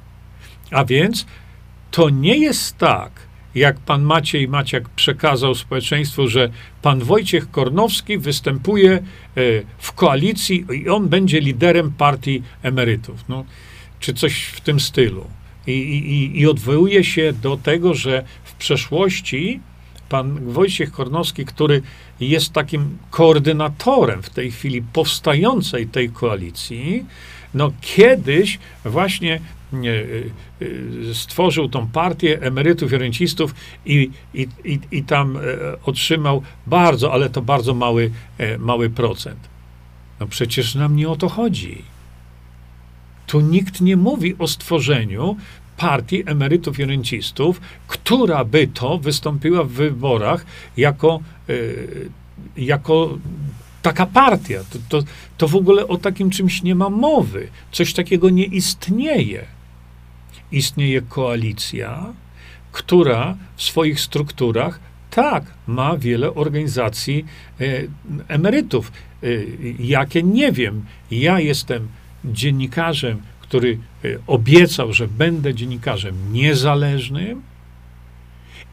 A 0.72 0.86
więc 0.86 1.26
to 1.91 2.10
nie 2.10 2.38
jest 2.38 2.78
tak, 2.78 3.12
jak 3.56 3.80
pan 3.80 4.02
Maciej 4.02 4.47
Maciak 4.47 4.89
przekazał 4.89 5.56
społeczeństwu, 5.56 6.28
że 6.28 6.50
pan 6.82 7.00
Wojciech 7.00 7.52
Kornowski 7.52 8.18
występuje 8.18 8.91
e, 8.91 9.02
w 9.78 9.91
koalicji 9.91 10.66
i 10.74 10.89
on 10.89 11.10
będzie 11.10 11.39
liderem 11.39 11.91
partii 11.91 12.43
emerytów, 12.64 13.24
no, 13.30 13.45
czy 14.00 14.14
coś 14.14 14.43
w 14.43 14.62
tym 14.62 14.80
stylu. 14.80 15.26
I, 15.68 15.72
i, 15.72 16.39
I 16.39 16.47
odwołuje 16.47 17.04
się 17.04 17.34
do 17.34 17.58
tego, 17.58 17.93
że 17.93 18.24
w 18.43 18.54
przeszłości 18.54 19.60
pan 20.10 20.52
Wojciech 20.52 20.91
Kornowski, 20.91 21.45
który 21.45 21.82
jest 22.20 22.54
takim 22.54 22.97
koordynatorem 23.10 24.24
w 24.24 24.30
tej 24.30 24.52
chwili 24.52 24.82
powstającej 24.82 25.88
tej 25.88 26.10
koalicji, 26.10 27.06
no 27.54 27.72
kiedyś 27.82 28.60
właśnie 28.86 29.39
Y, 29.74 29.88
y, 29.88 30.32
stworzył 31.14 31.70
tą 31.70 31.88
partię 31.88 32.41
emerytów 32.41 32.93
i 32.93 32.97
rencistów 32.97 33.55
i, 33.86 34.12
i, 34.34 34.47
i, 34.64 34.80
i 34.91 35.03
tam 35.03 35.38
e, 35.38 35.41
otrzymał 35.84 36.41
bardzo, 36.68 37.14
ale 37.14 37.30
to 37.30 37.41
bardzo 37.41 37.74
mały, 37.74 38.12
e, 38.38 38.57
mały 38.57 38.89
procent. 38.89 39.39
No 40.20 40.28
przecież 40.28 40.76
nam 40.76 40.95
nie 40.95 41.10
o 41.10 41.16
to 41.16 41.30
chodzi. 41.30 41.82
Tu 43.28 43.41
nikt 43.41 43.82
nie 43.82 43.97
mówi 43.97 44.36
o 44.39 44.47
stworzeniu 44.47 45.38
partii 45.78 46.24
emerytów 46.26 46.80
i 46.80 46.86
rencistów, 46.86 47.62
która 47.88 48.45
by 48.45 48.68
to 48.68 48.97
wystąpiła 48.97 49.64
w 49.64 49.70
wyborach 49.70 50.45
jako, 50.78 51.20
e, 51.49 51.53
jako 52.57 53.18
taka 53.82 54.05
partia. 54.05 54.60
To, 54.70 54.80
to, 54.89 55.07
to 55.38 55.47
w 55.47 55.55
ogóle 55.55 55.88
o 55.88 55.97
takim 55.97 56.30
czymś 56.30 56.64
nie 56.64 56.76
ma 56.76 56.89
mowy. 56.89 57.47
Coś 57.72 57.93
takiego 57.93 58.30
nie 58.30 58.45
istnieje 58.45 59.59
istnieje 60.52 61.02
koalicja, 61.02 62.14
która 62.72 63.38
w 63.56 63.64
swoich 63.64 64.00
strukturach 64.00 64.80
tak, 65.10 65.43
ma 65.68 65.97
wiele 65.97 66.34
organizacji 66.34 67.26
e, 67.62 67.66
emerytów. 68.28 68.91
E, 69.24 69.28
jakie 69.80 70.24
nie 70.24 70.52
wiem. 70.52 70.86
Ja 71.12 71.39
jestem 71.39 71.88
dziennikarzem, 72.26 73.22
który 73.41 73.78
e, 74.06 74.08
obiecał, 74.28 74.93
że 74.93 75.08
będę 75.08 75.54
dziennikarzem 75.54 76.16
niezależnym 76.32 77.41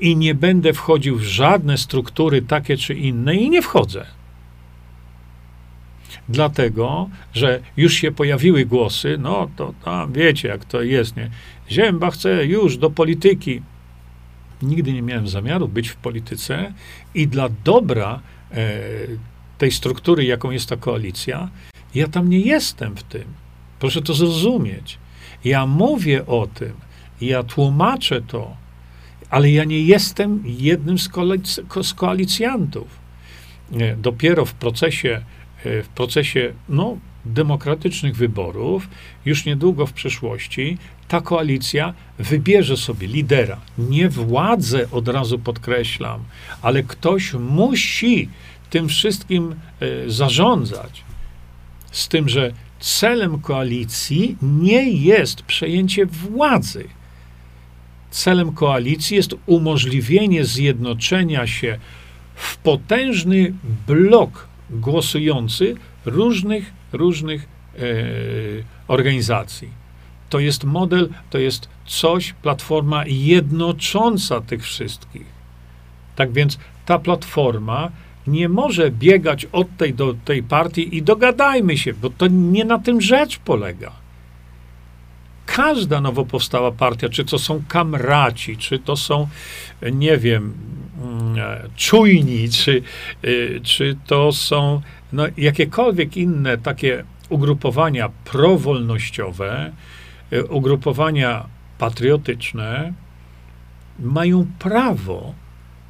i 0.01 0.17
nie 0.17 0.35
będę 0.35 0.73
wchodził 0.73 1.17
w 1.17 1.23
żadne 1.23 1.79
struktury 1.79 2.43
takie 2.43 2.77
czy 2.77 2.95
inne 2.95 3.35
i 3.35 3.51
nie 3.51 3.63
wchodzę 3.63 4.07
dlatego, 6.29 7.09
że 7.33 7.61
już 7.77 7.95
się 7.95 8.13
pojawiły 8.13 8.67
głosy, 8.67 9.17
no 9.19 9.51
to 9.57 9.75
tam 9.85 10.13
wiecie, 10.13 10.49
jak 10.49 10.65
to 10.65 10.83
jest, 10.83 11.17
nie? 11.17 11.31
Zięba 11.71 12.11
chce 12.11 12.47
już 12.47 12.77
do 12.77 12.91
polityki. 12.91 13.63
Nigdy 14.63 14.93
nie 14.93 15.03
miałem 15.03 15.29
zamiaru 15.29 15.69
być 15.69 15.89
w 15.89 15.97
polityce 15.97 16.73
i 17.15 17.29
dla 17.29 17.49
dobra 17.65 18.21
e, 18.53 18.81
tej 19.59 19.71
struktury, 19.71 20.25
jaką 20.25 20.51
jest 20.51 20.69
ta 20.69 20.77
koalicja, 20.77 21.49
ja 21.95 22.09
tam 22.09 22.31
nie 22.31 22.41
jestem 22.41 22.97
w 22.97 23.03
tym. 23.03 23.25
Proszę 23.79 24.03
to 24.03 24.15
zrozumieć. 24.15 24.99
Ja 25.45 25.67
mówię 25.67 26.27
o 26.27 26.47
tym, 26.47 26.73
ja 27.21 27.43
tłumaczę 27.43 28.23
to, 28.23 28.57
ale 29.31 29.51
ja 29.51 29.65
nie 29.65 29.81
jestem 29.81 30.43
jednym 30.45 30.99
z, 30.99 31.09
koalic- 31.09 31.83
z 31.83 31.95
koalicjantów. 31.95 32.89
Dopiero 33.99 34.45
w 34.45 34.55
procesie 34.55 35.23
w 35.65 35.89
procesie 35.95 36.53
no, 36.69 36.99
demokratycznych 37.25 38.17
wyborów, 38.17 38.89
już 39.25 39.45
niedługo 39.45 39.87
w 39.87 39.93
przyszłości, 39.93 40.79
ta 41.09 41.21
koalicja 41.21 41.95
wybierze 42.19 42.77
sobie 42.77 43.07
lidera. 43.07 43.61
Nie 43.79 44.09
władzę, 44.09 44.91
od 44.91 45.09
razu 45.09 45.39
podkreślam, 45.39 46.25
ale 46.63 46.83
ktoś 46.83 47.35
musi 47.35 48.29
tym 48.71 48.89
wszystkim 48.89 49.55
y, 49.83 50.11
zarządzać. 50.11 51.05
Z 51.91 52.09
tym, 52.09 52.29
że 52.29 52.53
celem 52.81 53.41
koalicji 53.41 54.37
nie 54.43 54.91
jest 54.91 55.43
przejęcie 55.43 56.07
władzy. 56.07 56.85
Celem 58.11 58.53
koalicji 58.53 59.17
jest 59.17 59.35
umożliwienie 59.47 60.45
zjednoczenia 60.45 61.47
się 61.47 61.79
w 62.35 62.57
potężny 62.57 63.55
blok 63.87 64.46
głosujący 64.71 65.75
różnych, 66.05 66.73
różnych 66.93 67.43
e, 67.43 67.79
organizacji. 68.89 69.69
To 70.31 70.39
jest 70.39 70.65
model, 70.65 71.09
to 71.31 71.39
jest 71.39 71.69
coś, 71.87 72.33
platforma 72.33 73.05
jednocząca 73.07 74.41
tych 74.41 74.63
wszystkich. 74.63 75.27
Tak 76.17 76.33
więc 76.33 76.59
ta 76.87 76.99
platforma 76.99 77.91
nie 78.27 78.49
może 78.49 78.91
biegać 78.91 79.47
od 79.53 79.77
tej 79.77 79.95
do 79.95 80.15
tej 80.25 80.43
partii 80.43 80.97
i 80.97 81.03
dogadajmy 81.03 81.79
się, 81.79 81.95
bo 81.95 82.11
to 82.11 82.27
nie 82.27 82.65
na 82.65 82.79
tym 82.79 83.01
rzecz 83.01 83.39
polega. 83.39 83.93
Każda 85.47 86.01
nowo 86.01 86.25
powstała 86.25 86.73
partia, 86.73 87.09
czy 87.09 87.25
to 87.25 87.39
są 87.39 87.63
kamraci, 87.69 88.57
czy 88.57 88.79
to 88.79 88.97
są, 88.97 89.29
nie 89.93 90.17
wiem, 90.17 90.55
czujni, 91.77 92.49
czy, 92.49 92.83
y, 93.25 93.61
czy 93.63 93.97
to 94.07 94.33
są 94.33 94.81
no, 95.13 95.25
jakiekolwiek 95.37 96.17
inne 96.17 96.59
takie 96.59 97.05
ugrupowania 97.29 98.09
prowolnościowe, 98.25 99.73
y, 100.33 100.45
ugrupowania 100.45 101.47
patriotyczne, 101.79 102.93
mają 103.99 104.47
prawo 104.59 105.35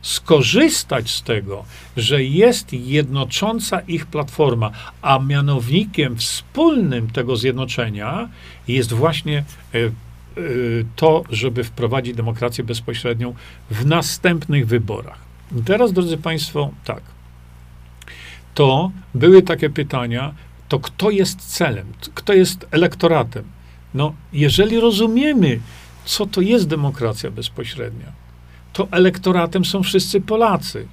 skorzystać 0.07 1.11
z 1.11 1.23
tego, 1.23 1.65
że 1.97 2.25
jest 2.25 2.73
jednocząca 2.73 3.81
ich 3.81 4.07
platforma, 4.07 4.71
a 5.03 5.19
mianownikiem 5.19 6.17
wspólnym 6.17 7.11
tego 7.11 7.37
zjednoczenia 7.37 8.29
jest 8.69 8.93
właśnie 8.93 9.45
e, 9.75 9.79
e, 9.79 9.91
to, 10.97 11.25
żeby 11.31 11.65
wprowadzić 11.65 12.15
demokrację 12.15 12.65
bezpośrednią 12.65 13.35
w 13.71 13.87
następnych 13.87 14.67
wyborach. 14.67 15.19
Teraz, 15.65 15.93
drodzy 15.93 16.17
Państwo, 16.17 16.71
tak. 16.85 17.03
To 18.55 18.91
były 19.15 19.43
takie 19.43 19.71
pytania, 19.71 20.35
to 20.69 20.79
kto 20.79 21.11
jest 21.11 21.41
celem, 21.41 21.87
kto 22.15 22.33
jest 22.33 22.67
elektoratem? 22.71 23.45
No, 23.95 24.15
jeżeli 24.33 24.81
rozumiemy, 24.81 25.61
co 26.05 26.27
to 26.27 26.41
jest 26.41 26.69
demokracja 26.69 27.31
bezpośrednia, 27.31 28.13
to 28.73 28.89
elektoratem 28.91 29.65
są 29.65 29.83
wszyscy 29.83 30.21
Polacy. 30.21 30.87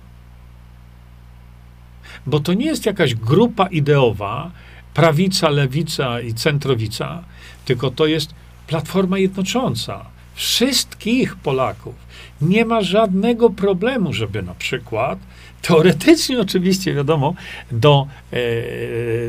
Bo 2.25 2.39
to 2.39 2.53
nie 2.53 2.65
jest 2.65 2.85
jakaś 2.85 3.15
grupa 3.15 3.67
ideowa, 3.67 4.51
prawica, 4.93 5.49
lewica 5.49 6.21
i 6.21 6.33
centrowica, 6.33 7.23
tylko 7.65 7.91
to 7.91 8.05
jest 8.05 8.33
platforma 8.67 9.17
jednocząca 9.17 10.05
wszystkich 10.35 11.35
Polaków. 11.35 11.95
Nie 12.41 12.65
ma 12.65 12.81
żadnego 12.81 13.49
problemu, 13.49 14.13
żeby 14.13 14.41
na 14.43 14.53
przykład, 14.53 15.19
teoretycznie 15.61 16.39
oczywiście, 16.39 16.93
wiadomo, 16.93 17.33
do, 17.71 18.07
e, 18.33 18.37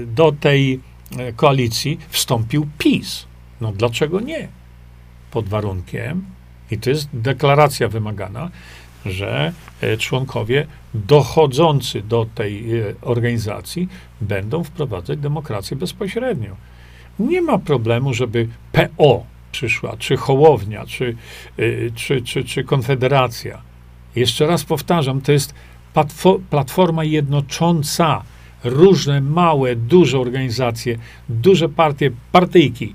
do 0.07 0.33
tej 0.33 0.81
e, 1.19 1.33
koalicji 1.33 1.99
wstąpił 2.09 2.69
PiS. 2.79 3.27
No 3.61 3.73
dlaczego 3.73 4.21
nie? 4.21 4.49
Pod 5.31 5.49
warunkiem, 5.49 6.25
i 6.71 6.79
to 6.79 6.91
jest 6.91 7.09
deklaracja 7.13 7.89
wymagana, 7.89 8.51
że 9.07 9.53
e, 9.81 9.97
członkowie 9.97 10.67
dochodzący 10.95 12.03
do 12.03 12.27
tej 12.35 12.65
organizacji 13.03 13.89
będą 14.21 14.65
wprowadzać 14.65 15.19
demokrację 15.19 15.77
bezpośrednią. 15.77 16.57
Nie 17.19 17.43
ma 17.43 17.59
problemu, 17.59 18.15
żeby 18.15 18.49
PO 18.73 19.27
przyszła, 19.53 19.97
czy 19.99 20.17
Hołownia, 20.17 20.87
czy, 20.87 21.17
e, 21.59 21.91
czy, 21.95 22.23
czy, 22.23 22.45
czy 22.45 22.65
Konfederacja. 22.65 23.63
Jeszcze 24.17 24.47
raz 24.47 24.65
powtarzam, 24.65 25.21
to 25.21 25.33
jest 25.33 25.55
platforma 26.51 27.05
jednocząca 27.05 28.23
różne 28.65 29.21
małe, 29.21 29.77
duże 29.77 30.19
organizacje, 30.19 30.99
duże 31.29 31.69
partie, 31.69 32.11
partyjki 32.33 32.95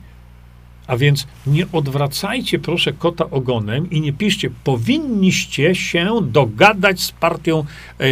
a 0.89 0.97
więc 0.97 1.28
nie 1.47 1.65
odwracajcie 1.72 2.59
proszę 2.59 2.93
kota 2.93 3.30
ogonem 3.30 3.89
i 3.89 4.01
nie 4.01 4.13
piszcie, 4.13 4.49
powinniście 4.63 5.76
się 5.76 6.20
dogadać 6.22 7.01
z 7.01 7.11
partią 7.11 7.65
e, 7.99 8.05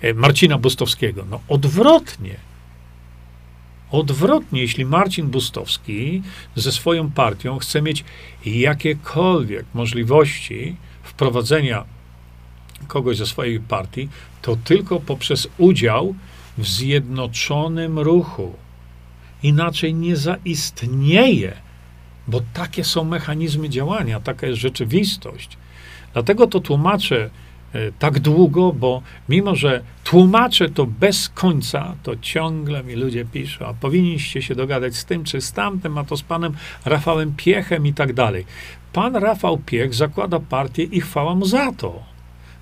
e, 0.00 0.14
Marcina 0.14 0.58
Bustowskiego. 0.58 1.24
No 1.30 1.40
odwrotnie. 1.48 2.34
Odwrotnie, 3.94 4.60
jeśli 4.60 4.84
Marcin 4.84 5.26
Bustowski 5.26 6.22
ze 6.56 6.72
swoją 6.72 7.10
partią 7.10 7.58
chce 7.58 7.82
mieć 7.82 8.04
jakiekolwiek 8.46 9.66
możliwości 9.74 10.76
wprowadzenia 11.02 11.84
kogoś 12.88 13.16
ze 13.16 13.26
swojej 13.26 13.60
partii, 13.60 14.08
to 14.42 14.56
tylko 14.56 15.00
poprzez 15.00 15.48
udział 15.58 16.14
w 16.58 16.68
zjednoczonym 16.68 17.98
ruchu. 17.98 18.52
Inaczej 19.42 19.94
nie 19.94 20.16
zaistnieje 20.16 21.64
bo 22.28 22.40
takie 22.54 22.84
są 22.84 23.04
mechanizmy 23.04 23.68
działania, 23.68 24.20
taka 24.20 24.46
jest 24.46 24.60
rzeczywistość. 24.60 25.56
Dlatego 26.12 26.46
to 26.46 26.60
tłumaczę 26.60 27.30
tak 27.98 28.18
długo, 28.18 28.72
bo 28.72 29.02
mimo, 29.28 29.54
że 29.54 29.82
tłumaczę 30.04 30.68
to 30.68 30.86
bez 30.86 31.28
końca, 31.28 31.94
to 32.02 32.16
ciągle 32.16 32.84
mi 32.84 32.94
ludzie 32.94 33.24
piszą, 33.24 33.66
a 33.66 33.74
powinniście 33.74 34.42
się 34.42 34.54
dogadać 34.54 34.96
z 34.96 35.04
tym 35.04 35.24
czy 35.24 35.40
z 35.40 35.52
tamtym, 35.52 35.98
a 35.98 36.04
to 36.04 36.16
z 36.16 36.22
panem 36.22 36.54
Rafałem 36.84 37.34
Piechem 37.36 37.86
i 37.86 37.94
tak 37.94 38.12
dalej. 38.12 38.44
Pan 38.92 39.16
Rafał 39.16 39.58
Piech 39.58 39.94
zakłada 39.94 40.40
partię 40.40 40.82
i 40.82 41.00
chwała 41.00 41.34
mu 41.34 41.46
za 41.46 41.72
to. 41.72 42.02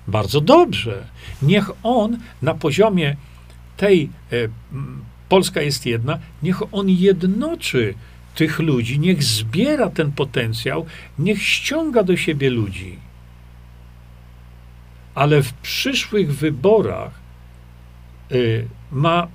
Bardzo 0.07 0.41
dobrze. 0.41 1.03
Niech 1.41 1.71
on 1.83 2.17
na 2.41 2.53
poziomie 2.53 3.15
tej 3.77 4.09
e, 4.31 4.35
Polska 5.29 5.61
jest 5.61 5.85
jedna, 5.85 6.19
niech 6.43 6.61
on 6.71 6.89
jednoczy 6.89 7.93
tych 8.35 8.59
ludzi, 8.59 8.99
niech 8.99 9.23
zbiera 9.23 9.89
ten 9.89 10.11
potencjał, 10.11 10.85
niech 11.19 11.43
ściąga 11.43 12.03
do 12.03 12.17
siebie 12.17 12.49
ludzi. 12.49 12.97
Ale 15.15 15.43
w 15.43 15.53
przyszłych 15.53 16.35
wyborach 16.35 17.11
y, 18.31 18.67
ma 18.91 19.27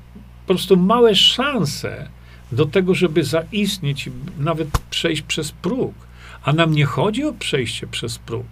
po 0.46 0.54
prostu 0.54 0.76
małe 0.76 1.14
szanse 1.14 2.08
do 2.52 2.66
tego, 2.66 2.94
żeby 2.94 3.24
zaistnieć 3.24 4.06
i 4.06 4.10
nawet 4.38 4.68
przejść 4.90 5.22
przez 5.22 5.52
próg. 5.52 5.94
A 6.42 6.52
nam 6.52 6.74
nie 6.74 6.84
chodzi 6.84 7.24
o 7.24 7.32
przejście 7.32 7.86
przez 7.86 8.18
próg. 8.18 8.46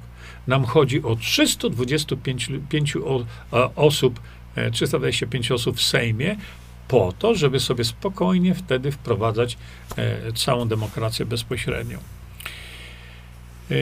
Nam 0.46 0.64
chodzi 0.64 1.02
o 1.02 1.16
325 1.16 2.96
osób, 3.76 4.20
325 4.72 5.50
e, 5.50 5.54
osób 5.54 5.76
w 5.76 5.82
Sejmie, 5.82 6.36
po 6.88 7.12
to, 7.18 7.34
żeby 7.34 7.60
sobie 7.60 7.84
spokojnie 7.84 8.54
wtedy 8.54 8.92
wprowadzać 8.92 9.58
e, 9.96 10.32
całą 10.32 10.68
demokrację 10.68 11.26
bezpośrednią. 11.26 11.98
E, 13.70 13.74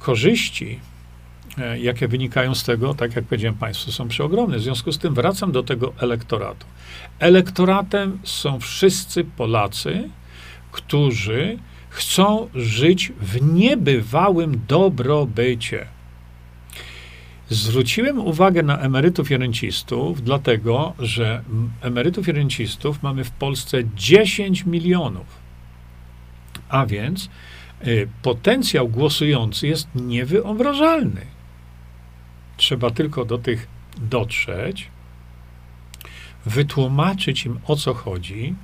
korzyści, 0.00 0.80
jakie 1.78 2.08
wynikają 2.08 2.54
z 2.54 2.64
tego, 2.64 2.94
tak 2.94 3.16
jak 3.16 3.24
powiedziałem 3.24 3.58
Państwu, 3.58 3.92
są 3.92 4.08
przeogromne. 4.08 4.58
W 4.58 4.62
związku 4.62 4.92
z 4.92 4.98
tym 4.98 5.14
wracam 5.14 5.52
do 5.52 5.62
tego 5.62 5.92
elektoratu. 5.98 6.66
Elektoratem 7.18 8.18
są 8.24 8.60
wszyscy 8.60 9.24
Polacy, 9.24 10.08
którzy 10.72 11.58
chcą 11.88 12.48
żyć 12.54 13.12
w 13.20 13.54
niebywałym 13.54 14.60
dobrobycie. 14.68 15.86
Zwróciłem 17.50 18.18
uwagę 18.18 18.62
na 18.62 18.78
emerytów 18.78 19.30
i 19.30 19.36
rencistów, 19.36 20.22
dlatego 20.22 20.94
że 20.98 21.42
emerytów 21.80 22.28
i 22.28 22.32
rencistów 22.32 23.02
mamy 23.02 23.24
w 23.24 23.30
Polsce 23.30 23.78
10 23.96 24.66
milionów. 24.66 25.26
A 26.68 26.86
więc 26.86 27.28
y, 27.86 28.08
potencjał 28.22 28.88
głosujący 28.88 29.68
jest 29.68 29.88
niewyobrażalny. 29.94 31.35
Trzeba 32.56 32.90
tylko 32.90 33.24
do 33.24 33.38
tych 33.38 33.68
dotrzeć, 33.98 34.88
wytłumaczyć 36.46 37.46
im 37.46 37.58
o 37.66 37.76
co 37.76 37.94
chodzi, 37.94 38.54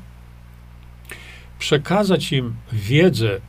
przekazać 1.58 2.32
im 2.32 2.54
wiedzę 2.72 3.40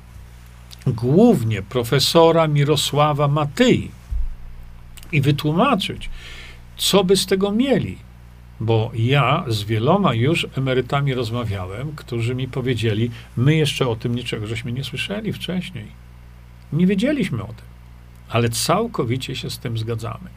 głównie 0.87 1.61
profesora 1.61 2.47
Mirosława 2.47 3.27
Matyi 3.27 3.91
i 5.11 5.21
wytłumaczyć, 5.21 6.09
co 6.77 7.03
by 7.03 7.17
z 7.17 7.25
tego 7.25 7.51
mieli. 7.51 7.97
bo 8.59 8.91
ja 8.95 9.45
z 9.47 9.63
wieloma 9.63 10.13
już 10.13 10.47
emerytami 10.57 11.13
rozmawiałem, 11.13 11.95
którzy 11.95 12.35
mi 12.35 12.47
powiedzieli, 12.47 13.11
my 13.37 13.55
jeszcze 13.55 13.87
o 13.87 13.95
tym 13.95 14.15
niczego 14.15 14.47
żeśmy 14.47 14.71
nie 14.71 14.83
słyszeli 14.83 15.33
wcześniej. 15.33 15.87
Nie 16.73 16.87
wiedzieliśmy 16.87 17.43
o 17.43 17.47
tym, 17.47 17.65
ale 18.34 18.49
całkowicie 18.49 19.36
się 19.36 19.49
z 19.49 19.59
tym 19.59 19.77
zgadzamy. 19.77 20.29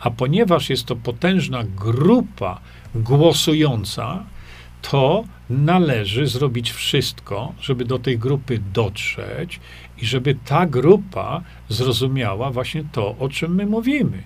A 0.00 0.10
ponieważ 0.10 0.70
jest 0.70 0.86
to 0.86 0.96
potężna 0.96 1.64
grupa 1.64 2.60
głosująca, 2.94 4.24
to 4.82 5.24
należy 5.50 6.26
zrobić 6.26 6.72
wszystko, 6.72 7.52
żeby 7.60 7.84
do 7.84 7.98
tej 7.98 8.18
grupy 8.18 8.60
dotrzeć 8.72 9.60
i 9.98 10.06
żeby 10.06 10.36
ta 10.44 10.66
grupa 10.66 11.42
zrozumiała 11.68 12.50
właśnie 12.50 12.84
to, 12.92 13.16
o 13.18 13.28
czym 13.28 13.54
my 13.54 13.66
mówimy. 13.66 14.22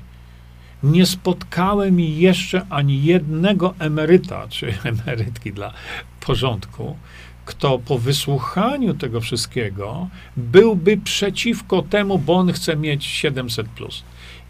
Nie 0.82 1.06
spotkałem 1.06 2.00
jeszcze 2.00 2.66
ani 2.70 3.04
jednego 3.04 3.74
emeryta, 3.78 4.48
czy 4.48 4.74
emerytki 4.92 5.52
dla 5.52 5.72
porządku, 6.20 6.96
kto 7.48 7.78
po 7.78 7.98
wysłuchaniu 7.98 8.94
tego 8.94 9.20
wszystkiego 9.20 10.08
byłby 10.36 10.96
przeciwko 10.96 11.82
temu, 11.82 12.18
bo 12.18 12.34
on 12.34 12.52
chce 12.52 12.76
mieć 12.76 13.04
700. 13.04 13.68
Plus. 13.68 14.02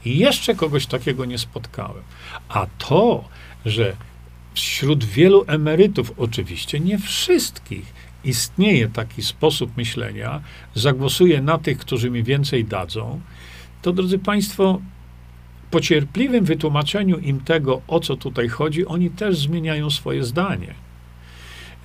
I 0.05 0.19
jeszcze 0.19 0.55
kogoś 0.55 0.87
takiego 0.87 1.25
nie 1.25 1.39
spotkałem. 1.39 2.03
A 2.49 2.67
to, 2.79 3.25
że 3.67 3.97
wśród 4.55 5.05
wielu 5.05 5.45
emerytów, 5.47 6.13
oczywiście 6.17 6.81
nie 6.81 6.99
wszystkich, 6.99 7.93
istnieje 8.25 8.89
taki 8.89 9.23
sposób 9.23 9.77
myślenia, 9.77 10.41
zagłosuję 10.75 11.43
na 11.43 11.59
tych, 11.59 11.79
którzy 11.79 12.11
mi 12.11 12.23
więcej 12.23 12.65
dadzą, 12.65 13.21
to 13.83 13.93
drodzy 13.93 14.19
Państwo, 14.19 14.81
po 15.71 15.81
cierpliwym 15.81 16.45
wytłumaczeniu 16.45 17.19
im 17.19 17.41
tego, 17.41 17.83
o 17.89 18.01
co 18.01 18.17
tutaj 18.17 18.49
chodzi, 18.49 18.87
oni 18.87 19.11
też 19.11 19.39
zmieniają 19.39 19.91
swoje 19.91 20.25
zdanie. 20.25 20.88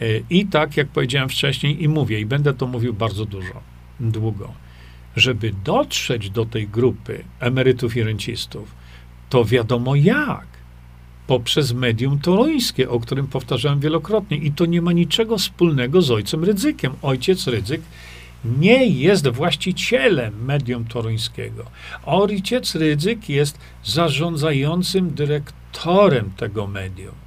E, 0.02 0.06
I 0.30 0.46
tak, 0.46 0.78
jak 0.78 0.88
powiedziałem 0.88 1.30
wcześniej, 1.30 1.84
i 1.84 1.88
mówię, 1.88 2.20
i 2.20 2.26
będę 2.26 2.54
to 2.54 2.68
mówił 2.68 2.94
bardzo 2.94 3.26
dużo, 3.26 3.62
długo, 4.00 4.54
żeby 5.16 5.54
dotrzeć 5.64 6.30
do 6.30 6.46
tej 6.46 6.68
grupy 6.68 7.24
emerytów 7.40 7.98
i 7.98 8.04
rencistów, 8.04 8.76
to 9.30 9.46
wiadomo 9.46 9.96
jak 9.96 10.48
poprzez 11.28 11.74
medium 11.74 12.20
toruńskie, 12.20 12.90
o 12.90 13.00
którym 13.00 13.28
powtarzałem 13.28 13.80
wielokrotnie. 13.80 14.38
I 14.38 14.52
to 14.52 14.66
nie 14.66 14.82
ma 14.82 14.92
niczego 14.92 15.38
wspólnego 15.38 16.02
z 16.02 16.12
ojcem 16.12 16.44
Rydzykiem. 16.44 16.94
Ojciec 17.02 17.48
Rydzyk 17.48 17.82
nie 18.46 18.86
jest 18.88 19.28
właścicielem 19.28 20.46
medium 20.46 20.86
toruńskiego. 20.86 21.66
Ojciec 22.06 22.76
Rydzyk 22.76 23.30
jest 23.30 23.60
zarządzającym 23.84 25.14
dyrektorem 25.14 26.32
tego 26.38 26.68
medium. 26.68 27.23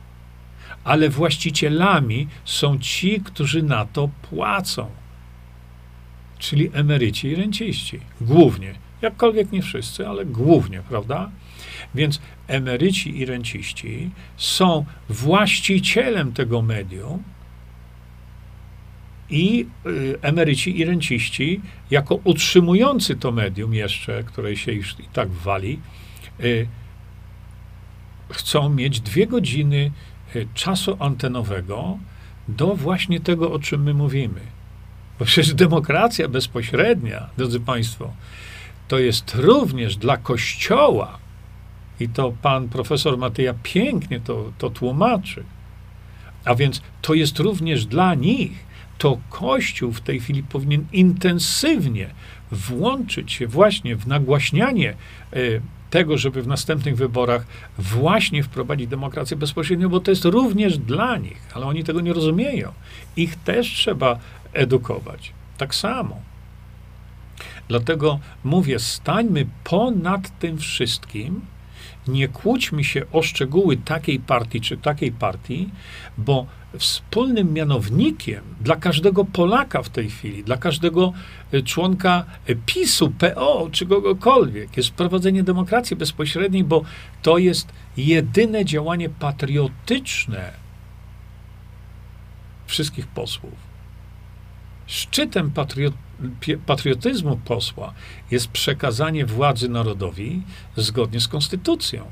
Ale 0.86 1.08
właścicielami 1.08 2.28
są 2.44 2.78
ci, 2.78 3.20
którzy 3.20 3.62
na 3.62 3.84
to 3.84 4.08
płacą. 4.30 4.90
Czyli 6.38 6.70
emeryci 6.72 7.28
i 7.28 7.34
renciści. 7.34 8.00
Głównie. 8.20 8.74
Jakkolwiek 9.02 9.52
nie 9.52 9.62
wszyscy, 9.62 10.08
ale 10.08 10.24
głównie, 10.24 10.82
prawda? 10.88 11.30
Więc 11.94 12.20
emeryci 12.48 13.18
i 13.18 13.24
renciści 13.24 14.10
są 14.36 14.84
właścicielem 15.08 16.32
tego 16.32 16.62
medium 16.62 17.22
i 19.30 19.66
y, 19.86 20.18
emeryci 20.22 20.78
i 20.78 20.84
renciści, 20.84 21.60
jako 21.90 22.14
utrzymujący 22.14 23.16
to 23.16 23.32
medium 23.32 23.74
jeszcze, 23.74 24.24
które 24.24 24.56
się 24.56 24.72
już 24.72 25.00
i 25.00 25.08
tak 25.12 25.30
wali, 25.30 25.80
y, 26.40 26.66
chcą 28.30 28.68
mieć 28.68 29.00
dwie 29.00 29.26
godziny 29.26 29.90
czasu 30.54 30.96
antenowego 31.00 31.98
do 32.48 32.74
właśnie 32.74 33.20
tego, 33.20 33.52
o 33.52 33.58
czym 33.58 33.82
my 33.82 33.94
mówimy. 33.94 34.40
Bo 35.18 35.24
przecież 35.24 35.54
demokracja 35.54 36.28
bezpośrednia, 36.28 37.26
drodzy 37.36 37.60
Państwo, 37.60 38.12
to 38.88 38.98
jest 38.98 39.34
również 39.34 39.96
dla 39.96 40.16
Kościoła 40.16 41.18
i 42.00 42.08
to 42.08 42.32
pan 42.42 42.68
profesor 42.68 43.18
Matyja 43.18 43.54
pięknie 43.62 44.20
to, 44.20 44.52
to 44.58 44.70
tłumaczy. 44.70 45.44
A 46.44 46.54
więc 46.54 46.82
to 47.02 47.14
jest 47.14 47.38
również 47.38 47.86
dla 47.86 48.14
nich. 48.14 48.66
To 48.98 49.18
Kościół 49.30 49.92
w 49.92 50.00
tej 50.00 50.20
chwili 50.20 50.42
powinien 50.42 50.86
intensywnie 50.92 52.10
włączyć 52.50 53.32
się 53.32 53.46
właśnie 53.46 53.96
w 53.96 54.06
nagłaśnianie 54.06 54.94
y, 55.36 55.60
tego, 55.90 56.18
żeby 56.18 56.42
w 56.42 56.46
następnych 56.46 56.96
wyborach 56.96 57.46
właśnie 57.78 58.42
wprowadzić 58.42 58.88
demokrację 58.88 59.36
bezpośrednią, 59.36 59.88
bo 59.88 60.00
to 60.00 60.10
jest 60.10 60.24
również 60.24 60.78
dla 60.78 61.16
nich, 61.16 61.40
ale 61.54 61.66
oni 61.66 61.84
tego 61.84 62.00
nie 62.00 62.12
rozumieją. 62.12 62.72
Ich 63.16 63.36
też 63.36 63.72
trzeba 63.72 64.18
edukować. 64.52 65.32
Tak 65.58 65.74
samo. 65.74 66.20
Dlatego 67.68 68.18
mówię, 68.44 68.78
stańmy 68.78 69.46
ponad 69.64 70.38
tym 70.38 70.58
wszystkim 70.58 71.40
nie 72.08 72.28
kłóćmy 72.28 72.84
się 72.84 73.02
o 73.12 73.22
szczegóły 73.22 73.76
takiej 73.76 74.20
partii 74.20 74.60
czy 74.60 74.76
takiej 74.76 75.12
partii, 75.12 75.70
bo 76.18 76.46
wspólnym 76.78 77.52
mianownikiem 77.52 78.44
dla 78.60 78.76
każdego 78.76 79.24
Polaka 79.24 79.82
w 79.82 79.88
tej 79.88 80.10
chwili, 80.10 80.44
dla 80.44 80.56
każdego 80.56 81.12
e, 81.52 81.62
członka 81.62 82.24
e, 82.46 82.54
PiSu, 82.66 83.10
PO 83.10 83.68
czy 83.72 83.86
kogokolwiek 83.86 84.76
jest 84.76 84.90
prowadzenie 84.90 85.42
demokracji 85.42 85.96
bezpośredniej, 85.96 86.64
bo 86.64 86.82
to 87.22 87.38
jest 87.38 87.72
jedyne 87.96 88.64
działanie 88.64 89.08
patriotyczne 89.08 90.52
wszystkich 92.66 93.06
posłów. 93.06 93.66
Szczytem 94.86 95.50
patriotyzmu 95.50 96.05
patriotyzmu 96.66 97.36
posła 97.36 97.92
jest 98.30 98.48
przekazanie 98.48 99.26
władzy 99.26 99.68
narodowi 99.68 100.42
zgodnie 100.76 101.20
z 101.20 101.28
konstytucją. 101.28 102.04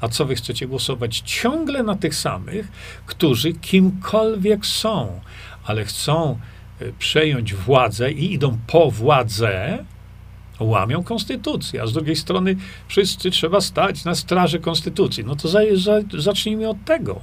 A 0.00 0.08
co 0.08 0.24
wy 0.24 0.34
chcecie 0.34 0.66
głosować? 0.66 1.22
Ciągle 1.24 1.82
na 1.82 1.96
tych 1.96 2.14
samych, 2.14 2.68
którzy 3.06 3.52
kimkolwiek 3.52 4.66
są, 4.66 5.20
ale 5.64 5.84
chcą 5.84 6.38
e, 6.80 6.92
przejąć 6.98 7.54
władzę 7.54 8.12
i 8.12 8.32
idą 8.32 8.58
po 8.66 8.90
władzę, 8.90 9.84
łamią 10.60 11.04
konstytucję, 11.04 11.82
a 11.82 11.86
z 11.86 11.92
drugiej 11.92 12.16
strony 12.16 12.56
wszyscy 12.88 13.30
trzeba 13.30 13.60
stać 13.60 14.04
na 14.04 14.14
straży 14.14 14.60
konstytucji. 14.60 15.24
No 15.24 15.36
to 15.36 15.48
za, 15.48 15.60
za, 15.74 16.00
zacznijmy 16.18 16.68
od 16.68 16.84
tego. 16.84 17.20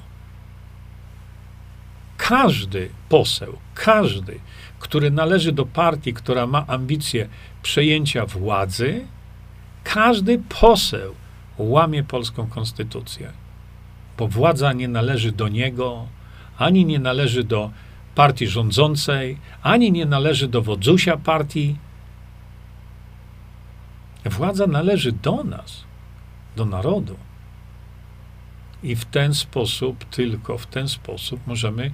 Każdy 2.18 2.90
poseł, 3.10 3.58
każdy 3.74 4.40
który 4.80 5.12
należy 5.12 5.52
do 5.52 5.66
partii, 5.66 6.14
która 6.14 6.48
ma 6.48 6.68
ambicje 6.68 7.30
przejęcia 7.62 8.26
władzy, 8.26 9.06
każdy 9.84 10.42
poseł 10.60 11.16
łamie 11.58 12.04
polską 12.04 12.48
konstytucję. 12.48 13.32
Bo 14.18 14.28
władza 14.28 14.74
nie 14.74 14.88
należy 14.88 15.32
do 15.32 15.48
niego, 15.48 16.08
ani 16.58 16.86
nie 16.86 17.00
należy 17.00 17.44
do 17.44 17.72
partii 18.16 18.48
rządzącej, 18.48 19.38
ani 19.64 19.92
nie 19.92 20.06
należy 20.06 20.48
do 20.48 20.62
wodzusia 20.62 21.18
partii. 21.18 21.76
Władza 24.26 24.68
należy 24.68 25.12
do 25.12 25.44
nas, 25.44 25.84
do 26.56 26.66
narodu. 26.66 27.16
I 28.84 28.96
w 28.96 29.06
ten 29.06 29.34
sposób, 29.34 30.06
tylko 30.06 30.58
w 30.58 30.66
ten 30.66 30.88
sposób 30.88 31.40
możemy 31.48 31.92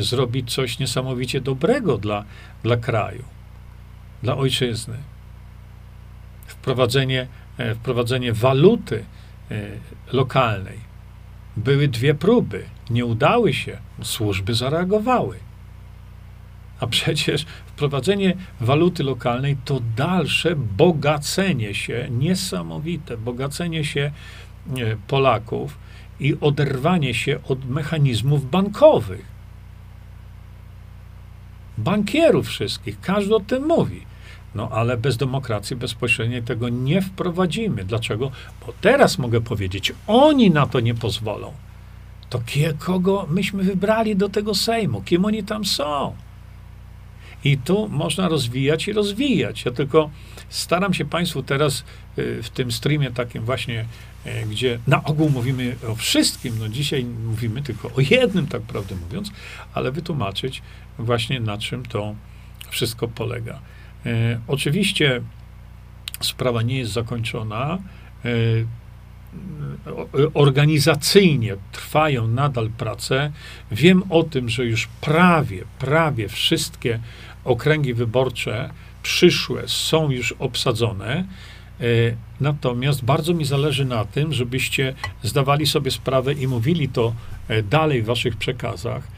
zrobić 0.00 0.54
coś 0.54 0.78
niesamowicie 0.78 1.40
dobrego 1.40 1.98
dla, 1.98 2.24
dla 2.62 2.76
kraju, 2.76 3.24
dla 4.22 4.36
ojczyzny. 4.36 4.96
Wprowadzenie, 6.46 7.26
e, 7.58 7.74
wprowadzenie 7.74 8.32
waluty 8.32 9.04
e, 9.50 9.66
lokalnej. 10.12 10.92
Były 11.56 11.88
dwie 11.88 12.14
próby, 12.14 12.64
nie 12.90 13.04
udały 13.04 13.54
się, 13.54 13.78
służby 14.02 14.54
zareagowały. 14.54 15.38
A 16.80 16.86
przecież 16.86 17.46
wprowadzenie 17.66 18.36
waluty 18.60 19.02
lokalnej 19.02 19.56
to 19.64 19.80
dalsze 19.96 20.56
bogacenie 20.56 21.74
się, 21.74 22.08
niesamowite 22.10 23.16
bogacenie 23.16 23.84
się 23.84 24.00
e, 24.76 24.96
Polaków 25.06 25.78
i 26.20 26.36
oderwanie 26.40 27.14
się 27.14 27.38
od 27.44 27.64
mechanizmów 27.68 28.50
bankowych 28.50 29.31
bankierów 31.82 32.46
wszystkich. 32.46 33.00
Każdy 33.00 33.34
o 33.34 33.40
tym 33.40 33.66
mówi. 33.66 34.00
No 34.54 34.68
ale 34.72 34.96
bez 34.96 35.16
demokracji 35.16 35.76
bezpośredniej 35.76 36.42
tego 36.42 36.68
nie 36.68 37.02
wprowadzimy. 37.02 37.84
Dlaczego? 37.84 38.30
Bo 38.66 38.72
teraz 38.80 39.18
mogę 39.18 39.40
powiedzieć, 39.40 39.92
oni 40.06 40.50
na 40.50 40.66
to 40.66 40.80
nie 40.80 40.94
pozwolą. 40.94 41.52
To 42.30 42.42
kogo 42.78 43.26
myśmy 43.30 43.62
wybrali 43.62 44.16
do 44.16 44.28
tego 44.28 44.54
Sejmu? 44.54 45.02
Kim 45.02 45.24
oni 45.24 45.44
tam 45.44 45.64
są? 45.64 46.14
I 47.44 47.58
tu 47.58 47.88
można 47.88 48.28
rozwijać 48.28 48.88
i 48.88 48.92
rozwijać. 48.92 49.64
Ja 49.64 49.70
tylko 49.70 50.10
staram 50.48 50.94
się 50.94 51.04
Państwu 51.04 51.42
teraz 51.42 51.84
y, 52.18 52.42
w 52.42 52.50
tym 52.50 52.72
streamie 52.72 53.10
takim 53.10 53.44
właśnie 53.44 53.84
gdzie 54.50 54.78
na 54.86 55.04
ogół 55.04 55.30
mówimy 55.30 55.76
o 55.88 55.94
wszystkim. 55.94 56.58
No 56.58 56.68
dzisiaj 56.68 57.04
mówimy 57.04 57.62
tylko 57.62 57.88
o 57.88 58.00
jednym, 58.10 58.46
tak 58.46 58.62
prawdę 58.62 58.94
mówiąc, 58.94 59.30
ale 59.74 59.92
wytłumaczyć 59.92 60.62
właśnie 60.98 61.40
na 61.40 61.58
czym 61.58 61.86
to 61.86 62.14
wszystko 62.70 63.08
polega. 63.08 63.60
E, 64.06 64.40
oczywiście 64.48 65.20
sprawa 66.20 66.62
nie 66.62 66.78
jest 66.78 66.92
zakończona. 66.92 67.78
E, 68.24 68.28
organizacyjnie 70.34 71.56
trwają 71.72 72.28
nadal 72.28 72.70
prace. 72.70 73.32
Wiem 73.70 74.02
o 74.10 74.22
tym, 74.22 74.48
że 74.48 74.64
już 74.64 74.86
prawie, 75.00 75.64
prawie 75.78 76.28
wszystkie 76.28 77.00
okręgi 77.44 77.94
wyborcze 77.94 78.70
przyszłe 79.02 79.62
są 79.66 80.10
już 80.10 80.32
obsadzone. 80.32 81.24
E, 81.82 81.84
natomiast 82.40 83.04
bardzo 83.04 83.34
mi 83.34 83.44
zależy 83.44 83.84
na 83.84 84.04
tym, 84.04 84.32
żebyście 84.32 84.94
zdawali 85.22 85.66
sobie 85.66 85.90
sprawę 85.90 86.32
i 86.32 86.48
mówili 86.48 86.88
to 86.88 87.14
e, 87.48 87.62
dalej 87.62 88.02
w 88.02 88.06
waszych 88.06 88.36
przekazach, 88.36 89.08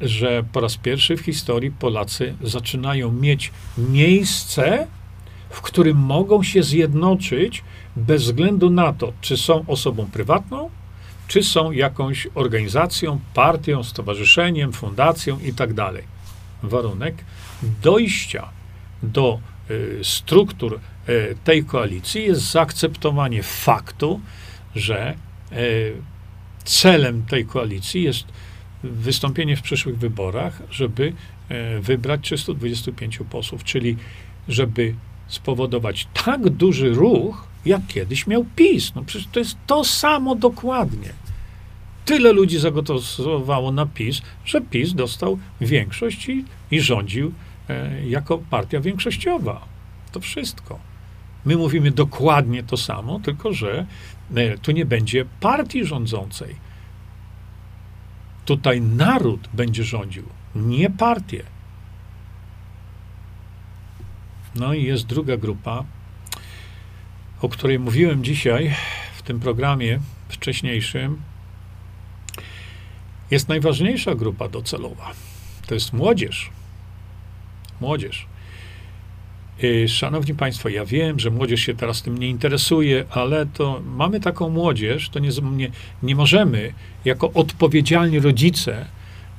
że 0.00 0.44
po 0.52 0.60
raz 0.60 0.76
pierwszy 0.76 1.16
w 1.16 1.20
historii 1.20 1.70
Polacy 1.70 2.34
zaczynają 2.42 3.12
mieć 3.12 3.52
miejsce, 3.78 4.86
w 5.50 5.60
którym 5.60 5.96
mogą 5.96 6.42
się 6.42 6.62
zjednoczyć 6.62 7.64
bez 7.96 8.22
względu 8.22 8.70
na 8.70 8.92
to, 8.92 9.12
czy 9.20 9.36
są 9.36 9.64
osobą 9.66 10.06
prywatną, 10.12 10.70
czy 11.28 11.42
są 11.42 11.70
jakąś 11.70 12.28
organizacją, 12.34 13.20
partią, 13.34 13.82
stowarzyszeniem, 13.84 14.72
fundacją 14.72 15.38
itd. 15.38 15.74
Tak 15.74 16.02
Warunek 16.62 17.24
dojścia 17.82 18.48
do 19.02 19.38
y, 19.70 19.98
struktur 20.02 20.80
tej 21.44 21.64
koalicji 21.64 22.24
jest 22.24 22.50
zaakceptowanie 22.50 23.42
faktu, 23.42 24.20
że 24.74 25.14
y, 25.52 25.92
celem 26.64 27.22
tej 27.22 27.46
koalicji 27.46 28.02
jest 28.02 28.24
wystąpienie 28.82 29.56
w 29.56 29.62
przyszłych 29.62 29.98
wyborach, 29.98 30.62
żeby 30.70 31.12
wybrać 31.80 32.20
325 32.22 33.18
posłów, 33.30 33.64
czyli 33.64 33.96
żeby 34.48 34.94
spowodować 35.28 36.08
tak 36.24 36.50
duży 36.50 36.90
ruch, 36.94 37.48
jak 37.66 37.86
kiedyś 37.86 38.26
miał 38.26 38.44
PiS. 38.56 38.92
No 38.94 39.04
przecież 39.04 39.28
to 39.32 39.38
jest 39.38 39.56
to 39.66 39.84
samo 39.84 40.34
dokładnie. 40.34 41.12
Tyle 42.04 42.32
ludzi 42.32 42.58
zagłosowało 42.58 43.72
na 43.72 43.86
PiS, 43.86 44.22
że 44.44 44.60
PiS 44.60 44.94
dostał 44.94 45.38
większość 45.60 46.28
i, 46.28 46.44
i 46.70 46.80
rządził 46.80 47.32
e, 47.68 48.08
jako 48.08 48.38
partia 48.38 48.80
większościowa. 48.80 49.64
To 50.12 50.20
wszystko. 50.20 50.78
My 51.44 51.56
mówimy 51.56 51.90
dokładnie 51.90 52.62
to 52.62 52.76
samo, 52.76 53.20
tylko 53.20 53.52
że 53.52 53.86
e, 54.34 54.58
tu 54.58 54.72
nie 54.72 54.86
będzie 54.86 55.24
partii 55.40 55.84
rządzącej. 55.84 56.56
Tutaj 58.44 58.80
naród 58.80 59.48
będzie 59.52 59.84
rządził, 59.84 60.24
nie 60.54 60.90
partie. 60.90 61.42
No 64.54 64.74
i 64.74 64.84
jest 64.84 65.06
druga 65.06 65.36
grupa, 65.36 65.84
o 67.40 67.48
której 67.48 67.78
mówiłem 67.78 68.24
dzisiaj 68.24 68.74
w 69.16 69.22
tym 69.22 69.40
programie 69.40 70.00
wcześniejszym. 70.28 71.22
Jest 73.30 73.48
najważniejsza 73.48 74.14
grupa 74.14 74.48
docelowa. 74.48 75.10
To 75.66 75.74
jest 75.74 75.92
młodzież. 75.92 76.50
Młodzież. 77.80 78.26
Y, 79.64 79.88
szanowni 79.88 80.34
Państwo, 80.34 80.68
ja 80.68 80.84
wiem, 80.84 81.20
że 81.20 81.30
młodzież 81.30 81.60
się 81.60 81.74
teraz 81.74 82.02
tym 82.02 82.18
nie 82.18 82.28
interesuje, 82.28 83.04
ale 83.10 83.46
to 83.46 83.82
mamy 83.96 84.20
taką 84.20 84.48
młodzież, 84.48 85.10
to 85.10 85.18
nie, 85.18 85.30
nie, 85.56 85.70
nie 86.02 86.16
możemy, 86.16 86.72
jako 87.04 87.32
odpowiedzialni 87.32 88.20
rodzice, 88.20 88.86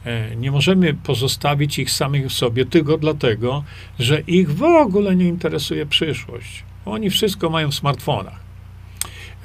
E, 0.06 0.36
nie 0.36 0.52
możemy 0.52 0.94
pozostawić 0.94 1.80
ich 1.80 1.92
samych 1.92 2.32
sobie 2.32 2.66
tylko 2.66 2.98
dlatego, 2.98 3.64
że 4.00 4.22
ich 4.22 4.56
w 4.56 4.64
ogóle 4.64 5.16
nie 5.16 5.28
interesuje 5.28 5.86
przyszłość. 5.86 6.64
Oni 6.86 7.10
wszystko 7.10 7.50
mają 7.50 7.72
w 7.72 7.76
smartfonach. 7.76 8.40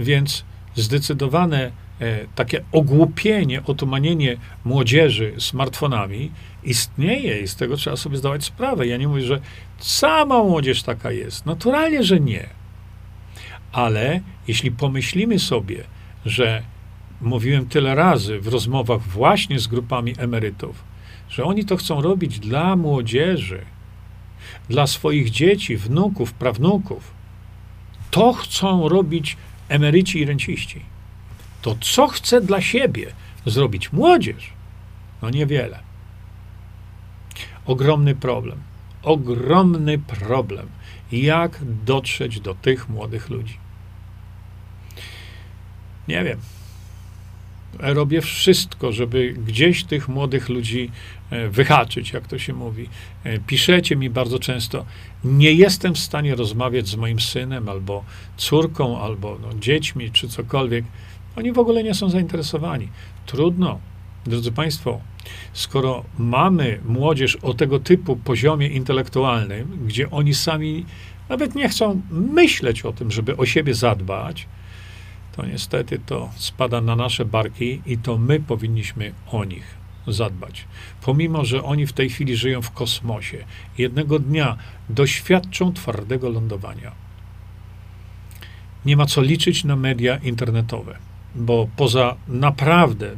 Więc 0.01 0.45
zdecydowane 0.75 1.71
e, 2.01 2.27
takie 2.35 2.65
ogłupienie, 2.73 3.63
otumanienie 3.67 4.37
młodzieży 4.65 5.35
smartfonami 5.39 6.31
istnieje 6.65 7.41
i 7.41 7.49
z 7.49 7.57
tego 7.57 7.77
trzeba 7.77 7.97
sobie 7.97 8.17
zdawać 8.17 8.45
sprawę. 8.45 8.87
Ja 8.87 8.97
nie 8.97 9.09
mówię, 9.09 9.23
że 9.23 9.41
sama 9.79 10.45
młodzież 10.45 10.83
taka 10.83 11.13
jest. 11.13 11.47
Naturalnie, 11.47 12.03
że 12.03 12.21
nie. 12.21 12.47
Ale 13.73 14.21
jeśli 14.49 14.71
pomyślimy 14.71 15.39
sobie, 15.39 15.85
że 16.27 16.63
mówiłem 17.21 17.67
tyle 17.67 17.95
razy 17.95 18.41
w 18.41 18.49
rozmowach 18.49 19.03
właśnie 19.03 19.59
z 19.59 19.67
grupami 19.67 20.15
emerytów, 20.19 20.85
że 21.29 21.45
oni 21.45 21.65
to 21.65 21.77
chcą 21.77 22.03
robić 22.03 22.39
dla 22.39 22.77
młodzieży, 22.77 23.65
dla 24.69 24.87
swoich 24.87 25.31
dzieci, 25.31 25.77
wnuków, 25.77 26.33
prawnuków. 26.33 27.15
To 28.11 28.33
chcą 28.33 28.89
robić 28.89 29.37
emeryci 29.69 30.21
i 30.21 30.25
renciści. 30.25 30.81
To 31.63 31.77
co 31.81 32.07
chce 32.07 32.41
dla 32.41 32.61
siebie 32.61 33.13
zrobić 33.47 33.93
młodzież? 33.93 34.53
No 35.23 35.31
niewiele. 35.31 35.84
Ogromny 37.67 38.15
problem. 38.15 38.59
Ogromny 39.03 39.99
problem. 39.99 40.69
Jak 41.13 41.61
dotrzeć 41.85 42.41
do 42.41 42.55
tych 42.55 42.89
młodych 42.89 43.31
ludzi? 43.31 43.59
Nie 46.09 46.25
wiem 46.25 46.39
robię 47.79 48.21
wszystko, 48.21 48.93
żeby 48.93 49.35
gdzieś 49.47 49.85
tych 49.85 50.09
młodych 50.09 50.49
ludzi 50.49 50.91
e, 51.31 51.49
wyhaczyć, 51.49 52.13
jak 52.13 52.27
to 52.27 52.39
się 52.39 52.53
mówi. 52.53 52.89
E, 53.25 53.39
piszecie 53.39 53.97
mi 53.97 54.11
bardzo 54.11 54.39
często, 54.39 54.85
nie 55.25 55.53
jestem 55.53 55.95
w 55.95 55.99
stanie 55.99 56.35
rozmawiać 56.35 56.89
z 56.89 56.97
moim 56.97 57.21
synem, 57.21 57.69
albo 57.69 58.05
córką, 58.37 59.01
albo 59.01 59.39
no, 59.43 59.49
dziećmi, 59.59 60.11
czy 60.11 60.29
cokolwiek. 60.29 60.85
Oni 61.37 61.53
w 61.53 61.59
ogóle 61.59 61.83
nie 61.83 61.95
są 61.95 62.11
zainteresowani. 62.11 62.89
Trudno. 63.27 63.81
Drodzy 64.27 64.53
Państwo, 64.53 65.01
skoro 65.53 66.05
mamy 66.19 66.81
młodzież 66.85 67.37
o 67.37 67.55
tego 67.55 67.81
typu 67.81 68.17
poziomie 68.17 68.69
intelektualnym, 68.69 69.79
gdzie 69.87 70.11
oni 70.11 70.35
sami 70.35 70.87
nawet 71.29 71.55
nie 71.55 71.69
chcą 71.69 72.03
myśleć 72.11 72.83
o 72.83 72.93
tym, 72.93 73.11
żeby 73.11 73.37
o 73.37 73.47
siebie 73.47 73.75
zadbać, 73.75 74.47
to 75.37 75.47
niestety 75.47 75.99
to 76.07 76.31
spada 76.37 76.81
na 76.81 76.97
nasze 76.97 77.25
barki 77.25 77.83
i 77.87 77.99
to 77.99 78.19
my 78.19 78.41
powinniśmy 78.41 79.13
o 79.31 79.45
nich 79.45 79.85
zadbać. 80.07 80.65
Pomimo, 81.03 81.45
że 81.45 81.63
oni 81.63 81.87
w 81.87 81.93
tej 81.93 82.11
chwili 82.11 82.37
żyją 82.37 82.63
w 82.63 82.71
kosmosie, 82.71 83.45
jednego 83.79 84.19
dnia 84.19 84.57
doświadczą 84.89 85.73
twardego 85.73 86.29
lądowania. 86.29 86.93
Nie 88.85 88.97
ma 88.97 89.07
co 89.07 89.23
liczyć 89.23 89.65
na 89.65 89.77
media 89.77 90.17
internetowe, 90.17 90.99
bo 91.35 91.69
poza 91.77 92.17
naprawdę 92.29 93.11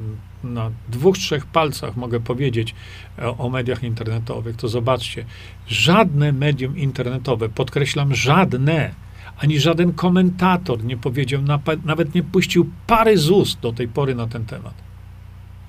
na 0.47 0.71
dwóch, 0.89 1.19
trzech 1.19 1.47
palcach 1.47 1.97
mogę 1.97 2.21
powiedzieć 2.21 2.75
o, 3.19 3.37
o 3.37 3.49
mediach 3.49 3.83
internetowych, 3.83 4.57
to 4.57 4.69
zobaczcie, 4.69 5.25
żadne 5.69 6.33
medium 6.33 6.79
internetowe, 6.79 7.49
podkreślam, 7.49 8.15
żadne, 8.15 8.95
ani 9.39 9.61
żaden 9.61 9.93
komentator 9.93 10.85
nie 10.85 10.97
powiedział, 10.97 11.43
nawet 11.85 12.15
nie 12.15 12.23
puścił 12.23 12.71
pary 12.87 13.19
z 13.19 13.31
ust 13.31 13.61
do 13.61 13.73
tej 13.73 13.89
pory 13.89 14.15
na 14.15 14.27
ten 14.27 14.45
temat. 14.45 14.75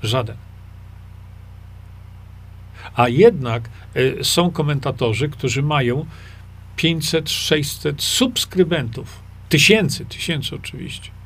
Żaden. 0.04 0.38
A 2.96 3.10
jednak 3.10 3.70
y, 3.96 4.18
są 4.24 4.52
komentatorzy, 4.52 5.30
którzy 5.30 5.64
mają 5.64 6.06
500, 6.76 7.30
600 7.30 8.04
subskrybentów. 8.04 9.20
Tysięcy, 9.50 10.06
tysięcy 10.06 10.56
oczywiście. 10.56 11.17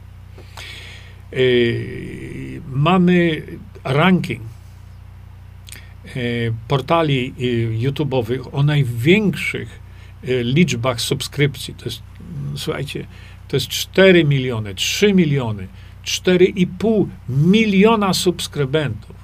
Y, 1.34 2.62
mamy 2.72 3.44
ranking 3.84 4.42
y, 6.16 6.54
portali 6.68 7.34
YouTube'owych 7.80 8.50
o 8.52 8.64
największych 8.64 9.80
liczbach 10.44 11.02
subskrypcji. 11.02 11.74
To 11.74 11.86
jest 11.86 12.02
słuchajcie, 12.56 13.08
to 13.48 13.56
jest 13.56 13.68
4 13.68 14.24
miliony, 14.24 14.76
3 14.76 15.14
miliony, 15.14 15.68
4,5 16.06 17.06
miliona 17.30 18.14
subskrybentów. 18.14 19.16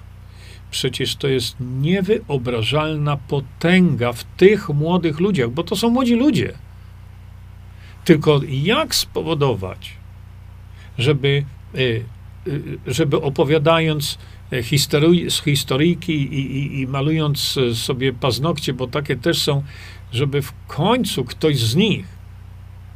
Przecież 0.72 1.16
to 1.16 1.28
jest 1.28 1.56
niewyobrażalna 1.60 3.18
potęga 3.18 4.14
w 4.14 4.24
tych 4.24 4.70
młodych 4.70 5.20
ludziach, 5.20 5.50
bo 5.50 5.64
to 5.64 5.76
są 5.76 5.90
młodzi 5.90 6.16
ludzie. 6.16 6.54
Tylko 8.06 8.42
jak 8.50 8.96
spowodować, 8.96 9.94
żeby, 10.98 11.46
żeby 12.88 13.22
opowiadając 13.22 14.18
z 15.30 15.42
historyjki 15.44 16.14
i, 16.14 16.58
i, 16.58 16.80
i 16.82 16.88
malując 16.88 17.56
sobie 17.74 18.14
paznokcie, 18.14 18.74
bo 18.74 18.88
takie 18.88 19.16
też 19.16 19.42
są, 19.42 19.64
żeby 20.12 20.42
w 20.42 20.54
końcu 20.68 21.26
ktoś 21.26 21.60
z 21.60 21.76
nich 21.76 22.06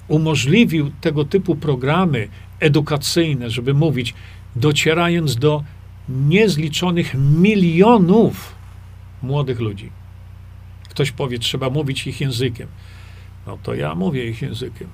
umożliwił 0.08 0.92
tego 1.02 1.26
typu 1.26 1.56
programy 1.56 2.28
edukacyjne, 2.60 3.50
żeby 3.50 3.74
mówić, 3.74 4.14
docierając 4.56 5.36
do 5.36 5.64
niezliczonych 6.10 7.14
milionów 7.16 8.56
młodych 9.24 9.60
ludzi. 9.60 9.90
Ktoś 10.90 11.12
powie, 11.12 11.40
trzeba 11.40 11.70
mówić 11.70 12.08
ich 12.08 12.22
językiem. 12.22 12.68
No 13.48 13.58
to 13.64 13.76
ja 13.76 13.96
mówię 13.96 14.30
ich 14.30 14.42
językiem. 14.42 14.88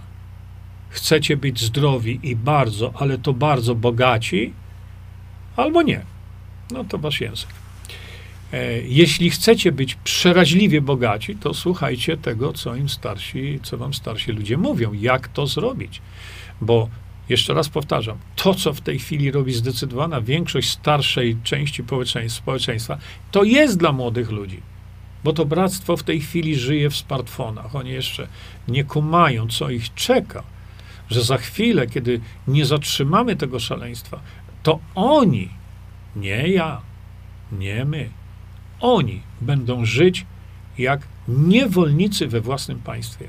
Chcecie 0.90 1.38
być 1.38 1.64
zdrowi 1.64 2.20
i 2.24 2.36
bardzo, 2.36 2.94
ale 2.96 3.18
to 3.18 3.34
bardzo 3.34 3.76
bogaci, 3.76 4.54
albo 5.56 5.82
nie. 5.82 6.02
No 6.72 6.84
to 6.84 6.98
wasz 6.98 7.22
język. 7.22 7.50
E, 8.54 8.82
jeśli 8.82 9.30
chcecie 9.30 9.72
być 9.72 9.96
przeraźliwie 9.96 10.82
bogaci, 10.82 11.36
to 11.36 11.54
słuchajcie 11.54 12.18
tego, 12.18 12.54
co 12.54 12.76
im 12.76 12.90
starsi, 12.90 13.60
co 13.64 13.78
wam 13.78 13.94
starsi 13.94 14.32
ludzie 14.32 14.58
mówią, 14.58 14.94
jak 14.94 15.28
to 15.28 15.48
zrobić. 15.48 16.02
Bo 16.62 16.90
jeszcze 17.30 17.54
raz 17.54 17.70
powtarzam, 17.70 18.18
to, 18.36 18.54
co 18.54 18.74
w 18.74 18.82
tej 18.82 19.00
chwili 19.00 19.32
robi 19.32 19.54
zdecydowana 19.54 20.22
większość 20.22 20.70
starszej 20.70 21.38
części 21.44 21.84
społeczeństwa, 22.28 22.98
to 23.32 23.44
jest 23.44 23.78
dla 23.78 23.92
młodych 23.92 24.32
ludzi. 24.32 24.62
Bo 25.24 25.34
to 25.34 25.46
bractwo 25.46 25.98
w 25.98 26.04
tej 26.04 26.22
chwili 26.22 26.56
żyje 26.56 26.90
w 26.90 26.96
smartfonach. 26.96 27.76
Oni 27.76 27.92
jeszcze 27.92 28.28
nie 28.68 28.84
kumają, 28.84 29.48
co 29.48 29.70
ich 29.70 29.94
czeka. 29.94 30.44
Że 31.10 31.22
za 31.22 31.38
chwilę, 31.38 31.88
kiedy 31.88 32.20
nie 32.48 32.66
zatrzymamy 32.66 33.36
tego 33.36 33.60
szaleństwa, 33.60 34.20
to 34.64 34.80
oni, 34.96 35.50
nie 36.16 36.48
ja, 36.48 36.82
nie 37.52 37.86
my, 37.86 38.10
oni 38.80 39.22
będą 39.42 39.86
żyć 39.86 40.26
jak 40.78 41.08
niewolnicy 41.28 42.28
we 42.28 42.42
własnym 42.42 42.80
państwie. 42.80 43.28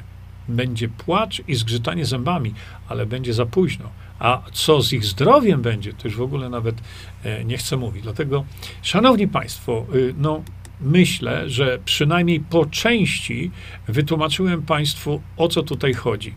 Będzie 0.49 0.89
płacz 0.89 1.43
i 1.49 1.55
zgrzytanie 1.55 2.05
zębami, 2.05 2.55
ale 2.89 3.07
będzie 3.07 3.35
za 3.35 3.47
późno. 3.47 3.91
A 4.18 4.43
co 4.53 4.83
z 4.83 4.93
ich 4.93 5.05
zdrowiem 5.05 5.62
będzie, 5.62 5.93
to 5.93 6.09
już 6.09 6.16
w 6.16 6.22
ogóle 6.22 6.49
nawet 6.49 6.81
e, 7.24 7.45
nie 7.45 7.57
chcę 7.57 7.76
mówić. 7.76 8.03
Dlatego, 8.03 8.45
szanowni 8.83 9.29
państwo, 9.29 9.87
y, 9.95 10.14
no, 10.18 10.43
myślę, 10.81 11.51
że 11.51 11.79
przynajmniej 11.85 12.41
po 12.41 12.66
części 12.66 13.51
wytłumaczyłem 13.89 14.62
państwu, 14.62 15.22
o 15.37 15.49
co 15.49 15.62
tutaj 15.62 15.95
chodzi. 15.95 16.35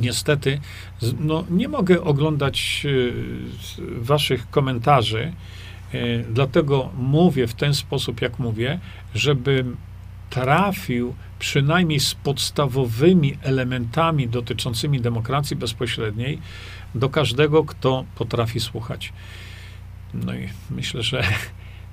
Niestety, 0.00 0.60
no, 1.20 1.44
nie 1.50 1.68
mogę 1.68 2.02
oglądać 2.02 2.82
y, 2.84 3.12
waszych 3.78 4.50
komentarzy, 4.50 5.32
y, 5.94 6.24
dlatego 6.30 6.90
mówię 6.98 7.46
w 7.46 7.54
ten 7.54 7.74
sposób, 7.74 8.20
jak 8.20 8.38
mówię, 8.38 8.78
żebym 9.14 9.76
trafił 10.30 11.14
przynajmniej 11.38 12.00
z 12.00 12.14
podstawowymi 12.14 13.38
elementami 13.42 14.28
dotyczącymi 14.28 15.00
demokracji 15.00 15.56
bezpośredniej 15.56 16.38
do 16.94 17.08
każdego, 17.08 17.64
kto 17.64 18.04
potrafi 18.14 18.60
słuchać. 18.60 19.12
No 20.14 20.34
i 20.34 20.48
myślę, 20.70 21.02
że 21.02 21.22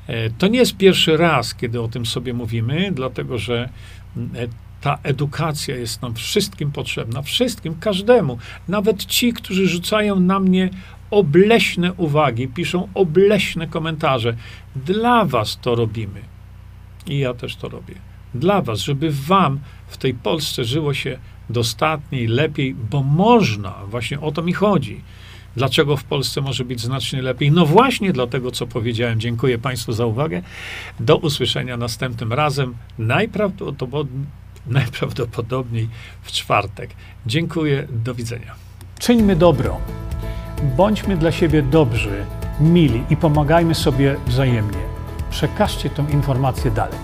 e, 0.08 0.30
to 0.30 0.48
nie 0.48 0.60
jest 0.60 0.78
pierwszy 0.78 1.18
raz, 1.18 1.56
kiedy 1.56 1.82
o 1.82 1.88
tym 1.88 2.06
sobie 2.06 2.34
mówimy, 2.34 2.92
dlatego 2.92 3.38
że 3.38 3.70
e, 4.18 4.48
ta 4.86 4.98
edukacja 5.04 5.76
jest 5.76 6.02
nam 6.02 6.14
wszystkim 6.16 6.72
potrzebna, 6.72 7.22
wszystkim, 7.22 7.76
każdemu. 7.80 8.38
Nawet 8.68 9.06
ci, 9.06 9.34
którzy 9.34 9.68
rzucają 9.68 10.20
na 10.20 10.40
mnie 10.40 10.70
obleśne 11.12 11.94
uwagi, 11.94 12.48
piszą 12.48 12.88
obleśne 12.94 13.68
komentarze. 13.68 14.36
Dla 14.76 15.26
was 15.26 15.60
to 15.62 15.76
robimy. 15.76 16.22
I 17.08 17.20
ja 17.20 17.34
też 17.34 17.56
to 17.56 17.70
robię 17.70 17.96
dla 18.36 18.62
Was, 18.62 18.80
żeby 18.80 19.12
Wam 19.12 19.60
w 19.88 19.98
tej 19.98 20.14
Polsce 20.14 20.66
żyło 20.66 20.94
się 20.94 21.18
dostatniej, 21.50 22.28
lepiej, 22.28 22.76
bo 22.92 23.04
można, 23.04 23.74
właśnie 23.88 24.20
o 24.20 24.32
to 24.32 24.42
mi 24.42 24.54
chodzi. 24.54 25.02
Dlaczego 25.56 25.98
w 25.98 26.04
Polsce 26.04 26.42
może 26.42 26.66
być 26.66 26.82
znacznie 26.82 27.22
lepiej? 27.22 27.52
No 27.52 27.66
właśnie 27.66 28.14
dlatego, 28.14 28.52
co 28.52 28.68
powiedziałem. 28.68 29.20
Dziękuję 29.20 29.58
Państwu 29.58 29.92
za 29.92 30.06
uwagę. 30.06 30.42
Do 31.00 31.18
usłyszenia 31.18 31.78
następnym 31.78 32.34
razem, 32.34 32.76
najprawdopodobniej, 33.00 34.26
najprawdopodobniej 34.80 35.90
w 36.22 36.32
czwartek. 36.32 36.90
Dziękuję, 37.26 37.88
do 37.90 38.16
widzenia. 38.16 38.56
Czyńmy 39.00 39.36
dobro. 39.36 39.78
Bądźmy 40.78 41.18
dla 41.18 41.32
siebie 41.32 41.62
dobrzy, 41.62 42.26
mili 42.60 43.04
i 43.10 43.18
pomagajmy 43.18 43.76
sobie 43.76 44.16
wzajemnie. 44.28 44.80
Przekażcie 45.30 45.90
tę 45.90 46.06
informację 46.14 46.72
dalej. 46.72 47.00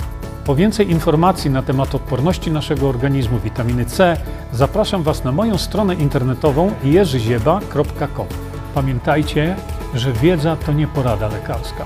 Po 0.45 0.55
więcej 0.55 0.91
informacji 0.91 1.51
na 1.51 1.61
temat 1.61 1.95
odporności 1.95 2.51
naszego 2.51 2.89
organizmu 2.89 3.39
witaminy 3.39 3.85
C 3.85 4.17
zapraszam 4.51 5.03
Was 5.03 5.23
na 5.23 5.31
moją 5.31 5.57
stronę 5.57 5.95
internetową 5.95 6.71
jerzyzieba.com. 6.83 8.27
Pamiętajcie, 8.75 9.55
że 9.93 10.13
wiedza 10.13 10.55
to 10.55 10.73
nie 10.73 10.87
porada 10.87 11.27
lekarska. 11.27 11.85